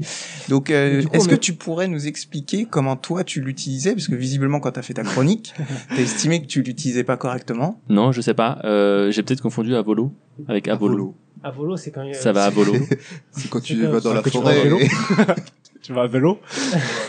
Donc, 0.50 0.70
euh, 0.70 1.04
est-ce 1.14 1.28
que 1.28 1.36
tu 1.36 1.54
pourrais 1.54 1.88
nous 1.88 2.08
expliquer 2.08 2.66
comment 2.66 2.96
toi 2.96 3.24
tu 3.24 3.42
l'utilisais? 3.42 3.94
Parce 3.94 4.08
que 4.08 4.16
visiblement, 4.16 4.60
quand 4.60 4.72
tu 4.72 4.80
as 4.80 4.84
fait 4.84 4.94
ta 4.94 5.04
chronique, 5.04 5.54
t'as 5.90 6.02
estimé 6.02 6.42
que 6.42 6.48
tu 6.48 6.62
l'utilisais 6.62 7.04
pas 7.04 7.18
correctement. 7.18 7.82
Non, 7.90 8.12
je 8.12 8.22
sais 8.22 8.34
pas. 8.34 8.60
Euh, 8.64 9.12
J'ai 9.12 9.24
peut-être 9.24 9.42
confondu 9.42 9.76
à 9.76 9.82
volo 9.82 10.12
avec 10.48 10.68
à 10.68 10.76
volo. 10.76 11.16
À 11.44 11.52
volo, 11.52 11.78
c'est 11.78 11.92
quand 11.92 12.02
a- 12.02 12.14
Ça 12.14 12.32
va 12.32 12.46
à 12.46 12.50
volo. 12.50 12.74
C'est 13.32 13.50
quand 13.50 13.60
tu 13.62 13.76
C'est 13.80 13.86
vas 13.88 14.00
dans 14.00 14.14
la 14.14 14.24
tu 14.24 14.32
forêt. 14.32 14.60
à 14.60 14.64
vélo. 14.64 14.80
et- 14.80 14.88
Tu 15.84 15.94
vas 15.94 16.02
à 16.02 16.08
vélo 16.08 16.40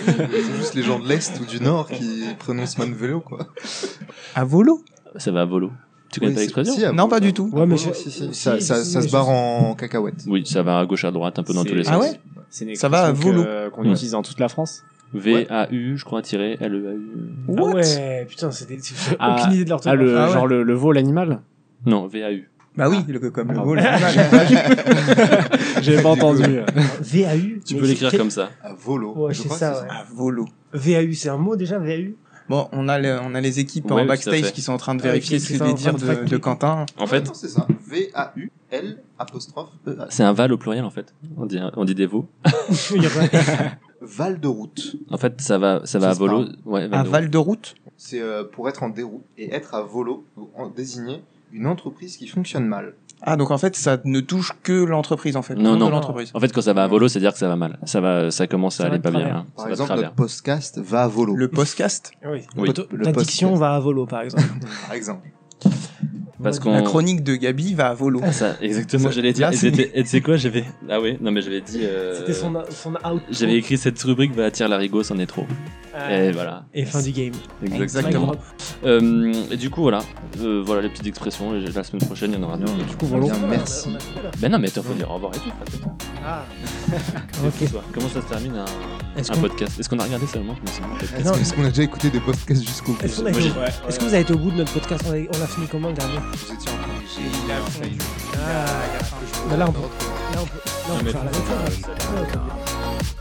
C'est 0.05 0.57
juste 0.59 0.75
les 0.75 0.83
gens 0.83 0.99
de 1.01 1.09
l'Est 1.09 1.33
ou 1.41 1.47
du 1.47 1.61
Nord 1.61 1.89
qui 1.89 2.25
prononcent 2.39 2.79
mal 2.79 2.93
vélo, 2.93 3.21
quoi. 3.21 3.49
À 4.35 4.45
volo 4.45 4.85
Ça 5.17 5.33
va 5.33 5.41
à 5.41 5.45
volo. 5.47 5.73
Tu 6.11 6.21
connais 6.21 6.31
Oui, 6.31 6.35
pas 6.37 6.41
l'expression 6.43 6.75
si, 6.75 6.85
Non, 6.95 7.09
pas 7.09 7.21
du 7.21 7.33
tout. 7.33 7.51
Ouais, 7.53 7.67
mais 7.67 7.77
Si, 7.77 7.89
je- 7.89 7.93
si, 7.95 8.11
si, 8.11 8.11
si, 8.11 8.35
ça, 8.35 8.59
si, 8.59 8.65
ça, 8.67 8.83
si, 8.83 8.91
ça 8.93 9.01
mais 9.01 9.07
se 9.07 9.13
barre 9.13 9.29
en 9.29 9.75
cacahuète. 9.75 10.25
Oui, 10.27 10.45
ça 10.47 10.63
va 10.63 10.79
à 10.79 10.87
gauche 10.87 11.05
à 11.05 11.11
droite, 11.11 11.39
un 11.39 11.43
peu 11.43 11.53
dans 11.53 11.65
tous 11.65 11.75
les 11.75 11.87
Ah 11.89 11.93
sens. 11.95 12.03
ouais 12.03 12.21
C'est 12.51 12.65
une 12.65 12.75
Ça 12.77 12.89
va 12.89 13.05
à 13.07 13.13
volo. 13.13 13.45
qu'on 13.75 13.83
Ouais. 13.83 13.91
utilise 13.91 14.13
dans 14.13 14.23
toute 14.23 14.41
la 14.41 14.49
France. 14.49 14.83
V-A-U, 15.15 15.97
je 15.97 16.05
crois, 16.05 16.21
tiré 16.23 16.57
L-E-A-U. 16.61 17.01
Ah 17.49 17.53
What 17.63 17.73
ouais, 17.75 18.27
putain, 18.29 18.51
c'était 18.51 18.77
j'ai 18.83 19.17
Ah, 19.19 19.37
aucune 19.39 19.53
idée 19.55 19.65
de 19.65 19.71
Ah, 19.71 19.75
l'orthographe. 19.97 20.01
le, 20.01 20.19
Ah 20.19 20.27
ouais. 20.27 20.33
genre 20.33 20.47
le, 20.47 20.63
le 20.63 20.75
veau, 20.75 20.93
l'animal 20.93 21.41
Non, 21.87 22.07
V-A-U. 22.07 22.49
Bah 22.77 22.89
oui, 22.89 22.99
le, 23.09 23.19
comme 23.31 23.49
le 23.49 23.55
Pardon. 23.55 23.71
vol. 23.71 23.81
J'avais 25.83 26.03
pas 26.03 26.11
entendu. 26.11 26.43
VAU. 27.01 27.61
Tu 27.65 27.75
peux 27.77 27.87
l'écrire 27.87 28.13
comme 28.17 28.31
ça. 28.31 28.51
À 28.63 28.73
volo. 28.73 29.15
Ouais, 29.17 29.35
je 29.35 29.43
c'est 29.43 29.49
ça, 29.49 29.83
ouais. 29.83 29.89
À 29.91 30.05
volo. 30.15 30.47
VAU, 30.73 31.13
c'est 31.15 31.29
un 31.29 31.39
mot 31.39 31.57
déjà, 31.57 31.79
VAU 31.79 32.13
Bon, 32.49 32.69
on 32.73 32.89
a, 32.89 32.99
le- 32.99 33.19
on 33.21 33.35
a 33.35 33.41
les 33.41 33.61
équipes 33.61 33.91
Ouais, 33.91 34.03
en 34.03 34.07
backstage 34.07 34.53
qui 34.53 34.63
sont 34.63 34.73
en 34.73 34.77
train 34.79 34.95
de 34.95 35.01
Ah, 35.03 35.09
vérifier 35.09 35.39
ce 35.39 35.53
que 35.59 35.65
les 35.65 35.75
dires 35.75 35.95
de 35.95 36.37
Quentin. 36.39 36.87
En 36.99 37.07
fait, 37.07 37.29
c'est 37.35 37.49
ça. 37.49 37.67
V-A-U-L 37.87 38.99
apostrophe 39.19 39.71
E-A. 39.87 40.07
c'est 40.11 40.23
un 40.25 40.33
val 40.33 40.53
au 40.53 40.59
pluriel, 40.59 40.85
en 40.85 40.91
fait. 40.91 41.15
On 41.37 41.47
dit, 41.47 41.59
on 41.77 41.85
dit 41.85 41.95
des 41.95 42.07
veaux. 42.07 42.27
A 42.45 42.51
Val 44.01 44.39
de 44.41 44.47
route. 44.49 44.97
En 45.11 45.17
fait, 45.19 45.41
ça 45.41 45.59
va, 45.59 45.83
ça 45.85 45.99
va 45.99 46.07
Ça 46.07 46.11
à 46.13 46.15
volo. 46.15 46.45
Ouais, 46.65 46.85
À 46.85 46.89
val 46.89 47.05
de- 47.05 47.09
Val 47.11 47.31
de 47.31 47.39
Route 47.39 47.75
C'est 47.97 48.21
euh, 48.21 48.45
pour 48.45 48.69
être 48.69 48.83
en 48.85 48.89
déroute 48.91 49.25
et 49.37 49.53
être 49.53 49.75
à 49.75 49.83
volo, 49.83 50.25
ou 50.37 50.49
en- 50.57 50.69
désigner 50.69 51.23
une 51.53 51.67
entreprise 51.67 52.17
qui 52.17 52.29
fonctionne 52.29 52.65
mal. 52.67 52.95
Ah, 53.23 53.37
donc 53.37 53.51
en 53.51 53.59
fait, 53.59 53.75
ça 53.77 53.99
ne 54.05 54.21
touche 54.21 54.53
que 54.63 54.73
l'entreprise, 54.73 55.37
en 55.37 55.43
fait. 55.43 55.55
Non, 55.57 55.77
non. 55.77 55.91
l'entreprise. 55.91 56.31
En 56.35 56.41
fait, 56.41 56.53
quand 56.53 56.61
ça 56.63 56.73
va 56.73 56.85
à 56.85 56.87
volo, 56.87 57.09
c'est 57.09 57.19
dire 57.19 57.33
que 57.33 57.39
ça 57.39 57.49
va 57.49 57.57
mal. 57.57 57.79
Ça 57.85 58.01
va, 58.01 58.31
ça 58.31 58.47
commence 58.47 58.81
à 58.81 58.85
Ça 58.85 58.89
aller 58.91 59.01
pas 59.01 59.11
bien. 59.11 59.27
hein. 59.39 59.47
Par 59.57 59.69
exemple, 59.69 59.95
notre 59.97 60.13
podcast 60.13 60.79
va 60.79 61.03
à 61.03 61.09
volo, 61.09 61.35
Le 61.35 61.49
podcast, 61.49 62.13
Oui. 62.25 62.41
Oui, 62.57 62.73
Ta- 62.73 62.83
le 62.93 63.05
Ta 63.05 63.13
post- 63.13 63.27
diction 63.27 63.55
va 63.55 63.75
à 63.75 63.81
volo, 63.81 64.07
par 64.07 64.23
exemple. 64.23 64.45
par 64.87 64.95
exemple. 64.95 65.29
Parce 66.41 66.65
la 66.65 66.83
chronique 66.83 67.25
de 67.25 67.35
Gabi 67.35 67.75
va 67.75 67.89
à 67.89 67.95
volo. 67.95 68.21
Ah, 68.23 68.31
ça, 68.31 68.55
exactement, 68.61 69.11
j'allais 69.11 69.33
dire. 69.33 69.51
là, 69.51 69.57
Et 69.57 70.03
tu 70.05 70.09
sais 70.09 70.21
quoi, 70.23 70.37
j'avais. 70.37 70.65
Ah 70.89 71.01
oui, 71.01 71.19
non, 71.21 71.33
mais 71.33 71.43
j'avais 71.43 71.61
dit. 71.61 71.81
euh, 71.83 72.15
C'était 72.17 72.33
son, 72.33 72.55
son 72.71 72.93
out. 72.93 73.21
J'avais 73.33 73.57
écrit 73.57 73.77
cette 73.77 74.01
rubrique 74.05 74.33
va 74.37 74.45
attirer 74.45 74.69
l'arigot, 74.69 75.03
c'en 75.03 75.19
est 75.19 75.27
trop. 75.27 75.47
Ah, 76.01 76.15
Et 76.25 76.33
voilà. 76.33 76.65
Et 76.75 76.85
fin 76.85 77.03
du 77.03 77.13
game. 77.13 77.33
Exactement. 77.65 78.33
Euh, 78.85 79.33
et 79.51 79.57
du 79.57 79.71
coup, 79.71 79.83
voilà. 79.83 80.01
Euh, 80.41 80.63
voilà 80.65 80.83
les 80.83 80.89
petites 80.89 81.07
expressions. 81.07 81.55
Et 81.55 81.61
La 81.73 81.83
semaine 81.85 82.03
prochaine, 82.07 82.33
il 82.33 82.39
y 82.39 82.43
en 82.43 82.47
aura 82.47 82.57
d'autres. 82.57 82.73
Non, 82.73 82.85
Du 82.85 82.97
coup, 82.97 83.07
Bien, 83.07 83.19
volons. 83.19 83.49
merci. 83.49 83.89
Ben 84.39 84.51
non, 84.53 84.59
mais 84.59 84.69
attends, 84.69 84.83
faut 84.83 84.95
dire 84.95 85.11
au 85.11 85.15
revoir 85.15 85.33
et 85.35 85.39
tout. 85.39 85.51
Ah. 86.25 86.45
Ok. 87.45 87.69
Comment 87.93 88.09
ça 88.09 88.21
se 88.23 88.27
termine 88.27 88.57
un, 88.57 88.65
Est-ce 89.19 89.31
un 89.31 89.35
qu'on- 89.35 89.41
podcast? 89.43 89.79
Est-ce 89.79 89.89
qu'on 89.89 89.99
a 89.99 90.05
regardé 90.05 90.27
seulement? 90.27 90.55
Je 90.57 90.63
me 90.63 90.67
souviens. 90.75 91.13
Ah 91.19 91.23
non, 91.23 91.35
Est-ce 91.35 91.53
qu'on 91.53 91.65
a 91.65 91.69
déjà 91.69 91.83
écouté 91.83 92.11
des 92.11 92.21
podcasts 92.21 92.63
jusqu'au 92.67 92.93
bout? 92.93 93.05
Est-ce 93.05 93.21
qu'on 93.21 93.27
a 93.27 93.31
est-ce 93.31 93.99
que 93.99 94.05
vous 94.05 94.15
avez 94.15 94.23
été 94.23 94.33
au 94.33 94.39
bout 94.39 94.51
de 94.51 94.57
notre 94.57 94.73
podcast? 94.73 95.05
On 95.07 95.13
l'a 95.13 95.19
on 95.19 95.39
l'a 95.39 95.47
fini 95.47 95.67
comment 95.71 95.89
le 95.89 95.95
dernier 95.95 96.15
Vous 96.33 96.55
étiez 96.55 96.71
en 96.71 96.77
train 96.77 97.87
de- 97.87 97.93
Ah, 98.35 98.65
bah 99.51 99.57
là 99.57 99.67
on 99.69 99.73
peut, 99.73 99.81
là 99.81 100.41
on 100.41 100.45
peut, 100.47 100.59
là 100.65 100.73
on 100.89 100.93
Non, 100.93 100.99
peut 100.99 101.05
mais- 101.05 101.11
faire 101.13 101.25
la 101.25 101.31
même 101.31 101.71
chose. 101.73 101.85
Ouais, 101.87 102.23
ok. 102.23 103.18